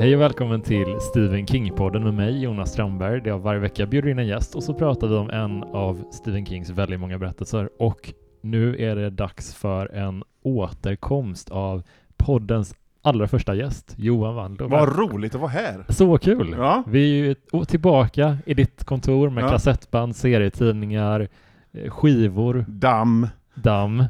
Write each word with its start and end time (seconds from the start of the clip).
Hej 0.00 0.14
och 0.14 0.20
välkommen 0.20 0.62
till 0.62 0.96
Stephen 1.00 1.46
King-podden 1.46 2.04
med 2.04 2.14
mig, 2.14 2.42
Jonas 2.42 2.72
Strandberg, 2.72 3.20
där 3.20 3.30
jag 3.30 3.38
varje 3.38 3.60
vecka 3.60 3.86
bjuder 3.86 4.08
in 4.08 4.18
en 4.18 4.26
gäst 4.26 4.54
och 4.54 4.62
så 4.62 4.74
pratar 4.74 5.08
vi 5.08 5.14
om 5.14 5.30
en 5.30 5.62
av 5.62 6.04
Stephen 6.12 6.46
Kings 6.46 6.70
väldigt 6.70 7.00
många 7.00 7.18
berättelser. 7.18 7.70
Och 7.78 8.12
nu 8.40 8.76
är 8.82 8.96
det 8.96 9.10
dags 9.10 9.54
för 9.54 9.94
en 9.94 10.24
återkomst 10.42 11.50
av 11.50 11.82
poddens 12.16 12.74
allra 13.02 13.28
första 13.28 13.54
gäst, 13.54 13.94
Johan 13.98 14.34
Wandlo. 14.34 14.68
Vad 14.68 14.98
roligt 14.98 15.34
att 15.34 15.40
vara 15.40 15.50
här! 15.50 15.84
Så 15.88 16.18
kul! 16.18 16.54
Ja. 16.58 16.82
Vi 16.86 17.20
är 17.20 17.24
ju 17.24 17.64
tillbaka 17.64 18.38
i 18.46 18.54
ditt 18.54 18.84
kontor 18.84 19.30
med 19.30 19.44
Ja. 19.44 19.48
kassettband, 19.48 20.16
serietidningar, 20.16 21.28
eh, 21.72 21.90
skivor, 21.90 22.64
Damm, 22.68 23.28
damm, 23.54 24.04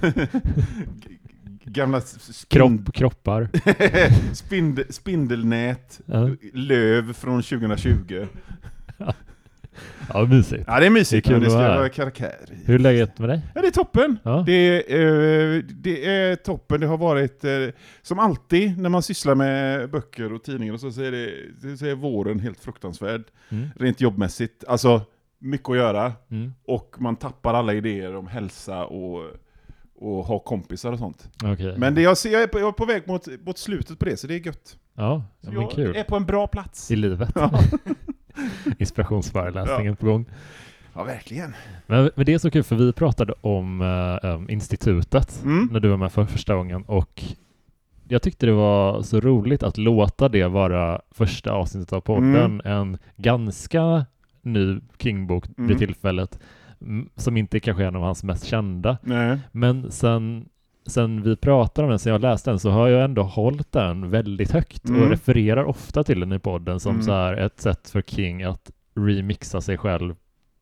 gamla 1.68 2.02
kropp, 2.48 2.92
kroppar. 2.94 3.48
spind, 4.34 4.80
spindelnät, 4.90 6.00
Ja, 6.06 6.30
löv 6.52 7.12
från 7.12 7.42
2020. 7.42 8.26
ja 10.08 10.26
mysigt. 10.26 10.64
Ja, 10.66 10.80
det 10.80 10.86
är 10.86 10.90
mysigt. 10.90 11.28
Det 11.28 11.34
är 11.34 11.40
det 11.40 11.50
ska 11.50 11.58
vara 11.58 11.88
karaktär. 11.88 12.36
Hur 12.64 12.74
är 12.74 12.78
läget 12.78 13.18
med 13.18 13.28
dig? 13.28 13.40
Ja, 13.54 13.60
det 13.60 13.66
är 13.66 13.70
toppen. 13.70 14.18
Ja. 14.22 14.42
Det, 14.46 14.52
är, 14.52 15.56
eh, 15.56 15.62
det 15.68 16.06
är 16.06 16.36
toppen. 16.36 16.80
Det 16.80 16.86
har 16.86 16.98
varit, 16.98 17.44
eh, 17.44 17.50
som 18.02 18.18
alltid 18.18 18.78
när 18.78 18.88
man 18.88 19.02
sysslar 19.02 19.34
med 19.34 19.90
böcker 19.90 20.32
och 20.32 20.42
tidningar, 20.42 20.74
och 20.74 20.80
så, 20.80 20.92
så, 20.92 21.02
är 21.02 21.12
det, 21.12 21.76
så 21.76 21.86
är 21.86 21.94
våren 21.94 22.40
helt 22.40 22.60
fruktansvärd. 22.60 23.24
Mm. 23.48 23.68
Rent 23.76 24.00
jobbmässigt. 24.00 24.64
Alltså, 24.68 25.02
mycket 25.38 25.68
att 25.68 25.76
göra. 25.76 26.12
Mm. 26.30 26.52
Och 26.64 26.96
man 26.98 27.16
tappar 27.16 27.54
alla 27.54 27.74
idéer 27.74 28.16
om 28.16 28.26
hälsa 28.26 28.84
och, 28.84 29.22
och 30.00 30.24
ha 30.24 30.38
kompisar 30.38 30.92
och 30.92 30.98
sånt. 30.98 31.28
Okej. 31.44 31.74
Men 31.78 31.94
det, 31.94 32.02
jag, 32.02 32.18
ser, 32.18 32.30
jag, 32.32 32.42
är 32.42 32.46
på, 32.46 32.58
jag 32.58 32.68
är 32.68 32.72
på 32.72 32.84
väg 32.84 33.02
mot, 33.08 33.26
mot 33.46 33.58
slutet 33.58 33.98
på 33.98 34.04
det, 34.04 34.16
så 34.16 34.26
det 34.26 34.34
är 34.34 34.46
gött. 34.46 34.78
Ja, 34.94 35.22
Så 35.40 35.46
ja 35.48 35.52
men 35.52 35.60
jag 35.62 35.70
kul. 35.70 35.96
är 35.96 36.04
på 36.04 36.16
en 36.16 36.24
bra 36.24 36.46
plats. 36.46 36.90
I 36.90 36.96
livet. 36.96 37.30
Ja, 37.34 37.50
Inspirationsföreläsningen 38.78 39.96
på 39.96 40.06
gång. 40.06 40.24
ja 40.94 41.04
verkligen. 41.04 41.54
Men, 41.86 42.10
men 42.16 42.26
det 42.26 42.34
är 42.34 42.38
så 42.38 42.50
kul 42.50 42.62
för 42.62 42.76
vi 42.76 42.92
pratade 42.92 43.34
om 43.40 43.80
um, 44.22 44.50
institutet 44.50 45.40
Mm. 45.44 45.68
när 45.72 45.80
du 45.80 45.88
var 45.88 45.96
med 45.96 46.12
för 46.12 46.24
första 46.24 46.54
gången 46.54 46.82
och 46.82 47.24
jag 48.08 48.22
tyckte 48.22 48.46
det 48.46 48.52
var 48.52 49.02
så 49.02 49.20
roligt 49.20 49.62
att 49.62 49.78
låta 49.78 50.28
det 50.28 50.44
vara 50.46 51.00
första 51.10 51.52
avsnittet 51.52 51.92
av 51.92 52.00
podden. 52.00 52.60
En 52.64 52.98
ganska 53.16 54.06
ny 54.42 54.80
King-bok 54.98 55.44
vid 55.48 55.58
Mm. 55.66 55.78
tillfället 55.78 56.34
m- 56.34 56.40
som 57.16 57.36
inte 57.36 57.60
kanske 57.60 57.82
är 57.84 57.88
en 57.88 57.96
av 57.96 58.02
hans 58.02 58.24
mest 58.24 58.44
kända. 58.44 58.98
Nej. 59.02 59.38
Men 59.52 59.90
sen, 59.90 60.48
sen 60.86 61.22
vi 61.22 61.36
pratade 61.36 61.84
om 61.84 61.90
den, 61.90 61.98
sen 61.98 62.12
jag 62.12 62.20
läste 62.20 62.50
den, 62.50 62.58
så 62.58 62.70
har 62.70 62.88
jag 62.88 63.04
ändå 63.04 63.22
hållit 63.22 63.72
den 63.72 64.10
väldigt 64.10 64.50
högt 64.50 64.84
och 64.84 64.90
Mm. 64.96 65.08
refererar 65.10 65.64
ofta 65.64 66.04
till 66.04 66.20
den 66.20 66.32
i 66.32 66.38
podden 66.38 66.80
som 66.80 66.90
Mm. 66.94 67.02
så 67.02 67.12
här 67.12 67.34
ett 67.36 67.60
sätt 67.60 67.90
för 67.90 68.02
King 68.02 68.42
att 68.42 68.70
remixa 68.94 69.60
sig 69.60 69.78
själv 69.78 70.14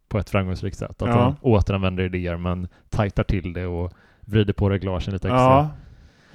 på 0.08 0.18
ett 0.18 0.30
framgångsrikt 0.30 0.76
sätt. 0.78 1.02
Att 1.02 1.08
Ja. 1.08 1.22
han 1.22 1.34
återanvänder 1.40 2.04
idéer 2.04 2.36
men 2.36 2.68
tajtar 2.88 3.22
till 3.24 3.52
det 3.52 3.66
och 3.66 3.92
vrider 4.20 4.52
på 4.52 4.70
reglagen 4.70 5.12
lite 5.12 5.28
extra. 5.28 5.40
Ja. 5.40 5.70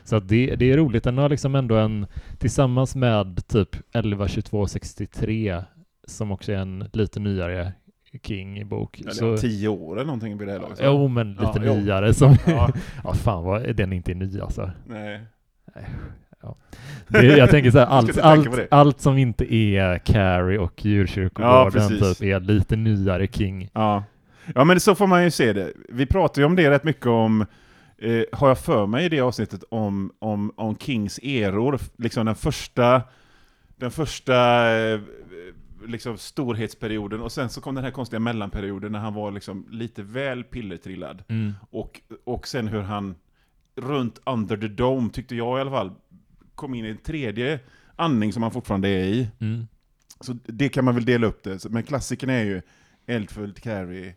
Så 0.04 0.16
att 0.16 0.28
det, 0.28 0.56
det 0.56 0.72
är 0.72 0.78
roligt. 0.78 1.04
Den 1.04 1.18
har 1.18 1.30
liksom 1.30 1.56
ändå 1.56 1.76
en, 1.76 2.06
tillsammans 2.38 2.96
med 2.96 3.48
typ 3.48 3.70
11, 3.94 4.28
22, 4.28 4.68
63 4.68 5.64
som 6.08 6.32
också 6.32 6.52
är 6.52 6.58
en 6.58 6.86
lite 6.94 7.20
nyare 7.20 7.74
King-bok. 8.24 9.00
Eller 9.02 9.12
Så, 9.12 9.26
ja, 9.26 9.38
tio 9.38 9.68
år 9.68 9.96
eller 9.96 10.06
någonting 10.06 10.38
vid 10.38 10.48
det 10.48 10.52
här 10.52 10.60
laget. 10.60 10.80
jo, 10.84 11.08
men 11.08 11.32
lite 11.32 11.44
Ja, 11.44 11.62
jo. 11.66 11.74
nyare 11.76 12.14
som 12.14 12.36
Ja. 12.48 12.70
Ja, 13.04 13.14
fan 13.14 13.44
vad 13.44 13.76
den 13.76 13.94
inte 13.94 14.12
är 14.12 14.16
ny 14.16 14.40
alltså. 14.40 14.72
Nej. 14.88 15.22
Det, 17.08 17.24
jag 17.38 17.50
tänker 17.50 17.72
så 17.72 17.80
här, 17.80 17.86
allt, 17.90 18.18
allt, 18.18 18.50
allt 18.72 19.02
som 19.02 19.18
inte 19.18 19.54
är 19.56 19.98
Carrie 19.98 20.58
och 20.60 20.74
Ja, 20.86 20.90
djurkyrkogården 20.90 21.72
precis. 21.72 22.18
typ 22.18 22.28
är 22.28 22.40
lite 22.40 22.76
nyare 22.76 23.28
King. 23.28 23.70
Ja. 23.74 24.04
ja, 24.56 24.64
men 24.64 24.80
så 24.80 24.96
får 24.96 25.08
man 25.08 25.24
ju 25.24 25.32
se 25.32 25.54
det. 25.54 25.72
Vi 25.90 26.06
pratar 26.06 26.42
ju 26.42 26.46
om 26.46 26.56
det 26.56 26.70
rätt 26.72 26.84
mycket 26.84 27.06
om, 27.06 27.42
eh, 27.98 28.24
har 28.32 28.48
jag 28.48 28.58
för 28.58 28.88
mig 28.88 29.06
i 29.06 29.10
det 29.10 29.22
avsnittet, 29.22 29.64
om, 29.70 30.12
om, 30.20 30.52
om 30.56 30.76
Kings 30.76 31.20
eror. 31.24 31.80
Liksom 31.98 32.26
den 32.26 32.36
första, 32.36 33.02
den 33.76 33.92
första 33.92 34.36
eh, 34.80 35.00
liksom 35.88 36.18
storhetsperioden 36.18 37.22
och 37.22 37.32
sen 37.32 37.50
så 37.50 37.62
kom 37.62 37.76
den 37.76 37.84
här 37.84 37.92
konstiga 37.92 38.20
mellanperioden 38.20 38.92
när 38.92 39.00
han 39.00 39.14
var 39.14 39.32
liksom 39.32 39.68
lite 39.72 40.04
väl 40.04 40.44
pillertrillad. 40.44 41.24
Mm. 41.28 41.54
Och, 41.70 42.02
och 42.24 42.48
sen 42.48 42.68
hur 42.68 42.82
han 42.82 43.16
runt 43.76 44.20
Under 44.26 44.58
the 44.58 44.68
Dome, 44.68 45.10
tyckte 45.10 45.36
jag 45.36 45.58
i 45.58 45.62
alla 45.62 45.72
fall, 45.72 45.92
kom 46.56 46.76
in 46.76 46.86
i 46.86 46.90
en 46.90 46.98
tredje 46.98 47.60
andning 47.96 48.34
som 48.34 48.44
han 48.44 48.52
fortfarande 48.52 48.88
är 48.88 49.04
i. 49.04 49.30
Mm. 49.40 49.68
Så 50.20 50.38
det 50.46 50.70
kan 50.70 50.86
man 50.86 50.96
väl 50.96 51.06
dela 51.06 51.28
upp 51.28 51.44
det. 51.44 51.70
Men 51.70 51.84
klassiken 51.84 52.30
är 52.30 52.44
ju 52.44 52.62
Eldfullt, 53.06 53.60
Carrie, 53.60 54.16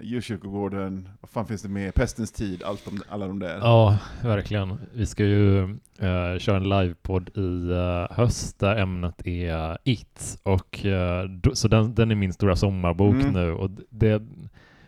Djurkyrkogården, 0.00 1.08
vad 1.20 1.30
fan 1.30 1.46
finns 1.46 1.62
det 1.62 1.68
med? 1.68 1.94
Pestens 1.94 2.32
tid, 2.32 2.62
allt 2.62 2.84
de, 2.84 3.02
alla 3.08 3.26
de 3.26 3.38
där. 3.38 3.56
Ja, 3.58 3.98
verkligen. 4.22 4.78
Vi 4.92 5.06
ska 5.06 5.24
ju 5.24 5.60
eh, 5.98 6.38
köra 6.38 6.56
en 6.56 6.68
livepodd 6.68 7.30
i 7.38 7.70
eh, 7.70 8.16
höst 8.16 8.58
där 8.58 8.76
ämnet 8.76 9.26
är 9.26 9.78
It. 9.84 10.40
Och, 10.42 10.84
eh, 10.86 11.24
då, 11.24 11.54
så 11.54 11.68
den, 11.68 11.94
den 11.94 12.10
är 12.10 12.14
min 12.14 12.32
stora 12.32 12.56
sommarbok 12.56 13.14
Mm. 13.14 13.32
nu. 13.32 13.52
Och 13.52 13.70
det, 13.90 14.22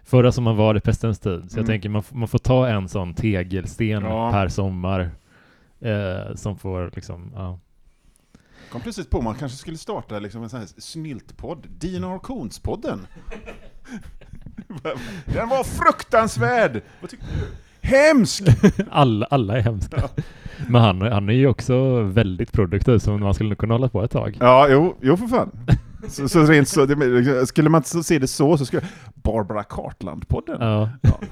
förra 0.04 0.32
sommaren 0.32 0.56
var 0.56 0.74
det 0.74 0.80
Pestens 0.80 1.18
tid. 1.18 1.50
Så 1.50 1.58
jag 1.58 1.64
Mm. 1.64 1.66
tänker 1.66 1.88
man, 1.88 2.02
man 2.12 2.28
får 2.28 2.38
ta 2.38 2.68
en 2.68 2.88
sån 2.88 3.14
tegelsten 3.14 3.88
Ja. 4.04 4.30
per 4.32 4.48
sommar. 4.48 5.10
Eh, 5.80 6.34
som 6.34 6.58
får 6.58 6.90
liksom, 6.94 7.32
ja. 7.34 7.58
Kom 8.72 8.80
plötsligt 8.80 9.10
på 9.10 9.22
man 9.22 9.34
kanske 9.34 9.58
skulle 9.58 9.76
starta 9.78 10.18
liksom 10.18 10.42
en 10.42 10.48
sån 10.48 10.60
här 10.60 10.66
snyltpodd, 10.78 11.66
Dina 11.78 12.06
Orkons-podden. 12.06 12.98
Den 15.24 15.48
var 15.48 15.64
fruktansvärd! 15.64 16.82
Vad 17.00 17.10
tyckte 17.10 17.26
du? 17.26 17.88
Hemsk! 17.88 18.42
alla, 18.90 19.26
alla 19.30 19.56
är 19.56 19.60
hemska. 19.60 20.02
Men 20.68 20.82
han, 20.82 21.02
han 21.02 21.28
är 21.28 21.32
ju 21.32 21.46
också 21.46 22.02
väldigt 22.02 22.52
produktiv 22.52 22.98
så 22.98 23.18
man 23.18 23.34
skulle 23.34 23.54
kunna 23.54 23.74
hålla 23.74 23.88
på 23.88 24.02
ett 24.04 24.10
tag. 24.10 24.36
Ja, 24.40 24.66
jo, 24.70 24.96
jo 25.00 25.16
för 25.16 25.26
fan. 25.26 25.50
Så, 26.08 26.28
så 26.28 26.42
rent 26.44 26.68
så, 26.68 26.86
det, 26.86 27.46
skulle 27.46 27.70
man 27.70 27.78
inte 27.78 28.02
se 28.02 28.18
det 28.18 28.26
så, 28.26 28.58
så 28.58 28.66
skulle 28.66 28.82
Barbara 29.14 29.62
Cartland-podden. 29.62 30.56
Ja. 30.60 30.90
Ja. 31.02 31.20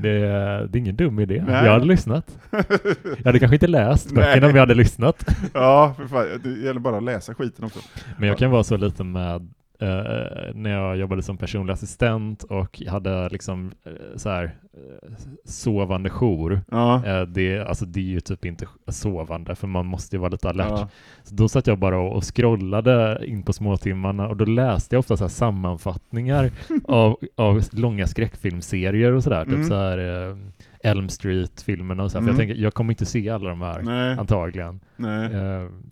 Det, 0.00 0.10
är- 0.10 0.66
det 0.66 0.78
är 0.78 0.80
ingen 0.80 0.96
dum 0.96 1.18
idé. 1.20 1.44
Nej. 1.46 1.64
Jag 1.64 1.72
hade 1.72 1.84
lyssnat. 1.84 2.38
Jag 2.50 3.24
hade 3.24 3.38
kanske 3.38 3.54
inte 3.56 3.66
läst 3.66 4.12
böckerna 4.14 4.46
om 4.46 4.52
jag 4.54 4.62
hade 4.62 4.74
lyssnat. 4.74 5.24
Ja, 5.54 5.94
för 5.96 6.06
fan. 6.06 6.26
Det 6.42 6.50
gäller 6.50 6.80
bara 6.80 6.96
att 6.96 7.02
läsa 7.02 7.34
skiten 7.34 7.64
också. 7.64 7.78
Men 8.18 8.28
jag 8.28 8.38
kan 8.38 8.50
vara 8.50 8.64
så 8.64 8.76
lite 8.76 9.04
med 9.04 9.48
eh, 9.78 10.54
när 10.54 10.70
jag 10.70 10.96
jobbade 10.96 11.22
som 11.22 11.36
personlig 11.38 11.72
assistent 11.72 12.42
och 12.42 12.82
hade 12.88 13.28
liksom 13.28 13.72
eh, 13.84 13.92
så 14.16 14.30
här 14.30 14.44
eh, 14.44 15.12
sovande 15.44 16.10
jour. 16.10 16.60
Ja. 16.70 17.02
Det, 17.28 17.60
alltså 17.60 17.84
det 17.86 18.00
är 18.00 18.04
ju 18.04 18.20
typ 18.20 18.44
inte 18.44 18.66
sovande 18.88 19.54
för 19.54 19.66
man 19.66 19.86
måste 19.86 20.16
ju 20.16 20.20
vara 20.20 20.30
lite 20.30 20.48
alert. 20.48 20.66
Ja. 20.70 20.88
Så 21.22 21.34
då 21.34 21.48
satt 21.48 21.66
jag 21.66 21.78
bara 21.78 21.98
och, 21.98 22.16
och 22.16 22.36
scrollade 22.36 23.20
in 23.26 23.42
på 23.42 23.52
småtimmarna 23.52 24.28
och 24.28 24.36
då 24.36 24.44
läste 24.44 24.94
jag 24.94 25.00
ofta 25.00 25.16
så 25.16 25.24
här 25.24 25.28
sammanfattningar 25.28 26.50
av, 26.84 27.16
av 27.36 27.62
långa 27.72 28.06
skräckfilmserier 28.06 29.12
och 29.12 29.22
sådär. 29.22 29.44
Typ 29.44 29.54
Mm. 29.54 29.68
så 29.68 29.74
här 29.74 30.36
Elm 30.82 31.08
Street-filmerna 31.08 32.02
och 32.02 32.10
så 32.10 32.18
här. 32.18 32.22
Mm. 32.22 32.34
För 32.34 32.42
jag 32.42 32.48
tänker, 32.48 32.62
jag 32.64 32.74
kommer 32.74 32.92
inte 32.92 33.06
se 33.06 33.30
alla 33.30 33.48
de 33.48 33.60
här 33.60 33.82
Nej, 33.82 34.16
antagligen. 34.18 34.80
nej. 34.96 35.30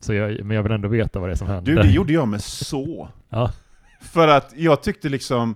Så 0.01 0.15
jag, 0.15 0.45
men 0.45 0.57
jag 0.57 0.63
vill 0.63 0.73
ändå 0.73 0.89
veta 0.89 1.19
vad 1.21 1.29
det 1.29 1.33
är 1.33 1.37
som 1.37 1.49
händer. 1.49 1.73
Du, 1.73 1.83
det 1.83 1.91
gjorde 1.91 2.13
jag 2.13 2.29
med 2.29 2.41
så. 2.43 3.09
Ja. 3.29 3.51
För 4.13 4.29
att 4.29 4.53
jag 4.57 4.83
tyckte 4.83 5.09
liksom 5.09 5.55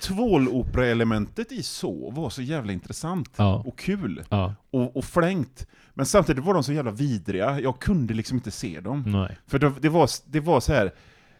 tvålopera-elementet 0.00 1.52
i 1.52 1.62
så 1.62 2.10
var 2.10 2.30
så 2.30 2.42
jävla 2.42 2.72
intressant 2.72 3.30
Ja. 3.36 3.62
och 3.66 3.78
kul 3.78 4.22
Ja, 4.28 4.54
och, 4.70 4.96
och 4.96 5.04
flängt. 5.04 5.66
Men 5.94 6.06
samtidigt 6.06 6.44
var 6.44 6.54
de 6.54 6.62
så 6.64 6.72
jävla 6.72 6.90
vidriga, 6.90 7.60
jag 7.60 7.78
kunde 7.78 8.14
liksom 8.14 8.36
inte 8.36 8.50
se 8.50 8.80
dem. 8.80 9.04
nej. 9.06 9.38
För 9.46 9.58
det, 9.58 9.72
det, 9.80 9.88
var, 9.88 10.08
det 10.26 10.40
var 10.40 10.60
så 10.60 10.72
här. 10.72 10.92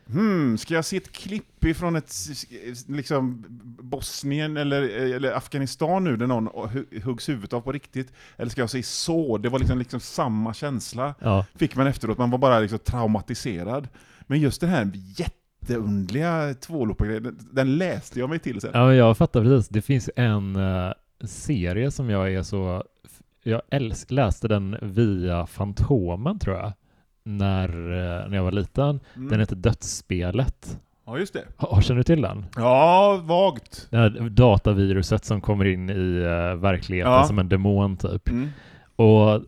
Hmm, 0.06 0.58
ska 0.58 0.74
jag 0.74 0.84
se 0.84 0.96
ett 0.96 1.12
klipp 1.12 1.64
ifrån 1.64 1.96
ett, 1.96 2.14
liksom, 2.88 3.44
Bosnien 3.82 4.56
eller, 4.56 4.82
eller 5.14 5.32
Afghanistan 5.32 6.04
nu 6.04 6.16
där 6.16 6.26
någon 6.26 6.48
hu- 6.48 7.02
huggs 7.02 7.28
huvudet 7.28 7.52
av 7.52 7.60
på 7.60 7.72
riktigt? 7.72 8.12
Eller 8.36 8.50
ska 8.50 8.60
jag 8.60 8.70
se 8.70 8.82
så? 8.82 9.38
Det 9.38 9.48
var 9.48 9.58
liksom, 9.58 9.78
liksom 9.78 10.00
samma 10.00 10.54
känsla 10.54 11.14
Ja. 11.20 11.46
fick 11.54 11.76
man 11.76 11.86
efteråt, 11.86 12.18
man 12.18 12.30
var 12.30 12.38
bara 12.38 12.58
liksom 12.60 12.78
traumatiserad. 12.78 13.88
Men 14.26 14.40
just 14.40 14.60
den 14.60 14.70
här 14.70 14.84
jätteundliga 15.69 16.55
tvålopagrejen, 16.55 17.23
den, 17.23 17.38
den 17.53 17.76
läste 17.79 18.20
jag 18.20 18.29
mig 18.31 18.38
till 18.38 18.61
sen. 18.61 18.70
ja, 18.75 18.94
jag 18.94 19.17
fattar 19.17 19.43
precis. 19.43 19.69
Det 19.69 19.82
finns 19.82 20.11
en 20.17 20.56
eh, 20.56 20.93
serie 21.25 21.91
som 21.91 22.11
jag 22.11 22.32
är 22.35 22.43
så... 22.43 22.85
Jag 23.44 23.62
älsk, 23.70 24.11
läste 24.11 24.49
den 24.49 24.76
via 24.82 25.47
Fantomen 25.47 26.38
tror 26.38 26.56
jag. 26.56 26.73
När, 27.25 27.69
eh, 27.69 28.29
när 28.29 28.37
jag 28.37 28.44
var 28.44 28.53
liten. 28.53 29.00
Mm. 29.17 29.29
Den 29.29 29.41
heter 29.41 29.56
Dödsspelet. 29.56 30.79
Ja, 31.06 31.19
just 31.19 31.32
det. 31.32 31.44
Har, 31.56 31.81
känner 31.81 31.99
du 31.99 32.05
till 32.05 32.23
den? 32.23 32.47
Ja, 32.56 33.20
vagt. 33.25 33.87
Det 33.91 33.97
här 33.97 34.29
dataviruset 34.31 35.25
som 35.25 35.41
kommer 35.41 35.64
in 35.64 35.91
i 35.91 36.17
eh, 36.23 36.61
verkligheten 36.61 37.12
Ja. 37.12 37.25
som 37.25 37.38
en 37.38 37.49
demon 37.49 37.97
typ. 37.97 38.29
Mm. 38.29 38.49
Och 38.97 39.43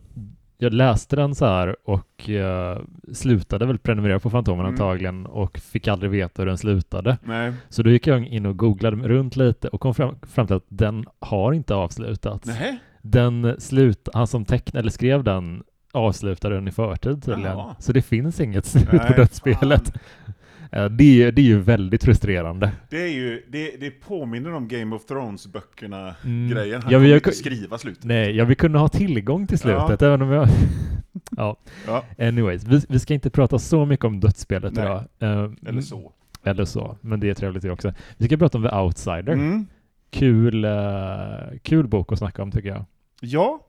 jag 0.57 0.73
läste 0.73 1.15
den 1.15 1.35
så 1.35 1.45
här 1.45 1.75
och 1.83 2.29
uh, 2.29 2.77
slutade 3.13 3.65
väl 3.65 3.77
prenumerera 3.77 4.19
på 4.19 4.29
Fantomen 4.29 4.59
Mm. 4.59 4.71
antagligen 4.73 5.25
och 5.25 5.57
fick 5.57 5.87
aldrig 5.87 6.11
veta 6.11 6.41
hur 6.41 6.47
den 6.47 6.57
slutade. 6.57 7.17
Nej. 7.23 7.53
Så 7.69 7.83
då 7.83 7.89
gick 7.89 8.07
jag 8.07 8.27
in 8.27 8.45
och 8.45 8.57
googlade 8.57 9.07
runt 9.07 9.35
lite 9.35 9.67
och 9.67 9.81
kom 9.81 9.95
fram, 9.95 10.15
fram 10.21 10.47
till 10.47 10.55
att 10.55 10.65
den 10.67 11.05
har 11.19 11.53
inte 11.53 11.75
avslutats. 11.75 12.45
Nej. 12.47 12.77
Den 13.01 13.55
slut, 13.59 14.09
han 14.13 14.27
som 14.27 14.45
tecknade 14.45 14.79
eller 14.79 14.91
skrev 14.91 15.23
den 15.23 15.63
avslutade 15.93 16.55
den 16.55 16.67
i 16.67 16.71
förtid 16.71 17.23
tydligen. 17.23 17.57
Jaha. 17.57 17.75
Så 17.79 17.93
det 17.93 18.01
finns 18.01 18.39
inget 18.39 18.65
slut 18.65 18.89
på 19.07 19.13
dödsspelet. 19.13 19.93
fan. 19.93 20.33
Eh, 20.71 20.85
Det 20.85 21.23
är, 21.23 21.31
det 21.31 21.41
är 21.41 21.45
ju 21.45 21.59
väldigt 21.59 22.03
frustrerande. 22.03 22.71
Det 22.89 23.01
är 23.01 23.07
ju, 23.13 23.43
det, 23.47 23.71
det 23.79 23.91
påminner 23.91 24.53
om 24.53 24.67
Game 24.67 24.95
of 24.95 25.05
Thrones-böckerna 25.05 26.15
Mm. 26.25 26.49
grejen. 26.49 26.81
Han 26.81 26.91
Ja, 26.93 26.99
jag 27.03 27.17
inte 27.17 27.31
skriva 27.31 27.77
slutet. 27.77 28.03
Nej, 28.03 28.35
jag 28.35 28.45
vill 28.45 28.57
kunna 28.57 28.79
ha 28.79 28.87
tillgång 28.87 29.47
till 29.47 29.59
slutet 29.59 30.01
även 30.01 30.21
om 30.21 30.29
jag... 30.29 30.47
ja, 31.37 31.57
Ja, 31.87 32.03
anyways. 32.19 32.63
Vi, 32.63 32.81
vi 32.89 32.99
ska 32.99 33.13
inte 33.13 33.29
prata 33.29 33.59
så 33.59 33.85
mycket 33.85 34.05
om 34.05 34.19
dödsspelet 34.19 34.73
Nej. 34.73 34.83
idag. 34.85 35.03
Eh, 35.19 35.51
eller 35.67 35.81
så. 35.81 36.11
Eller 36.43 36.65
så, 36.65 36.97
men 37.01 37.19
det 37.19 37.29
är 37.29 37.33
trevligt 37.33 37.63
det 37.63 37.71
också. 37.71 37.93
Vi 38.17 38.25
ska 38.25 38.37
prata 38.37 38.57
om 38.57 38.63
The 38.63 38.75
Outsider. 38.75 39.33
Mm. 39.33 39.65
Kul, 40.11 40.65
eh, 40.65 40.71
kul 41.63 41.87
bok 41.87 42.11
att 42.11 42.19
snacka 42.19 42.43
om 42.43 42.51
tycker 42.51 42.69
jag. 42.69 42.85
Ja, 43.21 43.64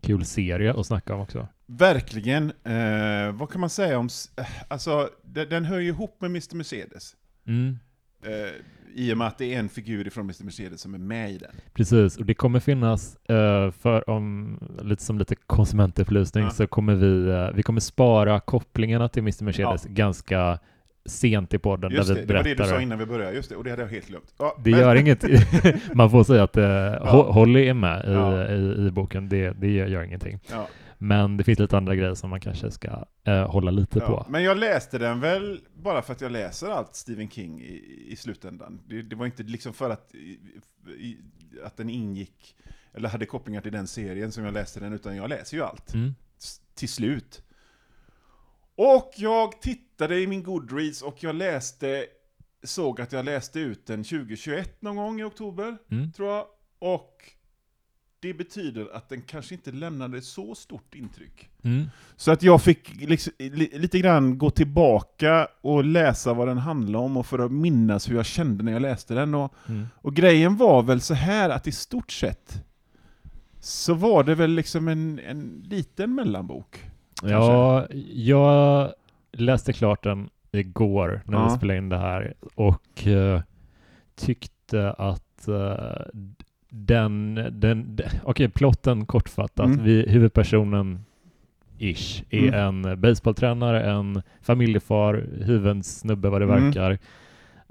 Kul 0.00 0.24
serie 0.24 0.74
att 0.74 0.86
snacka 0.86 1.14
om 1.14 1.20
också. 1.20 1.48
verkligen. 1.66 2.52
Eh, 2.64 3.32
vad 3.32 3.50
kan 3.50 3.60
man 3.60 3.70
säga 3.70 3.98
om... 3.98 4.08
eh, 4.36 4.46
Alltså, 4.68 5.08
den, 5.22 5.48
den 5.48 5.64
hör 5.64 5.78
ju 5.78 5.88
ihop 5.88 6.16
med 6.20 6.30
Mr. 6.30 6.56
Mercedes. 6.56 7.16
Mm. 7.46 7.78
Eh, 8.24 8.50
I 8.94 9.12
och 9.12 9.18
med 9.18 9.26
att 9.26 9.38
det 9.38 9.54
är 9.54 9.58
en 9.58 9.68
figur 9.68 10.06
ifrån 10.06 10.24
Mr. 10.24 10.44
Mercedes 10.44 10.80
som 10.80 10.94
är 10.94 10.98
med 10.98 11.30
i 11.30 11.38
den. 11.38 11.50
Precis, 11.74 12.16
och 12.16 12.24
det 12.26 12.34
kommer 12.34 12.60
finnas, 12.60 13.16
eh, 13.16 13.70
för 13.70 14.10
om, 14.10 14.58
lite 14.82 15.02
som 15.02 15.18
lite 15.18 15.34
konsumentupplysning, 15.46 16.44
Ja. 16.44 16.50
så 16.50 16.66
kommer 16.66 16.94
vi, 16.94 17.28
eh, 17.30 17.50
vi 17.56 17.62
kommer 17.62 17.80
spara 17.80 18.40
kopplingarna 18.40 19.08
till 19.08 19.22
Mr. 19.22 19.44
Mercedes 19.44 19.84
Ja. 19.84 19.90
ganska 19.92 20.58
sent 21.06 21.54
i 21.54 21.58
podden, 21.58 21.92
Just 21.92 22.08
där 22.08 22.14
det, 22.14 22.20
vi 22.20 22.26
det 22.26 22.34
var 22.34 22.42
det 22.44 22.50
du 22.50 22.56
berättar. 22.56 22.74
sa 22.74 22.80
innan 22.82 22.98
vi 22.98 23.06
började, 23.06 23.32
just 23.36 23.48
det, 23.48 23.56
och 23.56 23.64
det 23.64 23.70
hade 23.70 23.82
jag 23.82 23.88
helt 23.88 24.06
glömt. 24.08 24.34
Ja, 24.38 24.56
Det 24.64 24.70
men- 24.70 24.80
gör 24.80 24.94
inget. 24.96 25.24
Man 25.94 26.10
får 26.10 26.24
säga 26.24 26.42
att 26.42 26.56
eh, 26.56 26.62
Ho- 26.62 27.32
Holly 27.32 27.68
är 27.68 27.74
med 27.74 28.04
i, 28.04 28.12
Ja. 28.12 28.48
i, 28.48 28.86
i 28.86 28.90
boken, 28.90 29.28
det, 29.28 29.50
det 29.50 29.68
gör 29.70 30.02
ingenting. 30.02 30.40
Ja, 30.50 30.68
Men 30.98 31.36
det 31.36 31.44
finns 31.44 31.58
lite 31.58 31.76
andra 31.76 31.94
grejer 31.94 32.14
som 32.14 32.30
man 32.30 32.40
kanske 32.40 32.70
ska 32.70 33.04
eh, 33.24 33.50
hålla 33.50 33.70
lite 33.70 33.98
ja. 33.98 34.06
på. 34.06 34.26
Men 34.30 34.42
jag 34.42 34.58
läste 34.58 34.98
den 34.98 35.20
väl 35.20 35.60
bara 35.74 36.02
för 36.02 36.12
att 36.12 36.20
jag 36.20 36.32
läser 36.32 36.68
allt 36.70 36.94
Stephen 36.94 37.30
King 37.30 37.60
i, 37.60 38.06
i 38.08 38.16
slutändan. 38.16 38.80
Det, 38.88 39.02
det 39.02 39.16
var 39.16 39.26
inte 39.26 39.42
liksom 39.42 39.72
för 39.72 39.90
att, 39.90 40.14
i, 40.14 41.18
att 41.64 41.76
den 41.76 41.90
ingick, 41.90 42.56
eller 42.94 43.08
hade 43.08 43.26
kopplingar 43.26 43.60
till 43.60 43.72
den 43.72 43.86
serien 43.86 44.32
som 44.32 44.44
jag 44.44 44.54
läste 44.54 44.80
den, 44.80 44.92
utan 44.92 45.16
jag 45.16 45.28
läser 45.30 45.56
ju 45.56 45.62
allt. 45.62 45.94
Mm. 45.94 46.14
till 46.74 46.88
slut. 46.88 47.42
Och 48.80 49.12
jag 49.16 49.60
tittade 49.60 50.20
i 50.20 50.26
min 50.26 50.42
Goodreads 50.42 51.02
och 51.02 51.16
jag 51.22 51.34
läste, 51.34 52.06
såg 52.62 53.00
att 53.00 53.12
jag 53.12 53.24
läste 53.24 53.60
ut 53.60 53.86
den 53.86 54.04
2021 54.04 54.82
någon 54.82 54.96
gång 54.96 55.20
i 55.20 55.24
oktober, 55.24 55.76
Mm. 55.90 56.12
tror 56.12 56.28
jag. 56.28 56.44
Och 56.78 57.14
det 58.20 58.34
betyder 58.34 58.96
att 58.96 59.08
den 59.08 59.22
kanske 59.22 59.54
inte 59.54 59.72
lämnade 59.72 60.22
så 60.22 60.54
stort 60.54 60.94
intryck. 60.94 61.48
Mm. 61.62 61.86
Så 62.16 62.30
att 62.32 62.42
jag 62.42 62.62
fick 62.62 63.00
liksom, 63.00 63.32
li, 63.38 63.70
lite 63.78 63.98
grann 63.98 64.38
gå 64.38 64.50
tillbaka 64.50 65.48
och 65.60 65.84
läsa 65.84 66.34
vad 66.34 66.48
den 66.48 66.58
handlade 66.58 67.04
om 67.04 67.16
och 67.16 67.26
för 67.26 67.38
att 67.38 67.52
minnas 67.52 68.10
hur 68.10 68.16
jag 68.16 68.26
kände 68.26 68.64
när 68.64 68.72
jag 68.72 68.82
läste 68.82 69.14
den. 69.14 69.34
Och, 69.34 69.54
Mm. 69.68 69.86
och 69.94 70.14
grejen 70.14 70.56
var 70.56 70.82
väl 70.82 71.00
så 71.00 71.14
här 71.14 71.50
att 71.50 71.66
i 71.66 71.72
stort 71.72 72.12
sett 72.12 72.64
så 73.60 73.94
var 73.94 74.24
det 74.24 74.34
väl 74.34 74.50
liksom 74.50 74.88
en, 74.88 75.18
en 75.18 75.64
liten 75.68 76.14
mellanbok. 76.14 76.84
Ja, 77.22 77.86
jag 78.14 78.92
läste 79.32 79.72
klart 79.72 80.02
den 80.02 80.28
igår 80.52 81.22
när 81.26 81.38
vi 81.38 81.44
Ja. 81.44 81.50
spelade 81.56 81.78
in 81.78 81.88
det 81.88 81.98
här 81.98 82.34
och 82.54 83.06
eh, 83.06 83.40
tyckte 84.16 84.90
att 84.92 85.48
eh, 85.48 86.06
den, 86.70 87.34
den, 87.52 87.96
d- 87.96 88.04
okej, 88.22 88.48
plotten 88.48 89.06
kortfattat. 89.06 89.66
Mm. 89.66 89.84
Vi, 89.84 90.02
huvudpersonen 90.08 91.04
ish 91.78 92.22
är 92.30 92.48
Mm. 92.54 92.84
en 92.84 93.00
baseballtränare, 93.00 93.82
en 93.90 94.22
familjefar, 94.40 95.26
hyvens 95.44 95.98
snubbe 96.00 96.28
vad 96.28 96.40
det 96.40 96.44
Mm. 96.44 96.64
verkar. 96.64 96.98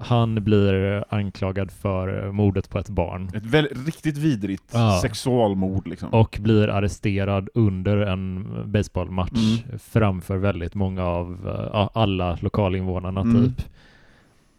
Han 0.00 0.44
blir 0.44 1.04
anklagad 1.08 1.70
för 1.70 2.32
mordet 2.32 2.70
på 2.70 2.78
ett 2.78 2.88
barn 2.88 3.30
Ett 3.34 3.44
väl, 3.46 3.68
riktigt 3.86 4.16
vidrigt 4.16 4.70
Ja. 4.72 4.98
sexualmord 5.02 5.86
liksom. 5.88 6.08
och 6.08 6.38
blir 6.40 6.68
arresterad 6.68 7.48
under 7.54 7.96
en 7.96 8.46
baseballmatch 8.72 9.60
Mm. 9.68 9.78
framför 9.78 10.36
väldigt 10.36 10.74
många 10.74 11.04
av 11.04 11.38
ja, 11.72 11.90
alla 11.94 12.38
lokalinvånarna 12.40 13.20
Mm. 13.20 13.44
typ. 13.44 13.64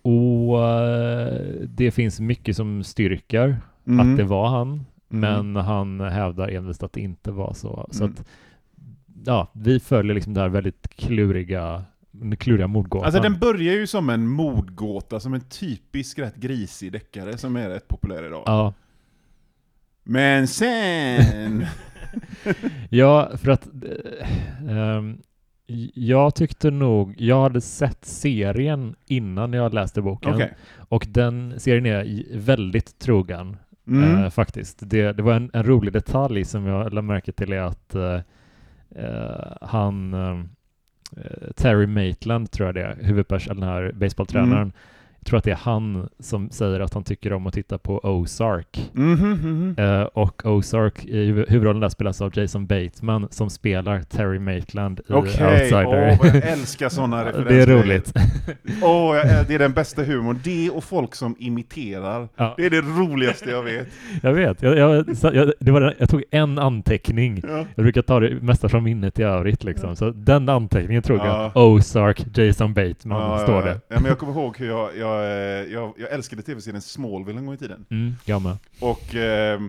Och 0.02 0.64
eh, 0.70 1.34
det 1.68 1.92
finns 1.92 2.20
mycket 2.20 2.56
som 2.56 2.84
styrker 2.84 3.58
Mm. 3.88 4.00
att 4.12 4.18
det 4.18 4.24
var 4.24 4.48
han, 4.48 4.68
Mm. 5.12 5.46
men 5.54 5.56
han 5.66 6.00
hävdar 6.00 6.48
envist 6.48 6.84
att 6.84 6.94
det 6.94 7.02
inte 7.02 7.32
var 7.32 7.54
så. 7.54 7.88
Så 7.92 8.04
Mm. 8.04 8.14
att, 8.20 8.28
ja, 9.26 9.48
vi 9.54 9.80
följer 9.80 10.16
liksom 10.16 10.34
det 10.34 10.42
här 10.42 10.50
väldigt 10.50 10.88
kluriga, 10.96 11.84
kluriga 12.40 12.68
mordgåtan. 12.68 13.06
Alltså 13.06 13.22
den 13.22 13.40
börjar 13.40 13.74
ju 13.74 13.88
som 13.88 14.10
en 14.10 14.28
mordgåta, 14.28 15.20
som 15.20 15.34
en 15.34 15.42
typisk 15.42 16.20
rätt 16.20 16.36
grisig 16.36 16.92
deckare 16.92 17.38
som 17.38 17.56
är 17.56 17.70
rätt 17.70 17.88
populär 17.88 18.26
idag. 18.26 18.44
Ja, 18.46 18.74
Men 20.04 20.48
sen... 20.48 21.66
Ja, 22.90 23.32
för 23.38 23.52
att 23.52 23.68
ehm, 24.70 25.18
jag 25.94 26.36
tyckte 26.36 26.72
nog, 26.72 27.16
jag 27.22 27.42
hade 27.42 27.62
sett 27.62 28.06
serien 28.06 28.96
innan 29.06 29.54
jag 29.54 29.74
läste 29.74 30.02
boken 30.02 30.34
Okej. 30.34 30.54
och 30.90 31.06
den 31.10 31.60
serien 31.60 31.86
är 31.86 32.26
väldigt 32.38 33.00
trogen 33.00 33.58
Mm. 33.88 34.24
eh, 34.24 34.30
faktiskt. 34.30 34.78
Det, 34.82 35.14
det 35.14 35.24
var 35.24 35.34
en, 35.34 35.50
en 35.54 35.64
rolig 35.64 35.94
detalj 35.94 36.46
som 36.46 36.66
jag 36.66 36.94
lade 36.94 37.08
märke 37.08 37.32
till 37.32 37.54
är 37.54 37.62
att 37.62 37.96
eh, 37.96 38.20
eh, 38.96 39.52
han 39.62 40.14
eh, 40.14 40.44
Eh, 41.18 41.52
Terry 41.56 41.88
Maitland 41.88 42.52
tror 42.52 42.68
jag 42.68 42.76
det 42.76 42.82
är, 42.82 42.98
huvudpersonen, 43.02 43.60
den 43.60 43.70
här 43.70 43.92
baseballtränaren. 43.92 44.62
Mm. 44.62 44.72
Jag 45.22 45.26
tror 45.26 45.38
att 45.38 45.44
det 45.44 45.52
är 45.52 45.56
han 45.56 46.10
som 46.20 46.50
säger 46.50 46.80
att 46.80 46.94
han 46.94 47.04
tycker 47.04 47.34
om 47.34 47.48
att 47.48 47.54
titta 47.54 47.78
på 47.78 48.00
Ozark. 48.04 48.90
Mhm, 48.94 49.32
mhm. 49.32 49.76
Eh, 49.78 50.02
och 50.02 50.46
Ozark, 50.46 51.06
i 51.06 51.32
huv- 51.32 51.46
huvudrollen 51.50 51.80
där 51.82 51.90
spelas 51.90 52.22
av 52.22 52.38
Jason 52.40 52.68
Bateman 52.68 53.28
som 53.32 53.50
spelar 53.50 54.02
Terry 54.02 54.40
Maitland 54.40 55.00
i 55.00 55.14
Okej, 55.14 55.46
Outsider. 55.48 55.86
åh 56.12 56.18
vad 56.20 56.36
jag 56.36 56.48
älskar 56.52 56.90
sådana 56.90 57.26
referenser. 57.26 57.50
det 57.56 57.62
är 57.62 57.68
roligt. 57.68 58.14
Åh, 58.82 59.16
jag- 59.18 59.48
det 59.48 59.56
är 59.56 59.60
den 59.60 59.74
bästa 59.74 60.04
humorn. 60.04 60.40
Det 60.44 60.70
och 60.70 60.84
folk 60.84 61.16
som 61.16 61.36
imiterar. 61.40 62.28
ja, 62.36 62.54
Det 62.58 62.66
är 62.66 62.70
det 62.70 62.82
roligaste 62.82 63.50
jag 63.50 63.64
vet. 63.64 63.88
jag 64.24 64.34
vet. 64.34 64.62
Jag, 64.62 64.78
jag, 64.78 65.06
jag, 65.34 65.52
det 65.60 65.72
var 65.72 65.96
jag 66.00 66.10
tog 66.10 66.24
en 66.32 66.60
anteckning. 66.60 67.42
Ja. 67.48 67.66
Jag 67.76 67.84
brukar 67.84 68.02
ta 68.02 68.20
det 68.20 68.36
mesta 68.42 68.70
från 68.70 68.84
minnet 68.84 69.20
i 69.20 69.24
övrigt 69.24 69.64
liksom. 69.64 69.96
Så 69.96 70.10
den 70.12 70.50
anteckningen 70.50 71.04
Ja. 71.08 71.52
jag. 71.56 71.64
Ozark, 71.68 72.38
Jason 72.38 72.74
Bateman, 72.74 73.22
Ja, 73.22 73.38
står 73.44 73.56
ja, 73.56 73.62
det. 73.62 73.70
ja. 73.70 73.76
Ja, 73.88 73.96
men 74.00 74.06
jag 74.06 74.18
kommer 74.20 74.34
ihåg 74.34 74.58
hur 74.58 74.68
jag, 74.68 74.98
jag, 75.10 75.26
eh, 75.26 75.74
jag, 75.74 75.94
jag 75.98 76.12
älskade 76.12 76.42
tv-serien 76.42 76.82
Smallville 76.82 77.40
en 77.40 77.46
gång 77.46 77.56
i 77.56 77.58
tiden. 77.58 77.86
Mm, 77.90 78.14
jag 78.26 78.42
med. 78.42 78.58
Och 78.80 79.16
eh, 79.16 79.62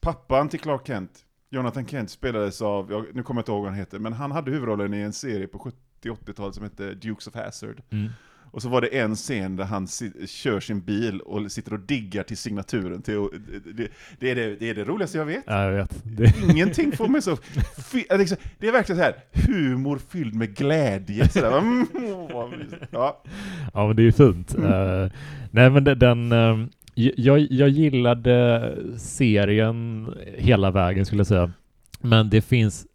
pappan 0.00 0.48
till 0.48 0.60
Clark 0.60 0.86
Kent, 0.86 1.24
Jonathan 1.50 1.86
Kent, 1.86 2.10
spelades 2.10 2.62
av, 2.62 2.92
jag, 2.92 3.06
nu 3.14 3.22
kommer 3.22 3.38
jag 3.38 3.42
inte 3.42 3.52
ihåg 3.52 3.62
vad 3.62 3.70
han 3.70 3.78
heter, 3.78 3.98
men 3.98 4.12
han 4.12 4.32
hade 4.32 4.50
huvudrollen 4.50 4.94
i 4.94 5.00
en 5.00 5.12
serie 5.12 5.46
på 5.46 5.70
70-80-talet 6.02 6.54
som 6.54 6.64
hette 6.64 6.94
Dukes 6.94 7.26
of 7.26 7.34
Hazzard. 7.34 7.82
Mm. 7.90 8.08
Och 8.50 8.62
så 8.62 8.68
var 8.68 8.80
det 8.80 8.86
en 8.98 9.14
scen 9.14 9.56
där 9.56 9.64
han 9.64 9.86
si- 9.88 10.26
kör 10.26 10.60
sin 10.60 10.80
bil 10.80 11.20
och 11.20 11.52
sitter 11.52 11.72
och 11.72 11.80
diggar 11.80 12.22
till 12.22 12.36
signaturen. 12.36 13.02
Till, 13.02 13.14
det, 13.74 13.88
det, 14.18 14.30
är 14.30 14.34
det, 14.34 14.56
det 14.56 14.70
är 14.70 14.74
det 14.74 14.84
roligaste 14.84 15.18
jag 15.18 15.24
vet. 15.24 15.44
Ja, 15.46 15.64
jag 15.64 15.72
vet. 15.72 16.04
Ingenting 16.50 16.92
får 16.92 17.08
mig 17.08 17.22
så... 17.22 17.36
Liksom, 18.18 18.36
det 18.58 18.68
är 18.68 18.72
verkligen 18.72 18.98
så 18.98 19.04
här 19.04 19.14
humor 19.32 20.00
fylld 20.08 20.34
med 20.34 20.56
glädje. 20.56 21.28
Så 21.28 21.40
där, 21.40 21.58
mm, 21.58 21.86
ja. 22.90 23.22
Ja, 23.74 23.86
men 23.86 23.96
det 23.96 24.02
är 24.02 24.04
ju 24.04 24.12
fint. 24.12 24.54
Mm. 24.54 24.72
Eh, 24.72 25.10
nej, 25.50 25.70
men 25.70 25.84
den... 25.84 26.32
eh, 26.32 26.66
jag, 26.94 27.38
jag 27.38 27.68
gillade 27.68 28.74
serien 28.98 30.08
hela 30.36 30.70
vägen 30.70 31.06
skulle 31.06 31.20
jag 31.20 31.26
säga. 31.26 31.52
Men 32.00 32.30
det 32.30 32.40
finns... 32.40 32.86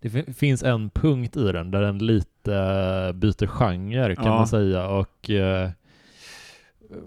Det 0.00 0.10
fin- 0.10 0.34
finns 0.34 0.62
en 0.62 0.90
punkt 0.90 1.36
i 1.36 1.52
den 1.52 1.70
där 1.70 1.82
den 1.82 1.98
lite 1.98 2.29
eh, 2.48 3.12
byter 3.12 3.46
genre 3.46 4.14
kan 4.16 4.24
Ja. 4.24 4.30
man 4.36 4.46
säga 4.48 4.86
och 4.88 5.30
eh, 5.30 5.70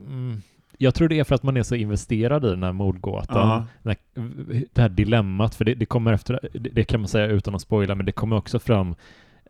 mm, 0.08 0.42
jag 0.78 0.96
tror 0.96 1.08
det 1.08 1.20
är 1.20 1.24
för 1.24 1.36
att 1.36 1.44
man 1.44 1.58
är 1.58 1.64
så 1.64 1.76
investerad 1.76 2.46
i 2.46 2.50
den 2.50 2.64
här 2.64 2.72
mordgåtan. 2.72 3.66
Här, 3.84 3.96
det 4.74 4.82
här 4.82 4.90
dilemmat, 4.90 5.56
för 5.56 5.66
det, 5.66 5.74
det 5.76 5.86
kommer 5.86 6.14
efter, 6.14 6.40
det, 6.54 6.70
det 6.70 6.84
kan 6.84 7.00
man 7.00 7.08
säga 7.08 7.28
utan 7.28 7.56
att 7.56 7.62
spoila, 7.62 7.96
men 7.96 8.06
det 8.06 8.12
kommer 8.12 8.36
också 8.36 8.60
fram 8.60 8.96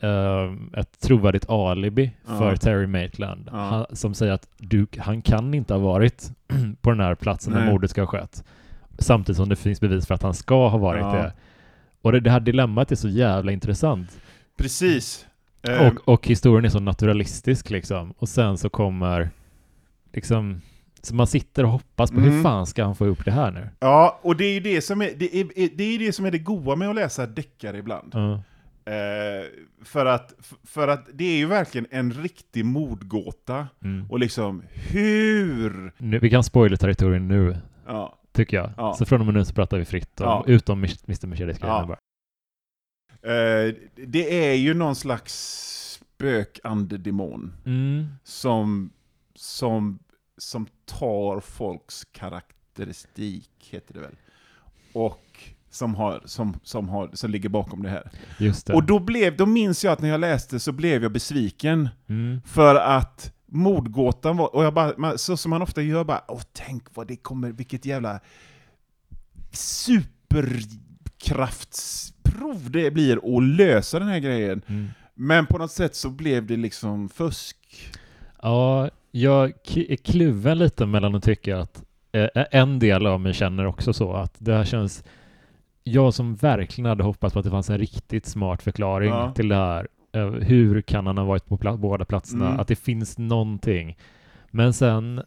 eh, 0.01 0.53
ett 0.79 0.99
trovärdigt 0.99 1.49
alibi 1.49 2.11
Ja. 2.27 2.37
för 2.37 2.55
Terry 2.55 2.87
Maitland 2.87 3.49
Ja. 3.51 3.57
han, 3.57 3.85
som 3.95 4.13
säger 4.13 4.33
att 4.33 4.47
du, 4.57 4.87
han 4.97 5.21
kan 5.21 5.53
inte 5.53 5.73
ha 5.73 5.81
varit 5.81 6.31
på 6.81 6.89
den 6.89 6.99
här 6.99 7.15
platsen 7.15 7.53
där 7.53 7.59
Nej. 7.61 7.71
mordet 7.71 7.89
ska 7.89 8.01
ha 8.01 8.07
skett. 8.07 8.43
Samtidigt 8.99 9.37
som 9.37 9.49
det 9.49 9.55
finns 9.55 9.81
bevis 9.81 10.07
för 10.07 10.15
att 10.15 10.23
han 10.23 10.33
ska 10.33 10.67
ha 10.67 10.77
varit 10.77 11.01
det. 11.13 11.33
Och 12.01 12.11
det, 12.11 12.19
det 12.19 12.29
här 12.31 12.39
dilemmat 12.39 12.91
är 12.91 12.95
så 12.95 13.09
jävla 13.09 13.51
intressant. 13.51 14.19
Precis. 14.57 15.25
Eh, 15.67 15.87
Och, 15.87 16.07
och 16.13 16.27
historien 16.27 16.65
är 16.65 16.69
så 16.69 16.79
naturalistisk 16.79 17.69
liksom. 17.69 18.11
Och 18.17 18.29
sen 18.29 18.57
så 18.57 18.69
kommer 18.69 19.29
liksom, 20.13 20.61
så 21.01 21.15
man 21.15 21.27
sitter 21.27 21.63
och 21.63 21.69
hoppas 21.71 22.11
på 22.11 22.19
hur 22.19 22.29
Mm. 22.31 22.43
fan 22.43 22.65
ska 22.67 22.83
han 22.83 22.95
få 22.95 23.05
upp 23.05 23.25
det 23.25 23.31
här 23.31 23.51
nu? 23.51 23.69
Ja, 23.79 24.19
och 24.21 24.35
det 24.37 24.45
är 24.45 24.53
ju 24.53 24.59
det 24.59 24.81
som 24.81 25.01
är 25.01 25.11
det, 25.17 25.35
är, 25.35 25.47
det, 25.77 25.83
är 25.83 25.99
det, 25.99 26.13
som 26.13 26.25
är 26.25 26.31
det 26.31 26.39
goa 26.39 26.75
med 26.75 26.89
att 26.89 26.95
läsa 26.95 27.25
deckare 27.27 27.77
ibland. 27.77 28.11
Ja. 28.15 28.33
Eh, 28.85 29.45
för, 29.85 30.05
att, 30.05 30.33
för 30.63 30.87
att 30.87 31.05
det 31.13 31.23
är 31.25 31.37
ju 31.37 31.45
verkligen 31.45 31.87
en 31.91 32.11
riktig 32.13 32.65
mordgåta. 32.65 33.67
Mm. 33.83 34.05
Och 34.11 34.19
liksom, 34.19 34.63
hur? 34.73 35.91
Nu, 35.97 36.19
vi 36.19 36.29
kan 36.29 36.43
spoila 36.43 36.77
territorien 36.77 37.27
nu, 37.27 37.57
Ja, 37.87 38.19
tycker 38.31 38.57
jag. 38.57 38.69
Ja. 38.77 38.93
Så 38.93 39.05
från 39.05 39.19
och 39.19 39.25
med 39.25 39.35
nu 39.35 39.45
så 39.45 39.53
pratar 39.53 39.77
vi 39.77 39.85
fritt 39.85 40.21
om, 40.21 40.27
Ja. 40.27 40.43
utom 40.47 40.79
Mr. 40.79 41.27
Mercedes 41.27 41.57
grejerna 41.59 41.85
Ja. 41.89 41.97
Eh, 43.23 43.75
det 44.07 44.49
är 44.49 44.53
ju 44.53 44.73
någon 44.73 44.95
slags 44.95 45.33
spökandedemon 46.17 47.53
Mm. 47.65 48.07
som, 48.23 48.91
som, 49.35 49.99
som 50.37 50.67
tar 50.85 51.39
folks 51.39 52.05
karaktäristik, 52.11 53.49
heter 53.71 53.93
det 53.93 53.99
väl. 53.99 54.15
Och 54.93 55.53
som, 55.69 55.95
har, 55.95 56.21
som, 56.25 56.59
som, 56.63 56.89
har, 56.89 57.09
som 57.13 57.31
ligger 57.31 57.49
bakom 57.49 57.83
det 57.83 57.89
här. 57.89 58.11
Just 58.39 58.67
det. 58.67 58.73
Och 58.73 58.83
då, 58.83 58.99
blev, 58.99 59.37
då 59.37 59.45
minns 59.45 59.83
jag 59.83 59.93
att 59.93 60.01
när 60.01 60.09
jag 60.09 60.19
läste 60.19 60.59
så 60.59 60.71
blev 60.71 61.03
jag 61.03 61.11
besviken. 61.11 61.89
Mm. 62.07 62.41
För 62.45 62.75
att 62.75 63.33
mordgåtan 63.45 64.37
var, 64.37 64.55
och 64.55 64.63
jag 64.63 64.73
bara, 64.73 65.17
så 65.17 65.37
som 65.37 65.49
man 65.49 65.61
ofta 65.61 65.81
gör, 65.81 66.03
bara 66.03 66.23
åh 66.27 66.41
tänk 66.53 66.95
vad 66.95 67.07
det 67.07 67.15
kommer, 67.15 67.51
vilket 67.51 67.85
jävla 67.85 68.19
superkraftsprov 72.33 72.71
det 72.71 72.91
blir 72.91 73.37
att 73.37 73.43
lösa 73.43 73.99
den 73.99 74.07
här 74.07 74.19
grejen. 74.19 74.61
Mm. 74.67 74.87
Men 75.15 75.45
på 75.45 75.57
något 75.57 75.71
sätt 75.71 75.95
så 75.95 76.09
blev 76.09 76.45
det 76.47 76.57
liksom 76.57 77.09
fusk. 77.09 77.57
Ja, 78.41 78.89
jag 79.11 79.49
är 79.75 79.95
kluven 79.95 80.57
lite 80.59 80.85
mellan 80.85 81.15
att 81.15 81.23
tycka 81.23 81.59
att 81.59 81.83
eh, 82.11 82.27
en 82.51 82.79
del 82.79 83.05
av 83.07 83.19
mig 83.21 83.33
känner 83.33 83.65
också 83.65 83.93
så 83.93 84.13
att 84.13 84.35
det 84.37 84.53
här 84.53 84.65
känns 84.65 85.03
jag 85.83 86.13
som 86.13 86.35
verkligen 86.35 86.89
hade 86.89 87.03
hoppats 87.03 87.33
på 87.33 87.39
att 87.39 87.45
det 87.45 87.51
fanns 87.51 87.69
en 87.69 87.77
riktigt 87.77 88.25
smart 88.25 88.61
förklaring 88.61 89.09
Ja. 89.09 89.31
till 89.35 89.47
det 89.49 89.55
här. 89.55 89.87
Eh, 90.13 90.27
hur 90.29 90.81
kan 90.81 91.07
han 91.07 91.17
ha 91.17 91.25
varit 91.25 91.45
på 91.45 91.57
pla- 91.57 91.77
båda 91.77 92.05
platserna? 92.05 92.47
Mm. 92.47 92.59
Att 92.59 92.67
det 92.67 92.75
finns 92.75 93.17
någonting. 93.17 93.97
Men 94.51 94.73
sen 94.73 95.21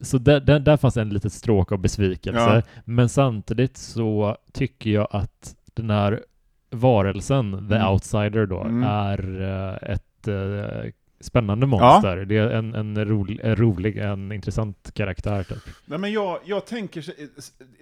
så 0.00 0.18
där, 0.18 0.40
där, 0.40 0.60
där 0.60 0.76
fanns 0.76 0.96
en 0.96 1.08
litet 1.08 1.32
stråk 1.32 1.72
av 1.72 1.78
besvikelse. 1.78 2.40
Ja. 2.40 2.62
Men 2.84 3.08
samtidigt 3.08 3.76
så 3.76 4.36
tycker 4.52 4.90
jag 4.90 5.08
att 5.10 5.54
den 5.74 5.90
här 5.90 6.24
varelsen, 6.70 7.68
the 7.68 7.74
Mm. 7.74 7.88
outsider 7.92 8.46
då, 8.46 8.60
Mm. 8.60 8.82
är 8.82 9.40
eh, 9.42 9.90
ett 9.92 10.28
eh, 10.28 10.90
spännande 11.20 11.66
monster. 11.66 12.16
Det 12.16 12.36
är 12.36 12.50
en, 12.50 12.74
en, 12.74 13.04
rolig, 13.04 13.40
en 13.42 13.56
rolig, 13.56 13.96
en 13.96 14.32
intressant 14.32 14.90
karaktär 14.94 15.42
typ. 15.42 15.58
Nej 15.86 15.98
men 15.98 16.12
jag, 16.12 16.38
jag 16.44 16.66
tänker, 16.66 17.00
så- 17.02 17.12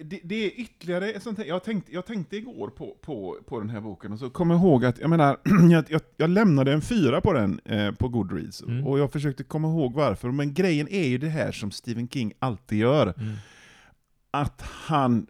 det, 0.03 0.19
det 0.23 0.35
är 0.45 0.59
ytterligare 0.59 1.09
ett 1.09 1.23
sånt 1.23 1.37
här, 1.37 1.45
jag 1.45 1.63
tänkte, 1.63 1.91
jag 1.93 2.05
tänkte 2.05 2.37
igår 2.37 2.67
på, 2.67 2.95
på, 3.01 3.37
på 3.47 3.59
den 3.59 3.69
här 3.69 3.81
boken 3.81 4.11
och 4.13 4.19
så 4.19 4.29
kom 4.29 4.49
jag 4.49 4.59
ihåg 4.59 4.85
att, 4.85 4.99
jag 4.99 5.09
menar, 5.09 5.37
jag, 5.71 5.85
jag, 5.89 6.01
jag 6.17 6.29
lämnade 6.29 6.73
en 6.73 6.81
fyra 6.81 7.21
på 7.21 7.33
den 7.33 7.59
eh, 7.65 7.91
på 7.91 8.07
Goodreads 8.07 8.63
Mm. 8.63 8.87
och 8.87 8.99
jag 8.99 9.11
försökte 9.11 9.43
komma 9.43 9.67
ihåg 9.67 9.93
varför, 9.93 10.31
men 10.31 10.53
grejen 10.53 10.87
är 10.91 11.07
ju 11.07 11.17
det 11.17 11.29
här 11.29 11.51
som 11.51 11.71
Stephen 11.71 12.07
King 12.09 12.33
alltid 12.39 12.79
gör, 12.79 13.13
Mm. 13.17 13.33
att 14.31 14.61
han, 14.61 15.27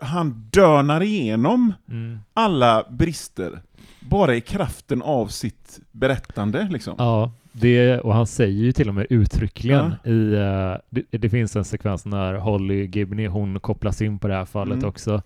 han 0.00 0.48
dörnar 0.52 1.00
igenom 1.02 1.72
Mm. 1.88 2.18
alla 2.34 2.84
brister, 2.90 3.60
bara 4.00 4.34
i 4.34 4.40
kraften 4.40 5.02
av 5.02 5.26
sitt 5.26 5.80
berättande 5.92 6.68
liksom. 6.70 6.94
Ja, 6.98 7.32
det, 7.52 8.00
och 8.00 8.14
han 8.14 8.26
säger 8.26 8.62
ju 8.64 8.72
till 8.72 8.88
och 8.88 8.94
med 8.94 9.06
uttryckligen 9.10 9.94
i, 10.04 10.32
eh, 10.34 10.74
det, 10.90 11.18
det 11.18 11.30
finns 11.30 11.56
en 11.56 11.64
sekvens 11.64 12.04
när 12.06 12.34
Holly 12.34 12.86
Gibney, 12.86 13.26
hon 13.26 13.60
kopplas 13.60 14.02
in 14.02 14.18
på 14.18 14.28
det 14.28 14.34
här 14.34 14.44
fallet 14.44 14.76
Mm. 14.78 14.88
också. 14.88 15.22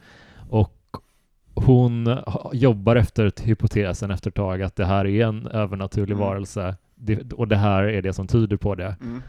Och 0.51 0.81
hon 1.55 2.19
jobbar 2.53 2.97
efter 2.97 3.33
hypotesen 3.45 4.11
efter 4.11 4.31
ett 4.31 4.35
tag 4.35 4.63
att 4.63 4.77
det 4.77 4.85
här 4.87 5.05
är 5.07 5.27
en 5.27 5.47
övernaturlig 5.47 6.15
Mm. 6.15 6.27
varelse. 6.27 6.77
Det, 6.95 7.33
och 7.33 7.49
det 7.49 7.57
här 7.57 7.83
är 7.83 8.03
det 8.03 8.13
som 8.13 8.27
tyder 8.27 8.57
på 8.57 8.75
det. 8.75 8.97
Mm. 9.01 9.23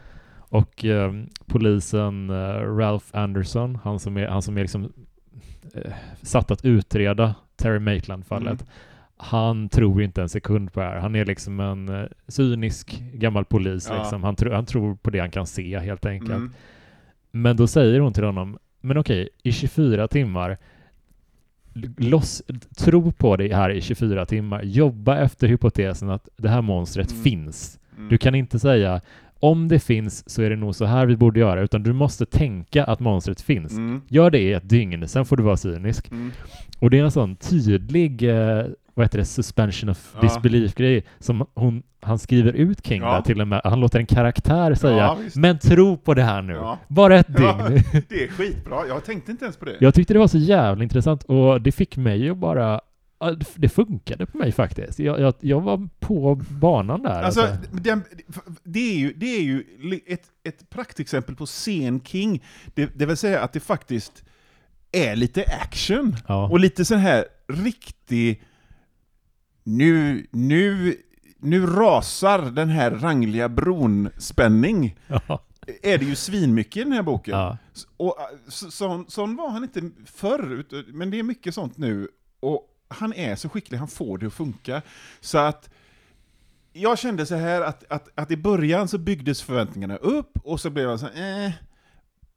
Och 0.48 0.84
eh, 0.84 1.12
polisen 1.46 2.30
eh, 2.30 2.76
Ralph 2.76 3.06
Anderson, 3.12 3.78
han 3.84 3.98
som 3.98 4.16
är, 4.16 4.26
han 4.28 4.42
som 4.42 4.56
är 4.58 4.60
liksom 4.60 4.92
satt 6.22 6.50
att 6.50 6.64
utreda 6.64 7.34
Terry 7.56 7.78
Maitland-fallet, 7.78 8.60
Mm. 8.62 8.66
han 9.16 9.68
tror 9.68 10.02
inte 10.02 10.22
en 10.22 10.28
sekund 10.28 10.72
på 10.72 10.80
det 10.80 10.86
här. 10.86 10.96
Han 10.96 11.14
är 11.14 11.24
liksom 11.24 11.60
en 11.60 11.88
eh, 11.88 12.04
cynisk 12.28 13.02
gammal 13.12 13.44
polis. 13.44 13.86
Ja. 13.90 13.98
Liksom. 13.98 14.24
Han, 14.24 14.36
tro, 14.36 14.52
han 14.52 14.66
tror 14.66 14.94
på 14.94 15.10
det 15.10 15.18
han 15.18 15.30
kan 15.30 15.46
se 15.46 15.78
helt 15.78 16.06
enkelt. 16.06 16.30
Mm. 16.30 16.52
Men 17.30 17.56
då 17.56 17.66
säger 17.66 18.00
hon 18.00 18.12
till 18.12 18.24
honom, 18.24 18.58
men 18.80 18.96
okej, 18.98 19.28
i 19.42 19.52
24 19.52 20.08
timmar, 20.08 20.58
loss, 21.98 22.42
tro 22.76 23.12
på 23.12 23.36
det 23.36 23.54
här 23.54 23.70
i 23.70 23.80
24 23.80 24.26
timmar, 24.26 24.62
jobba 24.62 25.18
efter 25.18 25.48
hypotesen 25.48 26.10
att 26.10 26.28
det 26.36 26.48
här 26.48 26.62
monstret 26.62 27.10
Mm. 27.10 27.22
finns. 27.22 27.78
Mm. 27.96 28.08
Du 28.08 28.18
kan 28.18 28.34
inte 28.34 28.58
säga 28.58 29.00
om 29.40 29.68
det 29.68 29.78
finns 29.78 30.30
så 30.30 30.42
är 30.42 30.50
det 30.50 30.56
nog 30.56 30.74
så 30.74 30.84
här 30.84 31.06
vi 31.06 31.16
borde 31.16 31.40
göra, 31.40 31.60
utan 31.60 31.82
du 31.82 31.92
måste 31.92 32.26
tänka 32.26 32.84
att 32.84 33.00
monstret 33.00 33.40
finns. 33.40 33.72
Mm. 33.72 34.02
Gör 34.08 34.30
det 34.30 34.38
i 34.38 34.52
ett 34.52 34.68
dygn, 34.68 35.08
sen 35.08 35.24
får 35.24 35.36
du 35.36 35.42
vara 35.42 35.56
cynisk. 35.56 36.10
Mm. 36.10 36.30
Och 36.78 36.90
det 36.90 36.98
är 36.98 37.04
en 37.04 37.10
sån 37.10 37.36
tydlig, 37.36 38.22
eh, 38.22 38.64
vad 38.94 39.04
heter 39.06 39.18
det, 39.18 39.24
suspension 39.24 39.90
of 39.90 40.12
Ja. 40.14 40.20
disbelief-grej 40.20 41.04
som 41.18 41.46
hon, 41.54 41.82
han 42.00 42.18
skriver 42.18 42.52
ut 42.52 42.86
King 42.86 43.02
Ja. 43.02 43.22
till 43.22 43.40
och 43.40 43.48
med. 43.48 43.60
Han 43.64 43.80
låter 43.80 43.98
en 43.98 44.06
karaktär 44.06 44.74
säga, 44.74 44.96
Ja, 44.96 45.18
men 45.34 45.58
tro 45.58 45.96
på 45.96 46.14
det 46.14 46.22
här 46.22 46.42
nu. 46.42 46.60
Bara 46.88 47.18
ett 47.18 47.26
dygn. 47.36 47.82
Det 48.08 48.24
är 48.24 48.28
skitbra, 48.28 48.76
jag 48.88 49.04
tänkte 49.04 49.30
inte 49.30 49.44
ens 49.44 49.56
på 49.56 49.64
det. 49.64 49.76
Jag 49.80 49.94
tyckte 49.94 50.12
det 50.12 50.18
var 50.18 50.26
så 50.28 50.38
jävla 50.38 50.82
intressant 50.82 51.22
och 51.22 51.60
det 51.60 51.72
fick 51.72 51.96
mig 51.96 52.30
att 52.30 52.36
bara 52.36 52.80
det 53.54 53.68
funkade 53.68 54.26
på 54.26 54.38
mig 54.38 54.52
faktiskt. 54.52 54.98
Jag, 54.98 55.20
jag, 55.20 55.34
jag 55.40 55.60
var 55.60 55.88
på 56.00 56.34
banan 56.34 57.02
där. 57.02 57.22
Alltså, 57.22 57.56
den, 57.72 58.02
det 58.62 58.80
är 58.80 58.98
ju, 58.98 59.12
det 59.12 59.26
är 59.26 59.42
ju 59.42 59.64
ett, 60.06 60.24
ett 60.44 60.70
praktexempel 60.70 61.36
på 61.36 61.46
sen 61.46 62.00
King. 62.00 62.44
Det, 62.74 62.90
det 62.94 63.06
vill 63.06 63.16
säga 63.16 63.40
att 63.40 63.52
det 63.52 63.60
faktiskt 63.60 64.24
är 64.92 65.16
lite 65.16 65.44
action. 65.62 66.16
ja. 66.28 66.48
Och 66.48 66.60
lite 66.60 66.84
sån 66.84 66.98
här 66.98 67.24
riktig... 67.48 68.42
Nu, 69.68 70.26
nu, 70.30 70.96
nu 71.38 71.66
rasar 71.66 72.38
den 72.50 72.68
här 72.68 72.90
rangliga 72.90 73.48
bron-spänning. 73.48 74.96
ja. 75.06 75.42
Är 75.82 75.98
det 75.98 76.04
ju 76.04 76.14
svinmycket 76.14 76.76
i 76.76 76.84
den 76.84 76.92
här 76.92 77.02
boken. 77.02 77.34
ja. 77.38 77.58
Och, 77.96 78.16
så, 78.48 78.70
sån, 78.70 79.04
sån 79.08 79.36
var 79.36 79.50
han 79.50 79.62
inte 79.62 79.90
förr, 80.04 80.64
men 80.92 81.10
det 81.10 81.18
är 81.18 81.22
mycket 81.22 81.54
sånt 81.54 81.78
nu. 81.78 82.08
Och 82.40 82.75
han 82.88 83.12
är 83.12 83.36
så 83.36 83.48
skicklig, 83.48 83.78
han 83.78 83.88
får 83.88 84.18
det 84.18 84.26
att 84.26 84.34
funka. 84.34 84.82
Så 85.20 85.38
att 85.38 85.70
jag 86.72 86.98
kände 86.98 87.26
så 87.26 87.34
här 87.34 87.60
att, 87.60 87.84
att, 87.92 88.08
att 88.14 88.30
i 88.30 88.36
början 88.36 88.88
så 88.88 88.98
byggdes 88.98 89.42
förväntningarna 89.42 89.96
upp, 89.96 90.38
och 90.42 90.60
så 90.60 90.70
blev 90.70 90.88
jag 90.88 91.00
så 91.00 91.06
här, 91.06 91.46
eh. 91.46 91.52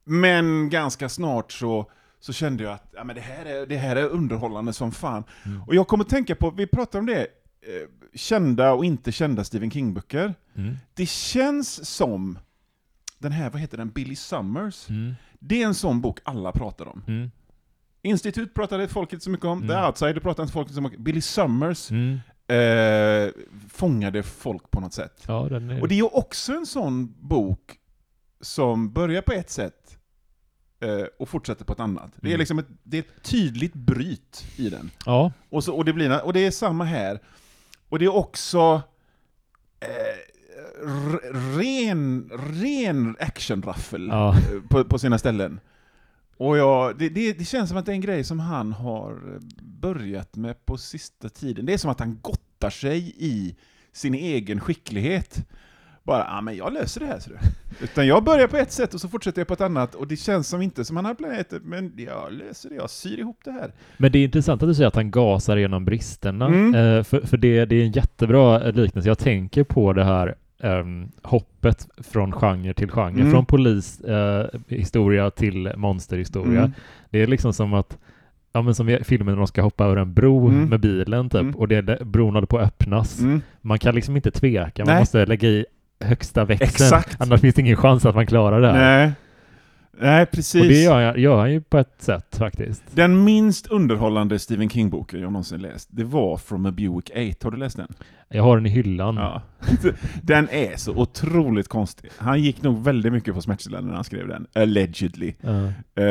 Men 0.03 0.69
ganska 0.69 1.09
snart 1.09 1.51
så, 1.51 1.91
så 2.19 2.33
kände 2.33 2.63
jag 2.63 2.73
att 2.73 2.93
ja, 2.95 3.03
men 3.03 3.15
det, 3.15 3.21
här 3.21 3.45
är, 3.45 3.65
det 3.65 3.77
här 3.77 3.95
är 3.95 4.07
underhållande 4.07 4.73
som 4.73 4.91
fan. 4.91 5.23
Mm. 5.43 5.63
Och 5.63 5.75
jag 5.75 5.87
kommer 5.87 6.03
tänka 6.03 6.35
på, 6.35 6.51
vi 6.51 6.67
pratade 6.67 6.99
om 6.99 7.05
det, 7.05 7.21
eh, 7.21 7.89
kända 8.13 8.71
och 8.73 8.85
inte 8.85 9.11
kända 9.11 9.43
Stephen 9.43 9.71
King-böcker. 9.71 10.33
Mm. 10.55 10.77
Det 10.93 11.09
känns 11.09 11.89
som 11.95 12.39
den 13.17 13.31
här, 13.31 13.49
vad 13.49 13.61
heter 13.61 13.77
den, 13.77 13.89
Billy 13.89 14.15
Summers. 14.15 14.89
Mm. 14.89 15.15
Det 15.39 15.61
är 15.61 15.65
en 15.65 15.75
sån 15.75 16.01
bok 16.01 16.19
alla 16.23 16.51
pratar 16.51 16.87
om. 16.87 17.03
Mm. 18.03 18.11
Institut 18.11 18.53
pratade 18.53 18.87
folk 18.87 19.13
inte 19.13 19.23
så 19.23 19.29
mycket 19.29 19.45
om, 19.45 19.63
Mm. 19.63 19.67
The 19.67 19.87
Outsider 19.87 20.19
pratade 20.21 20.43
inte 20.43 20.53
folk 20.53 20.65
inte 20.67 20.75
så 20.75 20.81
mycket 20.81 20.99
Billy 20.99 21.21
Summers 21.21 21.91
Mm. 21.91 22.19
eh, 22.47 23.31
fångade 23.69 24.23
folk 24.23 24.71
på 24.71 24.79
något 24.79 24.93
sätt. 24.93 25.23
Ja, 25.27 25.45
är... 25.45 25.81
Och 25.81 25.87
det 25.87 25.93
är 25.95 25.97
ju 25.97 26.03
också 26.03 26.53
en 26.53 26.65
sån 26.65 27.13
bok 27.19 27.77
som 28.41 28.93
börjar 28.93 29.21
på 29.21 29.31
ett 29.33 29.49
sätt 29.49 29.97
eh, 30.81 31.05
och 31.19 31.29
fortsätter 31.29 31.65
på 31.65 31.73
ett 31.73 31.79
annat. 31.79 32.11
Det 32.15 32.27
är 32.27 32.29
Mm. 32.29 32.39
liksom 32.39 32.59
ett, 32.59 32.67
det 32.83 32.97
är 32.97 33.01
ett 33.01 33.23
tydligt 33.23 33.73
bryt 33.73 34.45
i 34.57 34.69
den. 34.69 34.91
Ja. 35.05 35.31
Och, 35.49 35.63
så, 35.63 35.75
och, 35.75 35.85
det 35.85 35.93
blir, 35.93 36.25
och 36.25 36.33
det 36.33 36.39
är 36.45 36.51
samma 36.51 36.83
här. 36.83 37.19
Och 37.89 37.99
det 37.99 38.05
är 38.05 38.15
också 38.15 38.81
eh, 39.79 40.19
ren, 41.57 42.29
ren 42.61 43.15
actionraffel 43.19 44.07
Ja. 44.07 44.29
eh, 44.35 44.61
på, 44.69 44.83
på 44.83 44.99
sina 44.99 45.17
ställen. 45.17 45.59
Och 46.39 46.57
jag, 46.57 46.97
det, 46.97 47.09
det, 47.09 47.33
det 47.33 47.45
känns 47.45 47.69
som 47.69 47.77
att 47.77 47.85
det 47.85 47.91
är 47.91 47.93
en 47.93 48.01
grej 48.01 48.23
som 48.23 48.39
han 48.39 48.73
har 48.73 49.39
börjat 49.61 50.35
med 50.35 50.65
på 50.65 50.77
sista 50.77 51.29
tiden. 51.29 51.65
Det 51.65 51.73
är 51.73 51.77
som 51.77 51.91
att 51.91 51.99
han 51.99 52.19
gottar 52.21 52.69
sig 52.69 53.13
i 53.17 53.55
sin 53.93 54.13
egen 54.13 54.59
skicklighet. 54.59 55.47
bara, 56.03 56.19
ja 56.19 56.41
men 56.41 56.55
jag 56.55 56.73
löser 56.73 56.99
det 56.99 57.05
här 57.07 57.19
ser 57.19 57.29
du. 57.31 57.37
Utan 57.85 58.07
jag 58.07 58.23
börjar 58.23 58.47
på 58.47 58.57
ett 58.57 58.71
sätt 58.71 58.93
och 58.93 59.01
så 59.01 59.07
fortsätter 59.09 59.39
jag 59.41 59.47
på 59.47 59.53
ett 59.53 59.61
annat, 59.61 59.95
och 59.95 60.07
det 60.07 60.15
känns 60.15 60.47
som 60.47 60.61
inte 60.61 60.85
som 60.85 60.95
han 60.95 61.05
har 61.05 61.13
planerat 61.13 61.49
det, 61.49 61.59
men 61.63 61.93
jag 61.97 62.33
löser 62.33 62.69
det, 62.69 62.75
jag 62.75 62.89
syr 62.89 63.19
ihop 63.19 63.39
det 63.45 63.51
här. 63.51 63.73
Men 63.97 64.11
det 64.11 64.19
är 64.19 64.23
intressant 64.23 64.63
att 64.63 64.69
du 64.69 64.75
säger 64.75 64.87
att 64.87 64.95
han 64.95 65.11
gasar 65.11 65.57
genom 65.57 65.85
bristerna, 65.85 66.47
Mm. 66.47 66.75
eh, 66.75 67.03
för, 67.03 67.21
för 67.21 67.37
det, 67.37 67.65
det 67.65 67.75
är 67.75 67.83
en 67.85 67.91
jättebra 67.91 68.57
liknelse. 68.71 69.09
Jag 69.09 69.17
tänker 69.19 69.63
på 69.63 69.93
det 69.93 70.03
här 70.03 70.35
ehm, 70.63 71.07
hoppet 71.23 71.87
från 71.97 72.31
genre 72.31 72.73
till 72.73 72.89
genre, 72.91 73.19
Mm. 73.21 73.31
från 73.31 73.45
polishistoria 73.45 74.41
eh, 74.53 74.59
historia 74.77 75.31
till 75.31 75.71
monsterhistoria. 75.75 76.59
Mm. 76.59 76.71
Det 77.09 77.21
är 77.21 77.27
liksom 77.27 77.53
som 77.53 77.73
att 77.73 77.97
Ja 78.53 78.61
men 78.61 78.75
som 78.75 78.89
i 78.89 79.03
filmen 79.03 79.27
när 79.33 79.37
de 79.37 79.47
ska 79.47 79.61
hoppa 79.61 79.85
över 79.85 79.95
en 79.95 80.13
bro 80.13 80.47
Mm. 80.47 80.69
med 80.69 80.79
bilen 80.79 81.29
typ 81.29 81.41
Mm. 81.41 81.55
och 81.55 81.67
det, 81.67 81.81
det, 81.81 81.97
bron 82.05 82.33
håller 82.33 82.47
på 82.47 82.57
att 82.57 82.67
öppnas. 82.67 83.19
Mm. 83.19 83.41
Man 83.61 83.79
kan 83.79 83.95
liksom 83.95 84.15
inte 84.15 84.31
tveka, 84.31 84.85
man 84.85 84.93
Nej. 84.93 85.01
måste 85.01 85.25
lägga 85.25 85.47
i 85.49 85.65
högsta 85.99 86.45
växeln. 86.45 86.69
Exakt. 86.69 87.21
Annars 87.21 87.41
finns 87.41 87.55
det 87.55 87.61
ingen 87.61 87.75
chans 87.77 88.05
att 88.05 88.15
man 88.15 88.25
klarar 88.27 88.61
det 88.61 88.71
här. 88.71 88.79
Nej. 89.05 89.11
Nej, 90.01 90.25
precis. 90.25 90.61
Och 90.61 90.67
det 90.67 90.81
gör, 90.83 90.99
jag- 90.99 91.17
gör 91.19 91.37
han 91.39 91.51
ju 91.51 91.61
på 91.61 91.77
ett 91.77 91.95
sätt 92.01 92.35
faktiskt. 92.37 92.83
Den 92.91 93.23
minst 93.23 93.67
underhållande 93.67 94.39
Stephen 94.39 94.69
King-boken 94.69 95.19
jag 95.21 95.31
någonsin 95.31 95.61
läst, 95.61 95.87
det 95.91 96.03
var 96.03 96.37
From 96.37 96.65
a 96.65 96.71
Buick 96.71 97.09
8. 97.09 97.17
Har 97.45 97.51
du 97.51 97.57
läst 97.57 97.77
den? 97.77 97.87
Jag 98.29 98.43
har 98.43 98.57
den 98.57 98.65
i 98.65 98.69
hyllan. 98.69 99.15
Ja. 99.15 99.41
Den 100.21 100.49
är 100.49 100.77
så 100.77 100.95
otroligt 100.95 101.67
konstig. 101.67 102.09
Han 102.17 102.41
gick 102.43 102.61
nog 102.61 102.83
väldigt 102.83 103.13
mycket 103.13 103.33
på 103.33 103.41
smärtstillande 103.41 103.87
när 103.87 103.95
han 103.95 104.03
skrev 104.03 104.27
den, 104.27 104.47
allegedly. 104.55 105.33
Eh, 105.95 106.03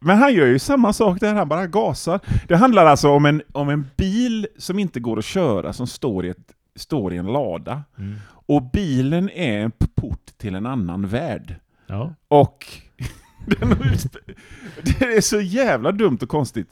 men 0.00 0.18
han 0.18 0.34
gör 0.34 0.46
ju 0.46 0.58
samma 0.58 0.92
sak 0.92 1.20
där, 1.20 1.34
han 1.34 1.48
bara 1.48 1.66
gasar. 1.66 2.20
Det 2.48 2.56
handlar 2.56 2.86
alltså 2.86 3.08
om 3.10 3.26
en, 3.26 3.42
om 3.52 3.68
en 3.68 3.86
bil 3.96 4.46
som 4.58 4.78
inte 4.78 5.00
går 5.00 5.18
att 5.18 5.24
köra, 5.24 5.72
som 5.72 5.86
står 5.86 6.26
i, 6.26 6.28
ett, 6.28 6.52
står 6.76 7.12
i 7.14 7.16
en 7.16 7.26
lada. 7.26 7.82
Mm. 7.98 8.14
Och 8.28 8.62
bilen 8.72 9.30
är 9.30 9.58
en 9.58 9.70
port 9.94 10.26
till 10.38 10.54
en 10.54 10.66
annan 10.66 11.06
värld. 11.06 11.54
ja. 11.86 12.14
Och 12.28 12.66
det 14.82 15.04
är 15.16 15.20
så 15.20 15.40
jävla 15.40 15.92
dumt 15.92 16.18
och 16.22 16.28
konstigt. 16.28 16.68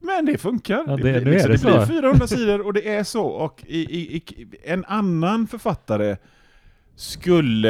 Men 0.00 0.26
det 0.26 0.38
funkar. 0.38 0.84
Ja, 0.86 0.96
det- 0.96 1.02
blir, 1.02 1.20
nu 1.24 1.34
är 1.34 1.48
liksom, 1.48 1.70
det 1.70 1.78
det 1.80 1.86
blir 1.86 1.96
så. 1.96 2.02
400 2.02 2.26
sidor 2.26 2.66
och 2.66 2.72
det 2.72 2.88
är 2.88 3.04
så. 3.04 3.24
Och 3.26 3.64
i, 3.66 3.78
i, 3.78 4.16
i, 4.16 4.46
en 4.64 4.84
annan 4.84 5.46
författare 5.46 6.16
skulle... 6.96 7.68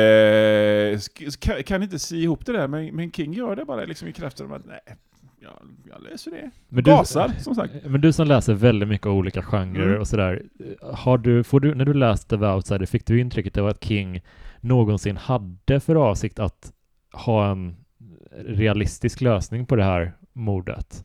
sk- 0.96 1.38
Kan, 1.40 1.62
kan 1.62 1.82
inte 1.82 1.98
sy 1.98 2.22
ihop 2.22 2.46
det 2.46 2.52
där, 2.52 2.68
men, 2.68 2.86
men 2.96 3.12
King 3.12 3.32
gör 3.32 3.56
det 3.56 3.64
bara 3.64 3.84
liksom 3.84 4.08
i 4.08 4.12
kraft 4.12 4.40
av 4.40 4.52
att 4.52 4.66
nej, 4.66 4.80
jag, 5.40 5.52
jag 5.90 6.02
löser 6.10 6.30
det. 6.30 6.50
Men 6.68 6.84
du, 6.84 6.90
Gasar, 6.90 7.32
som 7.38 7.54
sagt. 7.54 7.72
men 7.84 8.00
du 8.00 8.12
som 8.12 8.26
läser 8.26 8.54
väldigt 8.54 8.88
mycket 8.88 9.06
olika 9.06 9.42
genrer 9.42 9.86
Mm. 9.88 10.00
och 10.00 10.08
sådär, 10.08 10.42
har 10.92 11.18
du, 11.18 11.44
får 11.44 11.60
du, 11.60 11.74
när 11.74 11.84
du 11.84 11.94
läste 11.94 12.38
The 12.38 12.44
Outsider, 12.46 12.86
fick 12.86 13.06
du 13.06 13.20
intrycket 13.20 13.58
av 13.58 13.66
att 13.66 13.84
King 13.84 14.20
någonsin 14.60 15.16
hade 15.16 15.80
för 15.80 15.94
avsikt 15.94 16.38
att 16.38 16.72
ha 17.12 17.50
en 17.50 17.76
realistisk 18.38 19.20
lösning 19.20 19.66
på 19.66 19.76
det 19.76 19.84
här 19.84 20.12
mordet? 20.32 21.04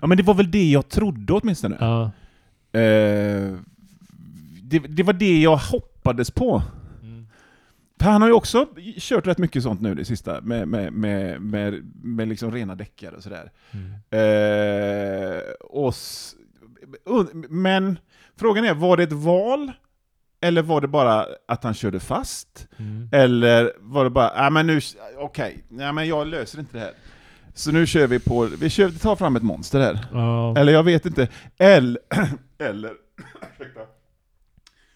Ja, 0.00 0.06
men 0.06 0.16
det 0.16 0.22
var 0.22 0.34
väl 0.34 0.50
det 0.50 0.70
jag 0.70 0.88
trodde 0.88 1.32
åtminstone. 1.32 1.76
Ja. 1.80 2.04
Eh, 2.80 3.54
det, 4.62 4.78
det 4.78 5.02
var 5.02 5.12
det 5.12 5.40
jag 5.40 5.56
hoppades 5.56 6.30
på. 6.30 6.62
Mm. 7.02 7.26
För 8.00 8.10
han 8.10 8.22
har 8.22 8.28
ju 8.28 8.34
också 8.34 8.66
kört 8.98 9.26
rätt 9.26 9.38
mycket 9.38 9.62
sånt 9.62 9.80
nu 9.80 9.94
det 9.94 10.04
sista, 10.04 10.40
med, 10.40 10.68
med, 10.68 10.92
med, 10.92 11.40
med, 11.40 11.92
med 12.02 12.28
liksom 12.28 12.52
rena 12.52 12.74
däckare 12.74 13.16
och 13.16 13.22
sådär. 13.22 13.52
Mm. 13.70 13.92
Eh, 14.10 15.40
och 15.60 15.94
men 17.48 17.98
frågan 18.36 18.64
är, 18.64 18.74
var 18.74 18.96
det 18.96 19.02
ett 19.02 19.12
val? 19.12 19.72
Eller 20.44 20.62
var 20.62 20.80
det 20.80 20.88
bara 20.88 21.26
att 21.48 21.64
han 21.64 21.74
körde 21.74 22.00
fast? 22.00 22.68
Mm. 22.76 23.08
Eller 23.12 23.72
var 23.78 24.04
det 24.04 24.10
bara, 24.10 24.32
ja 24.36 24.50
men 24.50 24.66
nu, 24.66 24.80
okej, 25.18 25.64
nej 25.68 25.92
men 25.92 26.08
jag 26.08 26.26
löser 26.26 26.58
inte 26.58 26.72
det 26.78 26.84
här. 26.84 26.92
Så 27.54 27.72
nu 27.72 27.86
kör 27.86 28.06
vi 28.06 28.18
på, 28.20 28.42
vi 28.60 28.70
kör, 28.70 28.90
tar 28.90 29.16
fram 29.16 29.36
ett 29.36 29.42
monster 29.42 29.80
här. 29.80 30.06
Ja. 30.12 30.56
Eller 30.58 30.72
jag 30.72 30.82
vet 30.82 31.06
inte. 31.06 31.28
Eller, 31.58 31.98
eller 32.58 32.92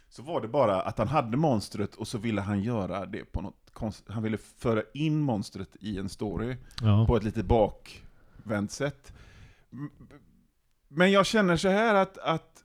så 0.08 0.22
var 0.22 0.40
det 0.40 0.48
bara 0.48 0.82
att 0.82 0.98
han 0.98 1.08
hade 1.08 1.37
monstret 1.37 1.94
och 1.94 2.08
så 2.08 2.18
ville 2.18 2.40
han 2.40 2.62
göra 2.62 3.06
det 3.06 3.24
på 3.32 3.40
något 3.40 3.70
konst, 3.72 4.04
Han 4.08 4.22
ville 4.22 4.38
föra 4.58 4.82
in 4.94 5.20
monstret 5.20 5.76
i 5.80 5.98
en 5.98 6.08
story 6.08 6.56
Ja. 6.82 7.06
på 7.06 7.16
ett 7.16 7.24
lite 7.24 7.42
bakvänt 7.42 8.70
sätt. 8.72 9.12
Men 10.88 11.12
jag 11.12 11.26
känner 11.26 11.56
så 11.56 11.68
här 11.68 11.94
att, 11.94 12.18
att 12.18 12.64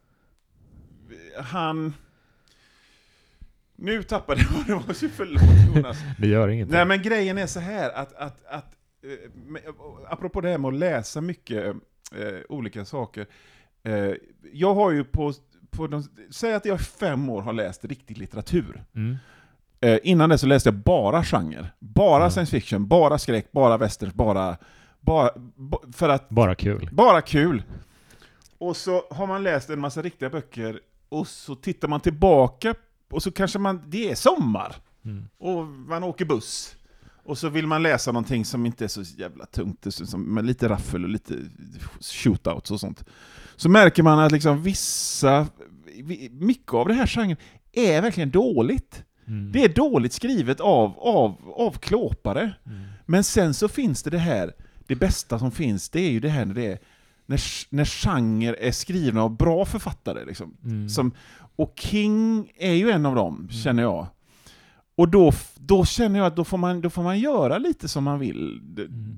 han... 1.43 1.93
Nu 3.83 4.03
tappade 4.03 4.41
jag 4.41 4.65
det 4.67 4.73
var, 4.87 4.93
så 4.93 5.09
förlåt 5.09 5.75
Jonas. 5.75 5.97
Det 6.19 6.27
gör 6.27 6.47
ingenting. 6.47 6.73
Nej 6.75 6.85
men 6.85 7.01
grejen 7.01 7.37
är 7.37 7.47
så 7.47 7.59
här 7.59 7.89
att, 7.89 8.13
att, 8.13 8.45
att 8.45 8.75
eh, 9.03 9.29
med- 9.45 9.61
apropå 10.09 10.41
det 10.41 10.49
här 10.49 10.57
med 10.57 10.67
att 10.67 10.73
läsa 10.79 11.21
mycket 11.21 11.65
eh, 12.15 12.39
olika 12.49 12.85
saker. 12.85 13.25
Eh, 13.83 14.11
jag 14.53 14.73
har 14.75 14.91
ju 14.91 15.03
på, 15.03 15.33
på 15.69 15.87
de, 15.87 16.03
säg 16.31 16.53
att 16.53 16.65
jag 16.65 16.79
i 16.79 16.83
fem 16.83 17.29
år 17.29 17.41
har 17.41 17.53
läst 17.53 17.85
riktig 17.85 18.17
litteratur. 18.17 18.83
Mm. 18.95 19.15
Eh, 19.81 19.99
innan 20.03 20.29
det 20.29 20.37
så 20.37 20.47
läste 20.47 20.69
jag 20.69 20.75
bara 20.75 21.23
genre. 21.23 21.67
Bara 21.79 22.23
Ja. 22.23 22.29
science 22.29 22.51
fiction, 22.51 22.87
bara 22.87 23.17
skräck, 23.17 23.51
bara 23.51 23.77
westerns, 23.77 24.13
bara, 24.13 24.57
bara, 24.99 25.29
ba- 25.55 25.81
för 25.93 26.09
att, 26.09 26.29
Bara 26.29 26.55
kul. 26.55 26.89
bara 26.91 27.21
kul. 27.21 27.63
Och 28.57 28.77
så 28.77 29.03
har 29.11 29.27
man 29.27 29.43
läst 29.43 29.69
en 29.69 29.79
massa 29.79 30.01
riktiga 30.01 30.29
böcker, 30.29 30.79
och 31.09 31.27
så 31.27 31.55
tittar 31.55 31.87
man 31.87 31.99
tillbaka, 31.99 32.75
och 33.13 33.23
så 33.23 33.31
kanske 33.31 33.59
man, 33.59 33.81
det 33.87 34.11
är 34.11 34.15
sommar. 34.15 34.75
Mm. 35.05 35.25
Och 35.37 35.65
man 35.67 36.03
åker 36.03 36.25
buss. 36.25 36.75
Och 37.25 37.37
så 37.37 37.49
vill 37.49 37.67
man 37.67 37.83
läsa 37.83 38.11
någonting 38.11 38.45
som 38.45 38.65
inte 38.65 38.83
är 38.83 38.87
så 38.87 39.01
jävla 39.01 39.45
tungt, 39.45 39.85
som, 39.89 40.21
med 40.33 40.45
lite 40.45 40.69
raffel 40.69 41.03
och 41.03 41.09
lite 41.09 41.33
shootouts 42.01 42.71
och 42.71 42.79
sånt. 42.79 43.05
Så 43.55 43.69
märker 43.69 44.03
man 44.03 44.19
att 44.19 44.31
liksom 44.31 44.63
vissa, 44.63 45.47
vi- 46.03 46.29
mycket 46.33 46.73
av 46.73 46.87
det 46.87 46.93
här 46.93 47.07
genren 47.07 47.37
är 47.71 48.01
verkligen 48.01 48.31
dåligt. 48.31 49.03
Mm. 49.27 49.51
Det 49.51 49.63
är 49.63 49.69
dåligt 49.69 50.13
skrivet 50.13 50.59
av, 50.59 50.99
av, 50.99 51.53
av 51.55 51.71
klåpare. 51.77 52.53
Mm. 52.65 52.81
Men 53.05 53.23
sen 53.23 53.53
så 53.53 53.67
finns 53.67 54.03
det 54.03 54.09
det 54.09 54.17
här, 54.17 54.53
det 54.87 54.95
bästa 54.95 55.39
som 55.39 55.51
finns, 55.51 55.89
det 55.89 55.99
är 56.01 56.11
ju 56.11 56.19
det 56.19 56.29
här 56.29 56.45
när 56.45 56.53
det 56.53 56.65
är 56.71 56.79
när, 57.25 57.41
när 57.69 57.85
genre 57.85 58.55
är 58.59 58.71
skrivna 58.71 59.23
av 59.23 59.37
bra 59.37 59.65
författare. 59.65 60.25
Liksom. 60.25 60.57
Mm. 60.63 60.89
Som, 60.89 61.11
och 61.55 61.73
King 61.79 62.51
är 62.57 62.73
ju 62.73 62.89
en 62.91 63.05
av 63.05 63.15
dem, 63.15 63.47
känner 63.51 63.83
jag. 63.83 64.07
Och 64.95 65.09
då, 65.09 65.31
då 65.55 65.85
känner 65.85 66.19
jag 66.19 66.25
att 66.25 66.35
då 66.35 66.43
får, 66.43 66.57
man, 66.57 66.81
då 66.81 66.89
får 66.89 67.03
man 67.03 67.19
göra 67.19 67.57
lite 67.57 67.87
som 67.87 68.03
man 68.03 68.19
vill. 68.19 68.61
Mm. 68.77 69.17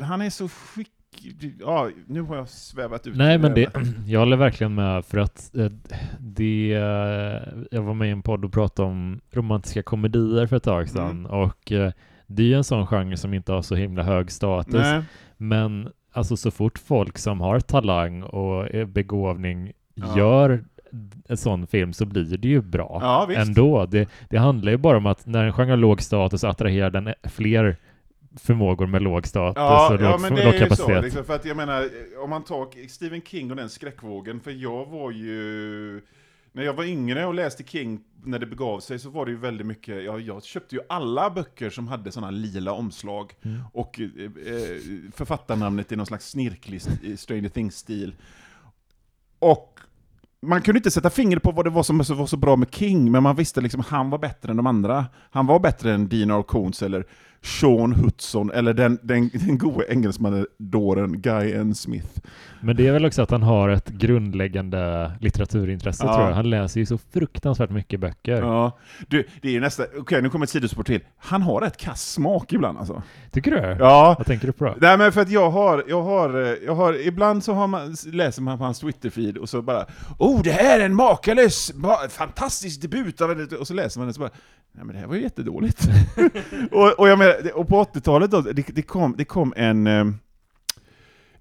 Han 0.00 0.22
är 0.22 0.30
så 0.30 0.48
skick... 0.48 0.90
Ja, 1.60 1.90
nu 2.06 2.20
har 2.22 2.36
jag 2.36 2.48
svävat 2.48 3.06
ut. 3.06 3.16
Nej, 3.16 3.38
men 3.38 3.54
det, 3.54 3.70
jag 4.06 4.20
håller 4.20 4.36
verkligen 4.36 4.74
med 4.74 5.04
för 5.04 5.18
att 5.18 5.54
eh, 5.56 5.70
det, 6.18 6.72
eh, 6.74 7.64
jag 7.70 7.82
var 7.82 7.94
med 7.94 8.08
i 8.08 8.10
en 8.10 8.22
podd 8.22 8.44
och 8.44 8.52
pratade 8.52 8.88
om 8.88 9.20
romantiska 9.30 9.82
komedier 9.82 10.46
för 10.46 10.56
ett 10.56 10.62
tag 10.62 10.88
sedan 10.88 11.10
Mm. 11.10 11.26
och 11.26 11.72
eh, 11.72 11.92
det 12.26 12.42
är 12.42 12.46
ju 12.46 12.54
en 12.54 12.64
sån 12.64 12.86
genre 12.86 13.16
som 13.16 13.34
inte 13.34 13.52
har 13.52 13.62
så 13.62 13.74
himla 13.74 14.02
hög 14.02 14.30
status, 14.30 14.74
Nej. 14.74 15.02
men 15.36 15.88
alltså 16.12 16.36
så 16.36 16.50
fort 16.50 16.78
folk 16.78 17.18
som 17.18 17.40
har 17.40 17.60
talang 17.60 18.22
och 18.22 18.74
är 18.74 18.84
begåvning 18.84 19.72
Ja. 19.94 20.18
gör 20.18 20.64
en 21.28 21.36
sån 21.36 21.66
film 21.66 21.92
så 21.92 22.06
blir 22.06 22.36
det 22.36 22.48
ju 22.48 22.60
bra 22.60 22.98
Ja, 23.02 23.32
ändå. 23.32 23.86
Det, 23.86 24.08
det 24.30 24.38
handlar 24.38 24.72
ju 24.72 24.78
bara 24.78 24.96
om 24.96 25.06
att 25.06 25.26
när 25.26 25.44
en 25.44 25.52
genre 25.52 25.70
har 25.70 25.76
låg 25.76 26.02
status 26.02 26.44
attraherar 26.44 26.90
den 26.90 27.14
fler 27.24 27.76
förmågor 28.36 28.86
med 28.86 29.02
låg 29.02 29.26
status 29.26 29.56
Ja, 29.56 29.94
och 29.94 30.00
ja 30.02 30.10
låg, 30.10 30.20
men 30.20 30.34
det 30.34 30.44
låg 30.44 30.54
är 30.54 30.58
ju 30.58 30.58
så. 30.58 30.64
kapacitet. 30.76 31.04
Liksom, 31.04 31.24
för 31.24 31.34
att 31.34 31.44
jag 31.44 31.56
menar, 31.56 31.88
om 32.24 32.30
man 32.30 32.44
tar 32.44 32.88
Stephen 32.88 33.22
King 33.22 33.50
och 33.50 33.56
den 33.56 33.68
skräckvågen, 33.70 34.40
för 34.40 34.50
jag 34.50 34.86
var 34.86 35.10
ju... 35.10 36.00
När 36.56 36.62
jag 36.62 36.74
var 36.74 36.84
yngre 36.84 37.26
och 37.26 37.34
läste 37.34 37.62
King, 37.64 38.00
när 38.24 38.38
det 38.38 38.46
begav 38.46 38.80
sig, 38.80 38.98
så 38.98 39.10
var 39.10 39.24
det 39.26 39.30
ju 39.32 39.38
väldigt 39.38 39.66
mycket, 39.66 40.04
ja, 40.04 40.18
jag 40.18 40.44
köpte 40.44 40.74
ju 40.74 40.80
alla 40.88 41.30
böcker 41.30 41.70
som 41.70 41.88
hade 41.88 42.12
sådana 42.12 42.30
lila 42.30 42.72
omslag, 42.72 43.32
Mm. 43.44 43.60
och 43.72 44.00
eh, 44.00 44.06
eh, 44.24 44.76
författarnamnet 45.14 45.92
i 45.92 45.96
någon 45.96 46.06
slags 46.06 46.30
snirklig 46.30 46.76
st- 46.76 47.16
Stranger 47.16 47.48
Things-stil. 47.48 48.14
Och 49.38 49.80
man 50.48 50.62
kunde 50.62 50.78
inte 50.78 50.90
sätta 50.90 51.10
fingret 51.10 51.42
på 51.42 51.50
vad 51.52 51.66
det 51.66 51.70
var 51.70 51.82
som 51.82 51.98
var 51.98 52.26
så- 52.26 52.36
bra 52.36 52.56
med 52.56 52.68
King, 52.74 53.10
men 53.12 53.22
man 53.22 53.36
visste 53.36 53.60
liksom 53.60 53.82
han 53.88 54.10
var 54.10 54.18
bättre 54.18 54.50
än 54.50 54.56
de 54.56 54.66
andra. 54.66 55.06
Han 55.30 55.46
var 55.46 55.58
bättre 55.60 55.92
än 55.94 56.08
Dean 56.08 56.30
R. 56.30 56.82
Eller 56.82 57.04
Sean 57.44 57.92
Hudson 57.92 58.50
eller 58.50 58.74
den, 58.74 58.98
den, 59.02 59.30
den 59.32 59.58
gode 59.58 59.84
engelsmannen 59.92 60.46
dåren 60.58 61.20
Guy 61.20 61.52
N. 61.52 61.74
Smith. 61.74 62.08
Men 62.60 62.76
det 62.76 62.86
är 62.86 62.92
väl 62.92 63.04
också 63.06 63.22
att 63.22 63.30
han 63.30 63.42
har 63.42 63.68
ett 63.68 63.88
grundläggande 63.88 65.12
litteraturintresse 65.20 66.04
Ja. 66.06 66.14
tror 66.14 66.26
jag. 66.28 66.34
Han 66.34 66.50
läser 66.50 66.80
ju 66.80 66.86
så 66.86 66.98
fruktansvärt 66.98 67.70
mycket 67.70 68.00
böcker. 68.00 68.36
Ja. 68.42 68.78
Du, 69.08 69.26
det 69.42 69.48
är 69.48 69.52
ju 69.52 69.60
nästa, 69.60 69.84
okej 69.98 70.22
nu 70.22 70.28
kommer 70.30 70.44
ett 70.46 70.50
sidospår 70.50 70.82
till. 70.82 71.00
Han 71.18 71.42
har 71.42 71.60
rätt 71.60 71.76
kass 71.76 72.12
smak 72.12 72.52
ibland 72.52 72.78
alltså. 72.78 73.02
Tycker 73.32 73.50
du? 73.50 73.76
Ja, 73.84 74.14
Vad 74.18 74.26
tänker 74.26 74.46
du 74.46 74.52
på 74.52 74.64
då? 74.64 74.74
Nej 74.80 74.98
men 74.98 75.12
för 75.12 75.20
att 75.20 75.30
jag 75.30 75.50
har, 75.50 75.84
jag 75.88 76.02
har, 76.02 76.56
jag 76.66 76.74
har 76.74 77.06
ibland 77.06 77.44
så 77.44 77.52
har 77.54 77.66
man, 77.66 77.96
läser 78.06 78.42
man 78.42 78.58
på 78.58 78.64
hans 78.64 78.80
Twitterfeed 78.80 79.38
och 79.38 79.48
så 79.48 79.62
bara 79.62 79.86
Oh 80.18 80.42
det 80.42 80.50
här 80.52 80.80
är 80.80 80.84
en 80.84 80.94
makalös, 80.94 81.72
ma- 81.74 82.08
fantastisk 82.08 82.82
debut 82.82 83.20
av 83.20 83.30
en-" 83.30 83.48
och 83.60 83.66
så 83.66 83.74
läser 83.74 84.00
man 84.00 84.08
det 84.08 84.14
så 84.14 84.20
bara 84.20 84.30
Nej 84.76 84.84
men 84.84 84.94
det 84.94 85.00
här 85.00 85.06
var 85.06 85.14
ju 85.14 85.22
jättedåligt. 85.22 85.88
och, 86.70 86.98
och, 86.98 87.08
jag 87.08 87.18
menar, 87.18 87.56
och 87.56 87.68
på 87.68 87.84
80-talet 87.84 88.30
då, 88.30 88.40
det, 88.40 88.62
det, 88.74 88.82
kom, 88.82 89.14
det 89.18 89.24
kom 89.24 89.54
en, 89.56 89.86
eh, 89.86 90.06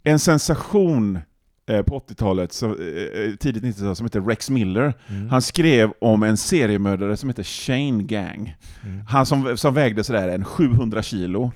en 0.04 0.20
sensation 0.20 1.20
eh, 1.66 1.82
på 1.82 2.00
80-talet, 2.00 2.54
så, 2.54 2.68
eh, 2.70 3.36
tidigt 3.40 3.64
90-tal, 3.64 3.96
som 3.96 4.06
heter 4.06 4.22
Rex 4.22 4.50
Miller. 4.50 4.94
Mm. 5.08 5.30
Han 5.30 5.42
skrev 5.42 5.94
om 6.02 6.24
en 6.24 6.38
seriemördare 6.38 7.18
som 7.18 7.30
heter 7.30 7.44
Shane 7.44 8.04
Gang. 8.04 8.56
Mm. 8.84 9.06
Han 9.08 9.26
som, 9.26 9.58
som 9.58 9.74
vägde 9.74 10.04
sådär 10.04 10.30
en 10.30 10.46
700 10.46 11.04
kilo. 11.04 11.52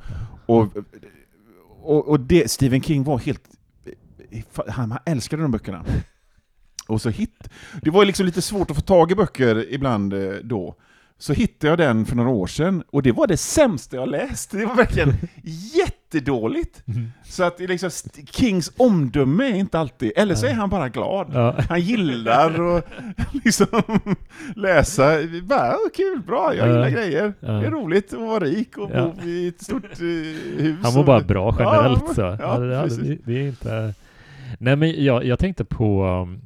Och, 0.46 0.78
och, 1.82 2.08
och 2.08 2.20
det, 2.20 2.52
Stephen 2.52 2.82
King 2.82 3.04
var 3.04 3.18
helt... 3.18 3.44
Han, 4.68 4.92
han 4.92 5.00
älskade 5.06 5.42
de 5.42 5.52
böckerna. 5.52 5.86
Och 6.88 7.02
så 7.02 7.10
hit... 7.10 7.50
Det 7.82 7.90
var 7.90 8.06
liksom 8.06 8.26
lite 8.26 8.42
svårt 8.42 8.72
att 8.72 8.78
få 8.78 8.82
tag 8.82 9.12
i 9.12 9.16
böcker 9.16 9.74
ibland 9.74 10.14
då. 10.44 10.76
Så 11.20 11.34
hittade 11.34 11.68
jag 11.72 11.78
den 11.78 12.06
för 12.06 12.16
några 12.16 12.30
år 12.30 12.48
sedan, 12.48 12.84
och 12.92 13.04
det 13.04 13.12
var 13.12 13.28
det 13.28 13.38
sämsta 13.38 13.96
jag 13.96 14.10
läst. 14.10 14.52
Det 14.52 14.66
var 14.66 14.76
verkligen 14.76 15.14
jättedåligt. 15.76 16.84
Mm. 16.88 17.12
Så 17.24 17.44
att 17.44 17.60
liksom, 17.60 17.90
Kings 18.32 18.72
omdöme 18.78 19.44
är 19.46 19.56
inte 19.56 19.80
alltid... 19.80 20.12
Eller 20.16 20.36
så 20.36 20.46
är 20.46 20.54
han 20.54 20.70
bara 20.70 20.90
glad. 20.90 21.32
Ja. 21.34 21.56
Han 21.70 21.82
gillar 21.82 22.76
att 22.78 22.86
liksom 23.46 23.68
läsa, 24.56 25.12
bara 25.44 25.70
"Åh, 25.72 25.90
kul, 25.96 26.22
bra, 26.28 26.56
jag 26.56 26.68
Ja. 26.68 26.72
gillar 26.74 26.90
grejer. 26.90 27.34
Ja. 27.40 27.52
Det 27.52 27.68
är 27.68 27.72
roligt 27.72 28.14
att 28.14 28.20
vara 28.20 28.40
rik 28.44 28.78
och 28.78 28.90
Ja. 28.94 29.14
bo 29.22 29.28
i 29.28 29.48
ett 29.48 29.64
stort 29.64 29.84
eh, 29.86 30.06
hus. 30.64 30.80
Han 30.84 30.94
var 30.94 31.04
bara 31.04 31.20
bra 31.22 31.56
generellt 31.60 32.04
Ja, 32.08 32.14
så. 32.14 32.22
ja, 32.22 32.38
Ja, 32.66 32.86
det, 32.86 33.18
det, 33.26 33.40
är 33.40 33.48
inte... 33.48 33.94
Nej 34.60 34.76
men 34.76 35.04
jag, 35.04 35.26
jag 35.26 35.40
tänkte 35.40 35.66
på 35.66 36.06
um, 36.06 36.42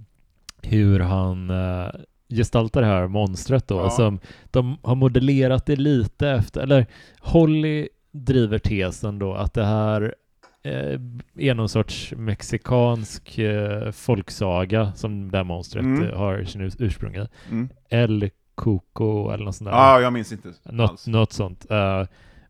hur 0.61 0.99
han 0.99 1.49
uh, 1.49 1.87
gestaltar 2.35 2.81
det 2.81 2.87
här 2.87 3.07
monstret 3.07 3.67
då, 3.67 3.75
Ja. 3.75 3.89
som 3.89 4.19
de 4.51 4.77
har 4.83 4.95
modellerat 4.95 5.65
det 5.65 5.75
lite 5.75 6.29
efter, 6.29 6.61
eller 6.61 6.85
Holly 7.19 7.87
driver 8.11 8.57
tesen 8.59 9.19
då 9.19 9.33
att 9.33 9.53
det 9.53 9.65
här 9.65 10.15
eh, 10.63 10.99
är 11.37 11.53
någon 11.53 11.69
sorts 11.69 12.13
mexikansk 12.17 13.37
eh, 13.37 13.91
folksaga 13.91 14.91
som 14.95 15.31
det 15.31 15.37
här 15.37 15.43
monstret 15.43 15.83
Mm. 15.85 16.07
eh, 16.09 16.17
har 16.17 16.43
sin 16.43 16.61
urs- 16.61 16.75
ursprung 16.79 17.15
i. 17.15 17.27
Mm. 17.51 17.69
El 17.89 18.29
Cuco 18.57 19.29
eller 19.29 19.45
något 19.45 19.55
sånt 19.55 19.69
där. 19.69 19.77
Ja, 19.77 20.01
jag 20.01 20.13
minns 20.13 20.31
inte 20.31 20.49
Något, 20.63 21.07
något 21.07 21.33
sånt. 21.33 21.65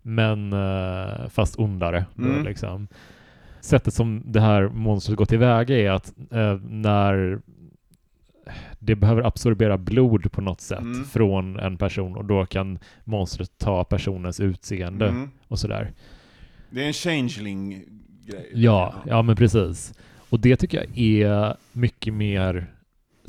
men 0.01 0.53
fast 1.29 1.59
ondare. 1.59 2.05
Då, 2.15 2.23
Mm. 2.25 2.43
liksom. 2.45 2.87
Sättet 3.61 3.93
som 3.93 4.21
det 4.25 4.41
här 4.41 4.67
monstret 4.69 5.17
går 5.17 5.25
tillväga 5.25 5.77
är 5.77 5.91
att 5.91 6.13
när 6.69 7.39
det 8.79 8.95
behöver 8.95 9.23
absorbera 9.23 9.77
blod 9.77 10.31
på 10.31 10.41
något 10.41 10.61
sätt 10.61 10.79
Mm. 10.79 11.05
från 11.05 11.59
en 11.59 11.77
person 11.77 12.15
och 12.15 12.25
då 12.25 12.45
kan 12.45 12.79
monstret 13.03 13.51
ta 13.57 13.83
personens 13.83 14.39
utseende 14.39 15.07
Mm. 15.07 15.29
och 15.47 15.59
sådär. 15.59 15.91
Det 16.69 16.83
är 16.83 16.87
en 16.87 16.93
changeling-grej. 16.93 18.51
Ja, 18.53 18.93
ja 19.07 19.21
men 19.21 19.35
precis. 19.35 19.93
Och 20.29 20.39
det 20.39 20.55
tycker 20.55 20.77
jag 20.77 20.97
är 20.99 21.55
mycket 21.71 22.13
mer 22.13 22.67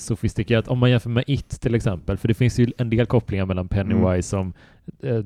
sofistikerat 0.03 0.69
om 0.69 0.79
man 0.79 0.91
jämför 0.91 1.11
med 1.11 1.25
It 1.27 1.61
till 1.61 1.75
exempel, 1.75 2.17
för 2.17 2.29
det 2.29 2.35
finns 2.35 2.59
ju 2.59 2.67
en 2.79 2.91
del 2.91 3.07
kopplingar 3.07 3.47
mellan 3.47 3.69
Pennywise 3.69 4.29
som, 4.29 4.53
eh, 5.03 5.21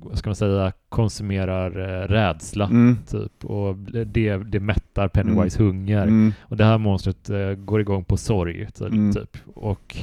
vad 0.00 0.18
ska 0.18 0.30
man 0.30 0.36
säga, 0.36 0.72
konsumerar 0.88 1.80
eh, 1.80 2.08
rädsla 2.08 2.64
Mm. 2.64 2.98
typ 3.10 3.44
och 3.44 3.76
det, 4.06 4.36
det 4.36 4.60
mättar 4.60 5.08
Pennywise 5.08 5.62
hunger. 5.62 6.02
Mm. 6.02 6.32
Och 6.40 6.56
det 6.56 6.64
här 6.64 6.78
monstret 6.78 7.30
eh, 7.30 7.50
går 7.52 7.80
igång 7.80 8.04
på 8.04 8.16
sorg 8.16 8.66
typ. 8.66 8.92
Mm. 8.92 9.12
typ. 9.12 9.36
Och 9.54 9.96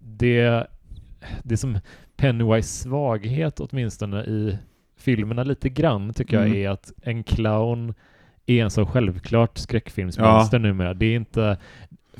det, 0.00 0.66
det 1.42 1.56
som 1.56 1.78
Pennywise 2.16 2.68
svaghet 2.82 3.60
åtminstone 3.60 4.24
i 4.24 4.58
filmerna 4.96 5.42
lite 5.42 5.68
grann 5.68 6.12
tycker 6.14 6.36
jag 6.36 6.46
Mm. 6.46 6.58
är 6.58 6.68
att 6.70 6.92
en 7.02 7.22
clown 7.22 7.94
är 8.46 8.64
en 8.64 8.70
så 8.70 8.86
självklart 8.86 9.58
skräckfilmsmonster 9.58 10.58
numera. 10.58 10.94
Det 10.94 11.06
är 11.06 11.16
inte... 11.16 11.56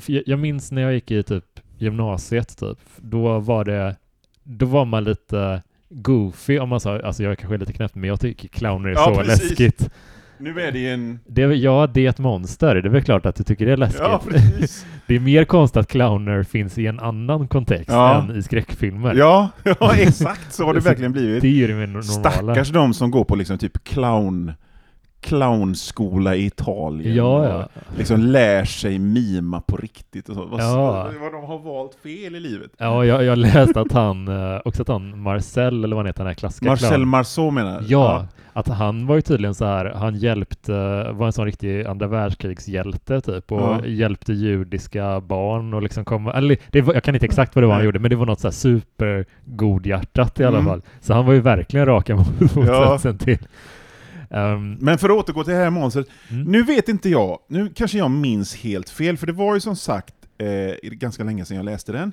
Jag, 0.07 0.39
minns 0.39 0.71
när 0.71 0.81
jag 0.81 0.93
gick 0.93 1.11
i 1.11 1.23
typ 1.23 1.45
gymnasiet 1.77 2.57
typ, 2.59 2.77
då 2.97 3.39
var 3.39 3.65
det 3.65 3.95
då 4.43 4.65
var 4.65 4.85
man 4.85 5.03
lite 5.03 5.61
goofy 5.89 6.59
om 6.59 6.69
man 6.69 6.79
sa, 6.79 6.99
alltså 6.99 7.23
jag 7.23 7.31
är 7.31 7.35
kanske 7.35 7.57
lite 7.57 7.73
knäpp 7.73 7.95
men 7.95 8.07
jag 8.09 8.19
tycker 8.19 8.47
clowner 8.47 8.89
är 8.89 8.93
Ja, 8.93 9.05
så 9.05 9.15
precis. 9.21 9.49
läskigt. 9.49 9.89
Nu 10.41 10.61
är 10.61 10.71
det 10.71 10.87
en... 10.87 11.19
Det 11.27 11.41
är, 11.43 11.49
ja, 11.51 11.87
det 11.93 12.05
är 12.05 12.09
ett 12.09 12.19
monster. 12.19 12.75
Det 12.75 12.87
är 12.87 12.91
väl 12.91 13.03
klart 13.03 13.25
att 13.25 13.35
du 13.35 13.43
tycker 13.43 13.65
det 13.65 13.71
är 13.71 13.77
läskigt. 13.77 14.01
Ja, 14.01 14.21
precis. 14.29 14.85
det 15.07 15.15
är 15.15 15.19
mer 15.19 15.45
konstigt 15.45 15.77
att 15.77 15.87
clowner 15.87 16.43
finns 16.43 16.77
i 16.77 16.87
en 16.87 16.99
annan 16.99 17.47
kontext 17.47 17.89
Ja. 17.89 18.21
än 18.21 18.35
i 18.37 18.43
skräckfilmer. 18.43 19.15
Ja, 19.15 19.49
ja, 19.63 19.95
exakt 19.95 20.53
så 20.53 20.65
har 20.65 20.73
det 20.73 20.79
verkligen 20.79 21.11
blivit. 21.11 21.41
Det 21.41 21.47
är 21.47 21.51
ju 21.51 21.67
det 21.67 21.73
normala. 21.75 22.03
Stackars 22.03 22.69
de 22.69 22.93
som 22.93 23.11
går 23.11 23.23
på 23.23 23.35
liksom 23.35 23.57
typ 23.57 23.83
clown 23.83 24.53
clownskola 25.21 26.35
i 26.35 26.45
Italien. 26.45 27.15
Ja, 27.15 27.45
ja. 27.49 27.67
Liksom 27.97 28.19
lär 28.19 28.65
sig 28.65 28.99
mima 28.99 29.61
på 29.61 29.77
riktigt 29.77 30.29
och 30.29 30.35
så. 30.35 30.45
Vad, 30.45 30.61
Ja. 30.61 31.09
vad 31.21 31.31
de 31.31 31.43
har 31.43 31.59
valt 31.59 31.95
fel 32.03 32.35
i 32.35 32.39
livet. 32.39 32.71
Ja, 32.77 33.05
jag, 33.05 33.23
jag 33.23 33.37
läste 33.37 33.81
att 33.81 33.91
han, 33.91 34.27
eh, 34.27 34.59
också 34.65 34.81
att 34.81 34.87
han, 34.87 35.21
Marcel, 35.21 35.83
eller 35.83 35.95
vad 35.95 35.97
han 35.97 36.05
heter, 36.07 36.19
den 36.23 36.27
här 36.27 36.33
klassiska 36.33 36.65
Marcel 36.65 36.87
clownen. 36.89 37.07
Marceau 37.07 37.51
menar 37.51 37.71
jag. 37.71 37.83
Ja, 37.87 38.27
att 38.53 38.67
han 38.67 39.07
var 39.07 39.15
ju 39.15 39.21
tydligen 39.21 39.55
så 39.55 39.65
här, 39.65 39.85
han 39.95 40.15
hjälpte, 40.15 40.71
var 41.11 41.25
en 41.25 41.33
sån 41.33 41.45
riktig 41.45 41.85
andra 41.85 42.07
världskrigshjälte 42.07 43.21
typ 43.21 43.51
och 43.51 43.59
Ja. 43.61 43.85
hjälpte 43.85 44.33
judiska 44.33 45.21
barn 45.21 45.73
och 45.73 45.81
liksom 45.81 46.05
komma, 46.05 46.33
eller 46.33 46.57
det 46.71 46.81
var, 46.81 46.93
jag 46.93 47.03
kan 47.03 47.15
inte 47.15 47.25
exakt 47.25 47.55
vad 47.55 47.63
det 47.63 47.67
var 47.67 47.73
han 47.75 47.85
gjorde, 47.85 47.99
men 47.99 48.09
det 48.09 48.15
var 48.15 48.25
något 48.25 48.39
så 48.39 48.47
här 48.47 48.51
supergodhjärtat 48.53 50.39
i 50.39 50.43
alla 50.43 50.57
Mm. 50.57 50.69
fall. 50.71 50.81
Så 51.01 51.13
han 51.13 51.25
var 51.25 51.33
ju 51.33 51.39
verkligen 51.41 51.85
raka 51.85 52.15
motsatsen 52.39 53.17
till. 53.17 53.37
Ehm, 54.29 54.73
Men 54.73 54.97
för 54.97 55.09
att 55.09 55.15
återgå 55.15 55.43
till 55.43 55.53
det 55.53 55.59
här 55.59 55.69
monstret. 55.69 56.07
mm. 56.29 56.43
Nu 56.43 56.63
vet 56.63 56.89
inte 56.89 57.09
jag, 57.09 57.39
nu 57.49 57.69
kanske 57.75 57.97
jag 57.97 58.11
minns 58.11 58.55
helt 58.55 58.89
fel, 58.89 59.17
för 59.17 59.27
det 59.27 59.33
var 59.33 59.53
ju 59.53 59.59
som 59.59 59.75
sagt 59.75 60.13
eh, 60.37 60.89
ganska 60.89 61.23
länge 61.23 61.45
sedan 61.45 61.57
jag 61.57 61.65
läste 61.65 61.91
den. 61.91 62.11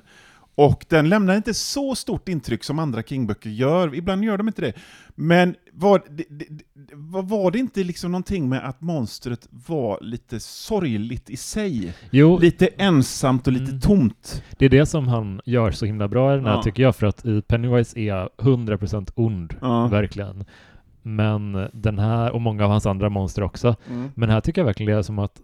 Och 0.55 0.85
den 0.89 1.09
lämnar 1.09 1.35
inte 1.35 1.53
så 1.53 1.95
stort 1.95 2.29
intryck 2.29 2.63
som 2.63 2.79
andra 2.79 3.03
King-böcker 3.03 3.49
gör, 3.49 3.95
ibland 3.95 4.23
gör 4.23 4.37
de 4.37 4.47
inte 4.47 4.61
det. 4.61 4.73
Men 5.15 5.55
var 5.73 6.01
det, 6.09 6.23
det, 6.29 6.45
var 7.21 7.51
det 7.51 7.59
inte 7.59 7.83
liksom 7.83 8.11
någonting 8.11 8.49
med 8.49 8.65
att 8.69 8.81
monstret 8.81 9.47
var 9.51 9.97
lite 10.01 10.39
sorgligt 10.39 11.29
i 11.29 11.37
sig? 11.37 11.93
Jo, 12.11 12.39
Lite 12.39 12.67
ensamt 12.67 13.47
och 13.47 13.53
lite 13.53 13.65
Mm. 13.71 13.79
tomt? 13.81 14.43
det 14.57 14.65
är 14.65 14.69
det 14.69 14.85
som 14.85 15.07
han 15.07 15.41
gör 15.45 15.71
så 15.71 15.85
himla 15.85 16.07
bra 16.07 16.33
i 16.33 16.35
den 16.35 16.45
här 16.45 16.53
Ja. 16.53 16.63
tycker 16.63 16.83
jag, 16.83 16.95
för 16.95 17.07
att 17.07 17.25
i 17.25 17.41
Pennywise 17.41 17.99
är 17.99 18.29
100% 18.37 19.11
ond, 19.15 19.53
Ja. 19.61 19.87
verkligen. 19.87 20.45
Men 21.15 21.69
den 21.73 21.99
här, 21.99 22.31
och 22.31 22.41
många 22.41 22.63
av 22.65 22.71
hans 22.71 22.85
andra 22.85 23.09
monster 23.09 23.43
också, 23.43 23.75
Mm. 23.89 24.11
Men 24.15 24.29
här 24.29 24.41
tycker 24.41 24.61
jag 24.61 24.65
verkligen 24.65 24.91
det 24.91 24.97
är 24.97 25.01
som 25.01 25.19
att 25.19 25.41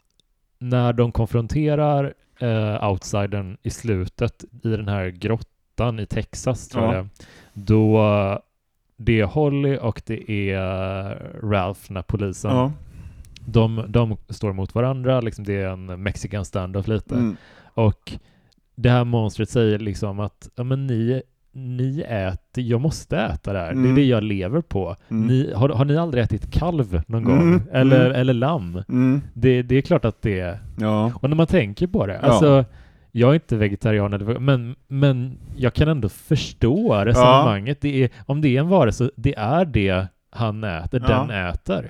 när 0.60 0.94
de 0.94 1.12
konfronterar 1.12 2.14
eh, 2.40 2.90
outsidern 2.90 3.58
i 3.64 3.70
slutet 3.70 4.44
i 4.64 4.70
den 4.70 4.88
här 4.88 5.08
grottan 5.08 6.00
i 6.00 6.06
Texas, 6.06 6.68
tror 6.70 6.84
Ja. 6.86 6.94
jag 6.96 7.08
då 7.54 8.02
det 8.98 9.20
är 9.20 9.26
Holly 9.26 9.78
och 9.78 10.02
det 10.06 10.52
är 10.52 11.16
Ralph, 11.44 11.80
den 11.88 11.96
här 11.98 12.04
polisen. 12.04 12.52
Ja. 12.52 12.72
De, 13.46 13.86
de 13.88 14.18
står 14.30 14.54
mot 14.54 14.76
varandra, 14.76 15.22
liksom 15.22 15.46
det 15.46 15.54
är 15.62 15.68
en 15.68 16.04
mexican 16.04 16.46
standoff 16.46 16.88
lite. 16.88 17.16
Mm. 17.16 17.36
Och 17.74 18.14
det 18.76 18.90
här 18.90 19.04
monstret 19.04 19.50
säger 19.50 19.80
liksom 19.80 20.20
att 20.20 20.50
ja, 20.56 20.64
men 20.64 20.88
ni, 20.88 21.22
ni 21.54 22.02
äter, 22.10 22.64
jag 22.64 22.82
måste 22.82 23.18
äta 23.18 23.54
det 23.54 23.60
här, 23.60 23.66
det 23.66 23.72
är 23.72 23.84
Mm. 23.84 23.96
det 23.96 24.04
jag 24.06 24.24
lever 24.24 24.62
på. 24.62 24.96
Mm. 25.10 25.28
Ni, 25.28 25.54
har, 25.56 25.70
har 25.70 25.86
ni 25.86 25.98
aldrig 25.98 26.24
ätit 26.24 26.52
kalv 26.52 27.02
någon 27.08 27.24
gång? 27.24 27.42
Mm, 27.42 27.62
Eller, 27.72 28.06
mm. 28.06 28.22
eller 28.22 28.34
lamm? 28.34 28.84
Mm. 28.90 29.22
Det, 29.34 29.62
det 29.62 29.76
är 29.76 29.82
klart 29.82 30.06
att 30.06 30.22
det 30.22 30.40
är... 30.40 30.60
Ja. 30.80 31.12
Och 31.22 31.30
när 31.30 31.36
man 31.36 31.48
tänker 31.48 31.88
på 31.88 32.08
det, 32.08 32.14
Ja. 32.14 32.20
alltså 32.30 32.66
jag 33.12 33.30
är 33.30 33.34
inte 33.34 33.56
vegetarian, 33.58 34.14
eller, 34.14 34.40
men, 34.40 34.76
men 34.88 35.38
jag 35.56 35.74
kan 35.74 35.88
ändå 35.88 36.10
förstå 36.10 36.96
resonemanget. 37.06 37.82
Det 37.82 38.04
är, 38.04 38.10
om 38.26 38.42
det 38.42 38.48
är 38.56 38.60
en 38.60 38.70
varelse, 38.70 39.10
det 39.16 39.36
är 39.38 39.66
det 39.66 40.08
han 40.30 40.64
äter, 40.64 41.04
Ja. 41.10 41.26
den 41.28 41.30
äter. 41.48 41.90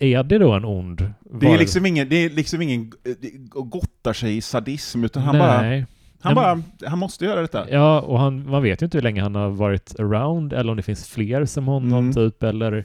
Är 0.00 0.22
det 0.22 0.38
då 0.38 0.52
en 0.52 0.64
ond 0.64 1.12
Det 1.40 1.46
är 1.52 1.58
liksom 1.58 1.86
ingen, 1.86 2.08
det 2.08 2.16
är 2.16 2.30
liksom 2.30 2.62
ingen 2.62 2.80
eh, 3.04 3.12
det 3.20 3.30
gottar 3.48 4.12
sig 4.12 4.36
i 4.36 4.40
sadism, 4.40 5.04
utan 5.04 5.22
han 5.22 5.38
bara 5.38 5.62
Nej. 5.62 5.86
Han, 6.20 6.34
bara, 6.34 6.62
han 6.86 6.98
måste 6.98 7.24
göra 7.24 7.40
detta. 7.40 7.70
Ja, 7.70 8.00
och 8.00 8.18
han, 8.20 8.50
man 8.50 8.62
vet 8.62 8.82
ju 8.82 8.84
inte 8.84 8.98
hur 8.98 9.02
länge 9.02 9.22
han 9.22 9.34
har 9.34 9.48
varit 9.50 10.00
around 10.00 10.52
eller 10.52 10.70
om 10.70 10.76
det 10.76 10.82
finns 10.82 11.08
fler 11.08 11.44
som 11.44 11.66
honom 11.66 11.98
Mm. 11.98 12.12
typ 12.14 12.42
eller 12.42 12.84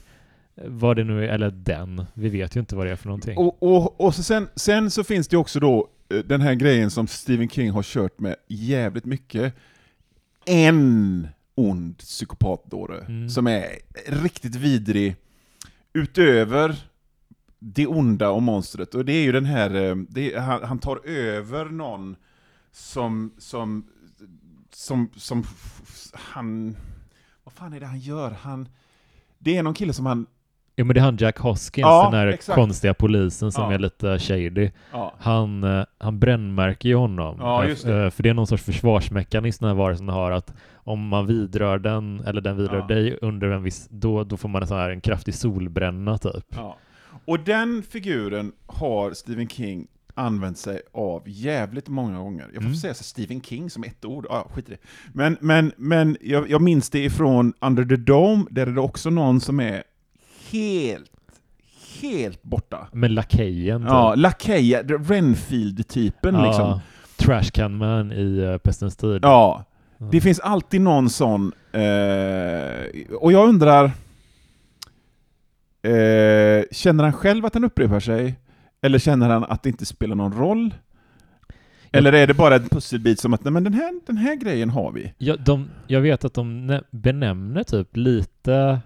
vad 0.66 0.96
det 0.96 1.04
nu 1.04 1.24
är, 1.24 1.28
eller 1.28 1.50
den. 1.50 2.04
Vi 2.14 2.28
vet 2.28 2.56
ju 2.56 2.60
inte 2.60 2.76
vad 2.76 2.86
det 2.86 2.92
är 2.92 2.96
för 2.96 3.06
någonting. 3.06 3.36
Och, 3.38 3.62
och, 3.62 4.00
och 4.00 4.14
så 4.14 4.22
sen, 4.22 4.48
sen 4.56 4.90
så 4.90 5.04
finns 5.04 5.28
det 5.28 5.36
också 5.36 5.60
då 5.60 5.88
eh, 6.14 6.18
den 6.18 6.40
här 6.40 6.54
grejen 6.54 6.90
som 6.90 7.06
Stephen 7.06 7.48
King 7.48 7.70
har 7.70 7.82
kört 7.82 8.18
med 8.20 8.36
jävligt 8.48 9.04
mycket. 9.04 9.54
En 10.46 11.28
ond 11.54 11.98
psykopatdåre 11.98 12.98
Mm. 13.08 13.28
som 13.28 13.46
är 13.46 13.66
riktigt 14.22 14.54
vidrig 14.54 15.16
utöver 15.92 16.74
det 17.58 17.86
onda 17.86 18.30
och 18.30 18.42
monstret. 18.42 18.94
Och 18.94 19.04
det 19.04 19.12
är 19.12 19.22
ju 19.22 19.32
den 19.32 19.44
här, 19.44 19.74
eh, 19.74 19.90
är, 20.24 20.38
han, 20.38 20.62
han 20.64 20.78
tar 20.78 21.06
över 21.08 21.64
någon 21.64 22.16
som, 22.72 23.32
som, 23.38 23.84
som, 24.72 25.10
som, 25.16 25.44
han, 26.14 26.76
vad 27.44 27.52
fan 27.54 27.72
är 27.72 27.80
det 27.80 27.86
han 27.86 27.98
gör? 27.98 28.30
Han, 28.30 28.68
det 29.38 29.56
är 29.56 29.62
någon 29.62 29.74
kille 29.74 29.92
som 29.92 30.06
han, 30.06 30.26
Ja, 30.74 30.84
men 30.84 30.94
det 30.94 31.00
är 31.00 31.04
han 31.04 31.16
Jack 31.16 31.38
Hoskins, 31.38 31.82
Ja, 31.84 32.04
den 32.04 32.14
här 32.20 32.26
exakt. 32.26 32.54
konstiga 32.54 32.94
polisen 32.94 33.52
som 33.52 33.64
Ja. 33.64 33.72
är 33.74 33.78
lite 33.78 34.18
shady. 34.18 34.70
ja, 34.92 35.14
Han, 35.18 35.64
eh, 35.64 35.84
han 35.98 36.18
brännmärker 36.18 36.88
ju 36.88 36.94
honom. 36.94 37.40
Eh, 37.40 37.60
det. 37.84 38.04
eh, 38.04 38.10
För 38.10 38.22
det 38.22 38.28
är 38.28 38.34
någon 38.34 38.46
sorts 38.46 38.62
försvarsmekanism 38.62 39.64
den 39.64 39.76
här 39.76 39.82
varelsen 39.82 40.08
har 40.08 40.30
att 40.30 40.54
om 40.74 41.08
man 41.08 41.26
vidrör 41.26 41.78
den, 41.78 42.20
eller 42.20 42.40
den 42.40 42.56
vidrör 42.56 42.88
dig 42.88 43.18
under 43.22 43.48
en 43.48 43.62
viss, 43.62 43.88
då, 43.90 44.24
då 44.24 44.36
får 44.36 44.48
man 44.48 44.62
en 44.62 44.68
sån 44.68 44.78
här 44.78 44.90
en 44.90 45.00
kraftig 45.00 45.34
solbränna 45.34 46.18
typ. 46.18 46.56
Och 47.24 47.40
den 47.40 47.82
figuren 47.82 48.52
har 48.66 49.12
Stephen 49.12 49.48
King 49.48 49.86
använt 50.14 50.58
sig 50.58 50.80
av 50.92 51.22
jävligt 51.26 51.88
många 51.88 52.18
gånger. 52.18 52.44
Jag 52.44 52.54
får 52.62 52.68
Mm. 52.68 52.76
säga 52.76 52.94
så 52.94 53.04
Stephen 53.04 53.40
King 53.42 53.70
som 53.70 53.84
ett 53.84 54.04
ord, 54.04 54.26
ja, 54.28 54.48
skit 54.54 54.68
i 54.68 54.72
det. 54.72 54.78
Men, 55.12 55.36
men, 55.40 55.72
men 55.76 56.16
jag, 56.20 56.50
jag 56.50 56.62
minns 56.62 56.90
det 56.90 57.04
ifrån 57.04 57.52
Under 57.60 57.84
the 57.84 57.96
Dome, 57.96 58.44
där 58.50 58.66
är 58.66 58.70
det 58.70 58.80
också 58.80 59.10
någon 59.10 59.40
som 59.40 59.60
är 59.60 59.82
helt, 60.50 61.10
helt 62.00 62.42
borta. 62.42 62.88
Men 62.92 63.14
lakejen 63.14 63.80
typ. 63.82 63.88
Ja, 63.90 64.14
Lakeja, 64.14 64.82
Renfield-typen 64.82 66.34
Ja, 66.34 66.46
liksom. 66.46 66.80
Trashcan 67.16 67.76
Man 67.76 68.12
i 68.12 68.40
uh, 68.40 68.58
Pestens 68.58 68.96
tid. 68.96 69.20
Ja, 69.22 69.64
Ja. 69.98 70.08
det 70.12 70.20
finns 70.20 70.40
alltid 70.40 70.80
någon 70.80 71.10
sån, 71.10 71.52
eh, 71.72 73.14
och 73.20 73.32
jag 73.32 73.48
undrar, 73.48 73.84
eh, 75.82 76.64
känner 76.70 77.04
han 77.04 77.12
själv 77.12 77.44
att 77.46 77.54
han 77.54 77.64
upprepar 77.64 78.00
sig? 78.00 78.34
Eller 78.82 78.98
känner 78.98 79.28
han 79.30 79.44
att 79.44 79.62
det 79.62 79.68
inte 79.68 79.86
spelar 79.86 80.16
någon 80.16 80.32
roll? 80.32 80.74
Eller 81.92 82.12
är 82.12 82.26
det 82.26 82.34
bara 82.34 82.54
en 82.56 82.68
pusselbit 82.68 83.20
som 83.20 83.34
att 83.34 83.44
nej, 83.44 83.52
men 83.52 83.64
den, 83.64 83.74
här, 83.74 84.00
den 84.06 84.16
här 84.16 84.34
grejen 84.36 84.70
har 84.70 84.92
vi? 84.92 85.12
Ja, 85.18 85.36
de, 85.36 85.68
jag 85.86 86.00
vet 86.00 86.24
att 86.24 86.34
de 86.34 86.66
nä- 86.66 86.82
benämner 86.90 87.62
typ 87.62 87.96
lite 87.96 88.80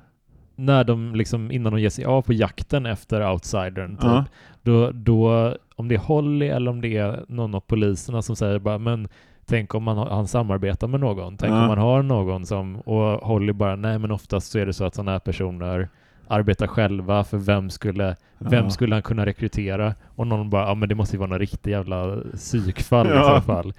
när 0.56 0.84
de 0.84 1.14
liksom 1.14 1.50
innan 1.50 1.72
de 1.72 1.80
ger 1.80 1.90
sig 1.90 2.04
av 2.04 2.22
på 2.22 2.32
jakten 2.32 2.86
efter 2.86 3.30
outsidern 3.32 3.96
typ. 3.96 4.04
Ja. 4.04 4.24
Då, 4.62 4.90
då, 4.90 5.54
om 5.76 5.88
det 5.88 5.94
är 5.94 5.98
Holly 5.98 6.46
eller 6.46 6.70
om 6.70 6.80
det 6.80 6.96
är 6.96 7.24
någon 7.28 7.54
av 7.54 7.60
poliserna 7.60 8.22
som 8.22 8.36
säger 8.36 8.58
bara 8.58 8.78
men 8.78 9.08
tänk 9.44 9.74
om 9.74 9.82
man 9.82 9.96
han 9.98 10.26
samarbetar 10.26 10.88
med 10.88 11.00
någon, 11.00 11.36
tänk 11.36 11.52
Ja. 11.52 11.60
om 11.62 11.66
man 11.66 11.78
har 11.78 12.02
någon 12.02 12.46
som, 12.46 12.76
och 12.80 13.26
Holly 13.28 13.52
bara 13.52 13.76
nej 13.76 13.98
men 13.98 14.10
oftast 14.10 14.50
så 14.52 14.58
är 14.58 14.66
det 14.66 14.72
så 14.72 14.84
att 14.84 14.94
sådana 14.94 15.10
här 15.12 15.18
personer 15.18 15.88
arbetar 16.28 16.66
själva 16.66 17.24
för 17.24 17.38
vem 17.38 17.70
skulle, 17.70 18.16
vem 18.38 18.64
Ja. 18.64 18.70
skulle 18.70 18.94
han 18.94 19.02
kunna 19.02 19.26
rekrytera? 19.26 19.94
Och 20.16 20.26
någon 20.26 20.50
bara 20.50 20.68
ja 20.68 20.74
men 20.74 20.88
det 20.88 20.94
måste 20.94 21.16
ju 21.16 21.18
vara 21.18 21.30
någon 21.30 21.38
riktig 21.38 21.70
jävla 21.70 22.16
psykfall 22.34 23.06
i 23.06 23.10
Ja. 23.10 23.36
så 23.40 23.46
fall. 23.46 23.72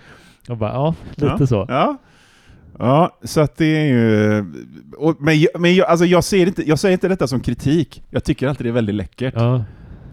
Och 0.49 0.57
bara 0.57 0.71
ja, 0.73 0.95
lite 1.15 1.35
ja. 1.39 1.47
så. 1.47 1.65
Ja. 1.69 1.97
Ja, 2.79 3.17
så 3.23 3.41
att 3.41 3.57
det 3.57 3.65
är 3.65 3.85
ju... 3.85 4.39
Och, 4.97 5.15
men 5.19 5.45
men 5.59 5.75
jag, 5.75 5.87
alltså 5.87 6.05
jag, 6.05 6.23
ser 6.23 6.47
inte, 6.47 6.69
jag 6.69 6.79
säger 6.79 6.93
inte 6.93 7.07
detta 7.07 7.27
som 7.27 7.39
kritik. 7.39 8.03
Jag 8.09 8.23
tycker 8.23 8.47
alltid 8.47 8.65
det 8.65 8.69
är 8.69 8.73
väldigt 8.73 8.95
läckert. 8.95 9.33
Ja. 9.37 9.63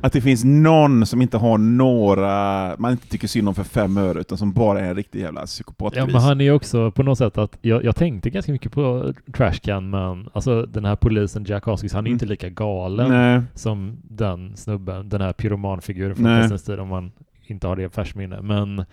Att 0.04 0.12
det 0.12 0.20
finns 0.20 0.44
någon 0.44 1.06
som 1.06 1.22
inte 1.22 1.36
har 1.36 1.58
några, 1.58 2.74
man 2.78 2.92
inte 2.92 3.08
tycker 3.08 3.28
synd 3.28 3.48
om 3.48 3.54
för 3.54 3.64
fem 3.64 3.96
öre, 3.96 4.20
utan 4.20 4.38
som 4.38 4.52
bara 4.52 4.80
är 4.80 4.88
en 4.88 4.94
riktig 4.96 5.20
jävla 5.20 5.46
psykopatgris. 5.46 6.04
Ja, 6.06 6.12
men 6.12 6.22
han 6.22 6.40
är 6.40 6.44
ju 6.44 6.52
också 6.52 6.90
på 6.90 7.02
något 7.02 7.18
sätt 7.18 7.38
att 7.38 7.58
jag, 7.62 7.84
jag 7.84 7.96
tänkte 7.96 8.30
ganska 8.30 8.52
mycket 8.52 8.72
på 8.72 9.12
Trashcan 9.36 9.90
men 9.90 10.28
alltså 10.32 10.66
den 10.66 10.84
här 10.84 10.96
polisen 10.96 11.44
Jack 11.48 11.64
Hoskins, 11.64 11.92
han 11.92 12.04
är 12.04 12.08
Mm. 12.08 12.12
inte 12.14 12.26
lika 12.26 12.48
galen 12.48 13.10
Nej. 13.10 13.42
som 13.54 13.96
den 14.02 14.56
snubben, 14.56 15.08
den 15.08 15.20
här 15.20 15.32
pyromanfiguren 15.32 16.14
från. 16.16 16.24
Pestens 16.24 16.64
tid 16.64 16.78
om 16.78 16.88
man 16.88 17.12
inte 17.46 17.66
har 17.66 17.76
det 17.76 17.82
i 17.84 17.88
färskt 17.88 18.16
minne. 18.16 18.42
Men, 18.42 18.84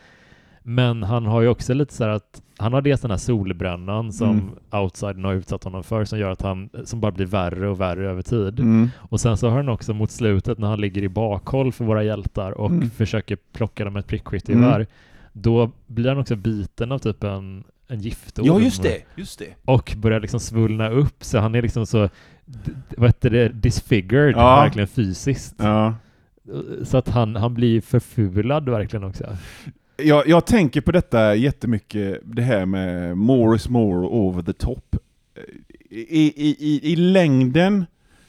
men 0.63 1.03
han 1.03 1.25
har 1.25 1.41
ju 1.41 1.47
också 1.47 1.73
lite 1.73 1.93
så 1.93 2.03
här 2.03 2.11
att 2.11 2.41
han 2.57 2.73
har 2.73 2.81
dels 2.81 3.01
den 3.01 3.11
här 3.11 3.17
solbrännan 3.17 4.13
som 4.13 4.29
Mm. 4.29 4.49
outsidern 4.83 5.25
har 5.25 5.33
utsatt 5.33 5.63
honom 5.63 5.83
för 5.83 6.05
som 6.05 6.19
gör 6.19 6.29
att 6.31 6.41
han, 6.41 6.69
som 6.85 6.99
bara 6.99 7.11
blir 7.11 7.25
värre 7.25 7.69
och 7.69 7.79
värre 7.81 8.09
över 8.09 8.21
tid. 8.21 8.59
Mm. 8.59 8.89
Och 8.97 9.19
sen 9.19 9.37
så 9.37 9.49
har 9.49 9.55
han 9.57 9.69
också 9.69 9.93
mot 9.93 10.11
slutet 10.11 10.57
när 10.57 10.67
han 10.67 10.81
ligger 10.81 11.01
i 11.03 11.09
bakhåll 11.09 11.71
för 11.71 11.85
våra 11.85 12.03
hjältar 12.03 12.51
och 12.51 12.69
Mm. 12.71 12.89
försöker 12.89 13.37
plocka 13.53 13.83
dem 13.83 13.93
med 13.93 13.99
ett 13.99 14.07
prickskyttegevär. 14.07 14.75
Mm. 14.75 14.87
Då 15.33 15.71
blir 15.87 16.09
han 16.09 16.17
också 16.17 16.35
biten 16.35 16.91
av 16.91 16.99
typ 16.99 17.23
en, 17.23 17.63
en 17.87 17.99
giftorm. 17.99 18.45
Ja, 18.45 18.59
just 18.59 18.83
det. 18.83 18.97
Just 19.15 19.39
det. 19.39 19.55
Och 19.65 19.93
börjar 19.97 20.19
liksom 20.19 20.39
svullna 20.39 20.89
upp 20.89 21.23
så 21.23 21.39
han 21.39 21.55
är 21.55 21.61
liksom 21.61 21.85
så, 21.85 22.09
vad 22.97 23.09
heter 23.09 23.29
det, 23.29 23.49
disfigured 23.49 24.33
Ja. 24.35 24.55
verkligen 24.55 24.87
fysiskt. 24.87 25.55
Ja. 25.57 25.93
Så 26.83 26.97
att 26.97 27.09
han, 27.09 27.35
han 27.35 27.53
blir 27.53 27.81
förfulad 27.81 28.69
verkligen 28.69 29.03
också. 29.03 29.25
Jag, 30.03 30.27
jag 30.27 30.45
tänker 30.45 30.81
på 30.81 30.91
detta 30.91 31.35
jättemycket, 31.35 32.21
det 32.23 32.41
här 32.41 32.65
med 32.65 33.17
more 33.17 33.55
is 33.55 33.69
more 33.69 34.07
over 34.07 34.41
the 34.41 34.53
top. 34.53 34.95
I, 35.89 36.21
i, 36.21 36.55
i, 36.59 36.91
I 36.91 36.95
längden 36.95 37.85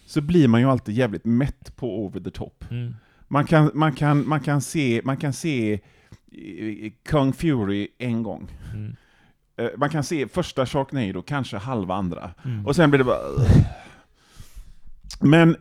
så 0.06 0.20
blir 0.20 0.48
man 0.48 0.60
ju 0.60 0.70
alltid 0.70 0.94
jävligt 0.94 1.24
mätt 1.24 1.76
på 1.76 2.04
over 2.04 2.20
the 2.20 2.30
top. 2.30 2.64
Mm. 2.70 2.94
Man 3.28 3.44
kan, 3.44 3.70
man 3.74 3.92
kan, 3.92 4.28
man 4.28 4.40
kan 4.40 4.60
se, 4.60 5.00
man 5.04 5.16
kan 5.16 5.32
se 5.32 5.72
eh, 5.72 6.92
Kung 7.04 7.32
Fury 7.32 7.88
en 7.98 8.22
gång. 8.22 8.48
Mm. 8.74 8.96
Eh, 9.56 9.68
Man 9.76 9.90
kan 9.90 10.04
se 10.04 10.28
första 10.28 10.66
Sharknado, 10.66 11.22
kanske 11.22 11.56
halva 11.56 11.94
andra. 11.94 12.30
Mm. 12.44 12.66
Och 12.66 12.76
sen 12.76 12.90
blir 12.90 12.98
det 12.98 13.04
bara... 13.04 13.18
Men 15.20 15.56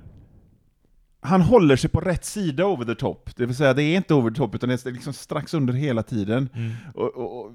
han 1.22 1.42
håller 1.42 1.76
sig 1.76 1.90
på 1.90 2.00
rätt 2.00 2.26
sida 2.26 2.66
over 2.66 2.86
the 2.86 2.96
top. 2.96 3.36
Det 3.36 3.46
vill 3.46 3.56
säga, 3.56 3.74
det 3.74 3.84
är 3.84 3.96
inte 3.96 4.14
over 4.14 4.32
the 4.32 4.36
top, 4.36 4.56
utan 4.56 4.70
det 4.70 4.86
är 4.86 4.92
liksom 4.92 5.14
strax 5.14 5.54
under 5.54 5.74
hela 5.74 6.04
tiden. 6.04 6.50
Mm. 6.54 6.72
Och, 6.94 7.16
och, 7.16 7.46
och, 7.46 7.52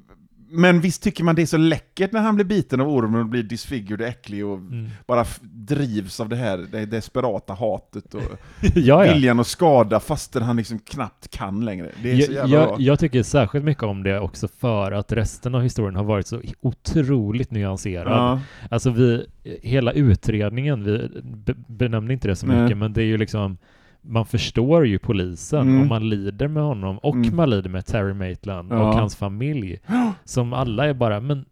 men 0.49 0.81
visst 0.81 1.03
tycker 1.03 1.25
man 1.25 1.35
det 1.35 1.43
är 1.43 1.47
så 1.47 1.57
läckert 1.57 2.13
när 2.13 2.21
han 2.21 2.35
blir 2.35 2.45
biten 2.45 2.81
av 2.81 2.89
ormen 2.89 3.21
och 3.21 3.27
blir 3.27 3.43
disfigured 3.43 4.01
och 4.01 4.07
äcklig 4.07 4.47
och 4.47 4.57
Mm. 4.59 4.89
bara 5.07 5.25
drivs 5.43 6.21
av 6.21 6.29
det 6.29 6.37
här 6.37 6.67
det 6.73 6.87
desperata 6.87 7.55
hatet 7.55 8.15
och 8.15 8.23
ja, 8.75 9.07
ja. 9.07 9.13
viljan 9.15 9.41
att 9.41 9.47
skada 9.47 10.01
fastän 10.01 10.43
han 10.43 10.57
liksom 10.57 10.79
knappt 10.79 11.29
kan 11.31 11.65
längre. 11.65 11.91
Det 12.03 12.11
är 12.13 12.21
så 12.21 12.33
Jag, 12.33 12.37
jävla 12.49 12.67
bra. 12.67 12.71
jag, 12.71 12.81
jag 12.81 12.99
tycker 12.99 13.23
särskilt 13.23 13.65
mycket 13.65 13.83
om 13.83 14.03
det 14.03 14.21
också 14.21 14.49
för 14.49 14.93
att 14.93 15.13
resten 15.13 15.55
av 15.55 15.63
historien 15.63 15.97
har 15.97 16.05
varit 16.05 16.27
så 16.27 16.41
otroligt 16.61 17.51
nyanserad. 17.51 18.13
Ja. 18.13 18.41
Alltså 18.71 18.91
vi, 18.91 19.27
hela 19.63 19.93
utredningen, 19.93 20.85
vi 20.85 21.09
be, 21.23 21.55
benämnde 21.69 22.13
inte 22.13 22.29
det 22.29 22.37
så 22.37 22.47
Nej. 22.47 22.63
mycket, 22.63 22.79
men 22.79 22.93
det 22.93 23.03
är 23.03 23.07
ju 23.07 23.17
liksom 23.19 23.59
man 24.09 24.27
förstår 24.27 24.87
ju 24.87 24.99
polisen 24.99 25.61
Mm. 25.61 25.81
och 25.81 25.87
man 25.87 26.09
lider 26.09 26.49
med 26.49 26.63
honom 26.63 26.99
och 26.99 27.15
Mm. 27.15 27.37
man 27.37 27.51
lider 27.51 27.71
med 27.71 27.87
Terry 27.87 28.15
Maitland 28.15 28.73
Ja. 28.73 28.89
och 28.89 28.95
hans 28.95 29.17
familj 29.17 29.79
som 30.25 30.53
alla 30.53 30.87
är 30.87 30.95
bara, 30.95 31.21
men 31.21 31.45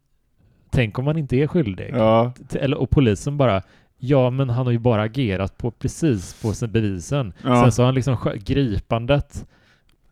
tänk 0.70 0.98
om 0.98 1.04
man 1.04 1.18
inte 1.18 1.36
är 1.36 1.46
skyldig? 1.46 1.90
Ja. 1.96 2.32
Eller, 2.54 2.76
och 2.76 2.90
polisen 2.90 3.36
bara, 3.36 3.62
ja 3.98 4.30
men 4.30 4.50
han 4.50 4.66
har 4.66 4.72
ju 4.72 4.78
bara 4.78 5.02
agerat 5.02 5.58
på 5.58 5.70
precis 5.70 6.42
på 6.42 6.66
bevisen. 6.66 7.32
Ja. 7.44 7.62
Sen 7.62 7.72
så 7.72 7.82
har 7.82 7.86
han 7.86 7.94
liksom 7.94 8.16
gripandet 8.44 9.46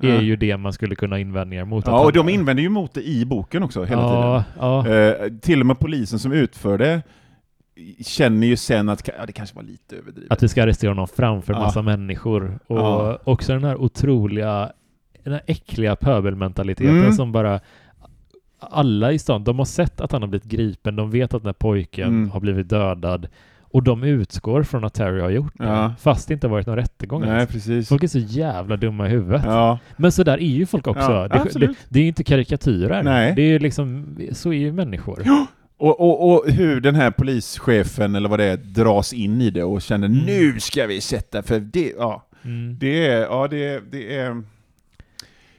är 0.01 0.21
ju 0.21 0.37
det 0.37 0.57
man 0.57 0.73
skulle 0.73 0.95
kunna 0.95 1.19
invända 1.19 1.65
mot. 1.65 1.87
Ja, 1.87 2.05
och 2.05 2.13
de 2.13 2.29
invänder 2.29 2.63
ju 2.63 2.69
mot 2.69 2.95
det 2.95 3.09
i 3.09 3.25
boken 3.25 3.63
också, 3.63 3.85
hela 3.85 4.03
tiden. 4.09 4.97
Eh, 4.97 5.39
till 5.41 5.61
och 5.61 5.67
med 5.67 5.79
polisen 5.79 6.19
som 6.19 6.33
utför 6.33 6.79
det 6.79 7.03
känner 8.07 8.47
ju 8.47 8.57
sen 8.57 8.89
att 8.89 9.09
ja, 9.19 9.27
det 9.27 9.33
kanske 9.33 9.57
var 9.57 9.63
lite 9.63 9.97
överdrivet. 9.97 10.33
att 10.33 10.43
vi 10.43 10.49
ska 10.49 10.63
arrestera 10.63 10.91
honom 10.91 11.09
framför 11.09 11.53
Ja. 11.53 11.59
massa 11.59 11.83
människor. 11.83 12.59
Och 12.67 12.79
Ja. 12.79 13.19
också 13.25 13.53
den 13.53 13.65
här 13.65 13.77
otroliga, 13.77 14.73
den 15.25 15.33
här 15.33 15.43
äckliga 15.47 15.97
pöbelmentaliteten 15.97 16.99
Mm. 16.99 17.13
som 17.13 17.33
bara 17.33 17.61
alla 18.59 19.13
i 19.13 19.19
stan, 19.19 19.45
de 19.45 19.59
har 19.59 19.65
sett 19.65 20.01
att 20.01 20.13
han 20.13 20.23
har 20.23 20.29
blivit 20.29 20.45
gripen, 20.49 20.97
de 20.97 21.11
vet 21.11 21.35
att 21.35 21.43
den 21.43 21.49
här 21.49 21.53
pojken 21.53 22.09
Mm. 22.09 22.31
har 22.31 22.41
blivit 22.41 22.69
dödad 22.69 23.29
och 23.61 23.83
de 23.83 24.03
utgår 24.05 24.63
från 24.63 24.85
att 24.85 24.95
Terry 24.95 25.21
har 25.21 25.31
gjort 25.31 25.53
det, 25.59 25.65
Ja. 25.65 25.95
fast 26.01 26.29
det 26.29 26.35
inte 26.35 26.49
varit 26.49 26.67
någon 26.67 26.77
rättegång 26.77 27.21
Nej, 27.21 27.31
ens. 27.31 27.51
precis. 27.51 27.89
Folk 27.89 28.03
är 28.03 28.09
så 28.09 28.19
jävla 28.19 28.77
dumma 28.77 29.07
i 29.07 29.11
huvudet. 29.11 29.43
Ja. 29.45 29.79
Men 29.97 30.13
så 30.13 30.23
där 30.23 30.33
är 30.39 30.47
ju 30.47 30.67
folk 30.67 30.87
också. 30.87 31.01
Ja, 31.13 31.29
det, 31.29 31.59
det, 31.61 31.75
det 31.89 31.99
är 31.99 32.03
ju 32.03 32.09
inte 32.09 32.25
karikatyrer. 32.25 33.03
Nej. 33.03 33.33
Det 33.37 33.43
är 33.43 33.59
liksom, 33.61 34.17
så 34.33 34.49
är 34.53 34.59
ju 34.59 34.73
människor. 34.73 35.23
Och, 35.83 36.01
och, 36.01 36.33
och 36.35 36.51
hur 36.51 36.81
den 36.81 36.95
här 36.95 37.11
polischefen, 37.11 38.15
eller 38.15 38.29
vad 38.29 38.39
det 38.39 38.45
är, 38.45 38.57
dras 38.57 39.13
in 39.13 39.41
i 39.41 39.51
det 39.51 39.65
och 39.65 39.83
känner 39.83 40.07
Mm. 40.07 40.19
nu 40.27 40.61
ska 40.61 40.87
vi 40.87 41.01
sätta, 41.01 41.43
för 41.43 41.61
det, 41.61 41.93
ja, 41.99 42.27
Mm. 42.45 42.77
det 42.81 43.07
är, 43.07 43.21
ja 43.21 43.49
det, 43.49 43.83
det 43.93 44.17
är... 44.17 44.43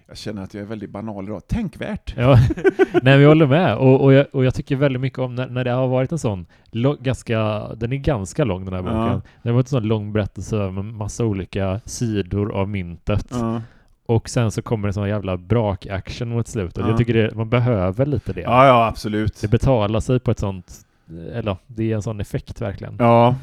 Jag 0.08 0.18
känner 0.18 0.44
att 0.44 0.54
jag 0.54 0.62
är 0.64 0.68
väldigt 0.68 0.90
banal 0.90 1.26
idag. 1.26 1.48
Tänkvärt! 1.48 2.14
Ja, 2.18 2.38
nej 3.02 3.20
jag 3.20 3.28
håller 3.28 3.48
med. 3.48 3.76
Och, 3.78 4.02
och, 4.04 4.14
jag, 4.14 4.26
och 4.32 4.46
jag 4.46 4.54
tycker 4.56 4.76
väldigt 4.76 5.02
mycket 5.02 5.20
om 5.20 5.36
när, 5.36 5.48
när 5.50 5.64
det 5.64 5.72
har 5.72 5.88
varit 5.88 6.12
en 6.12 6.20
sån, 6.20 6.46
lo, 6.72 6.98
ganska, 7.02 7.68
den 7.76 7.94
är 7.94 7.98
ganska 7.98 8.44
lång 8.44 8.66
den 8.66 8.74
här 8.74 8.82
boken. 8.82 8.96
Ja. 8.98 9.22
Det 9.44 9.50
har 9.50 9.54
varit 9.54 9.66
en 9.66 9.70
sån 9.70 9.84
lång 9.88 10.14
berättelse 10.14 10.56
med 10.56 10.86
massa 10.86 11.26
olika 11.26 11.80
sidor 11.86 12.52
av 12.54 12.70
myntet. 12.70 13.28
Ja. 13.32 13.62
Och 14.06 14.30
sen 14.30 14.52
så 14.52 14.62
kommer 14.62 14.88
det 14.88 14.94
sån 14.94 15.10
jävla 15.10 15.38
brak-action 15.38 16.26
mot 16.26 16.48
slutet. 16.48 16.78
Ja. 16.78 16.88
Jag 16.88 16.98
tycker 16.98 17.14
det, 17.14 17.36
man 17.36 17.50
behöver 17.50 18.06
lite 18.06 18.34
det. 18.34 18.42
ja, 18.42 18.68
ja, 18.68 18.88
absolut. 18.88 19.42
Det 19.42 19.48
betalar 19.48 20.00
sig 20.00 20.20
på 20.20 20.32
ett 20.32 20.40
sånt, 20.40 20.86
eller 21.34 21.58
det 21.68 21.92
är 21.92 21.96
en 21.96 22.02
sån 22.02 22.20
effekt 22.20 22.62
verkligen. 22.62 22.96
Ja. 23.00 23.36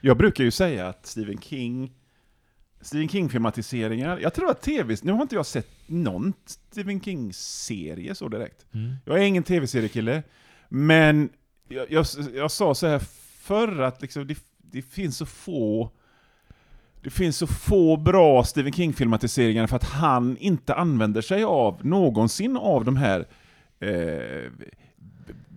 Jag 0.00 0.16
brukar 0.16 0.44
ju 0.44 0.50
säga 0.50 0.88
att 0.88 1.06
Stephen 1.06 1.38
King 1.38 1.92
Stephen 2.80 3.08
King-filmatiseringar, 3.08 4.18
jag 4.18 4.34
tror 4.34 4.50
att 4.50 4.62
tv, 4.62 4.96
nu 5.02 5.12
har 5.12 5.22
inte 5.22 5.34
jag 5.34 5.46
sett 5.46 5.68
någon 5.86 6.32
Stephen 6.46 7.00
King-serie 7.00 8.14
så 8.14 8.28
direkt. 8.28 8.66
Mm. 8.74 8.94
Jag 9.04 9.18
är 9.18 9.22
ingen 9.22 9.42
tv-seriekille, 9.42 10.22
men 10.68 11.28
jag, 11.68 11.90
jag, 11.90 12.06
jag 12.34 12.50
sa 12.50 12.74
så 12.74 12.86
här 12.86 12.98
förr 13.40 13.80
att 13.80 14.02
liksom 14.02 14.26
det, 14.26 14.38
det 14.58 14.82
finns 14.82 15.16
så 15.16 15.26
få 15.26 15.90
det 17.08 17.14
finns 17.14 17.36
så 17.36 17.46
få 17.46 17.96
bra 17.96 18.44
Stephen 18.44 18.72
King-filmatiseringar 18.72 19.66
för 19.66 19.76
att 19.76 19.84
han 19.84 20.36
inte 20.40 20.74
använder 20.74 21.20
sig 21.20 21.44
av 21.44 21.86
någonsin 21.86 22.56
av 22.56 22.84
de 22.84 22.96
här 22.96 23.26
eh, 23.80 24.50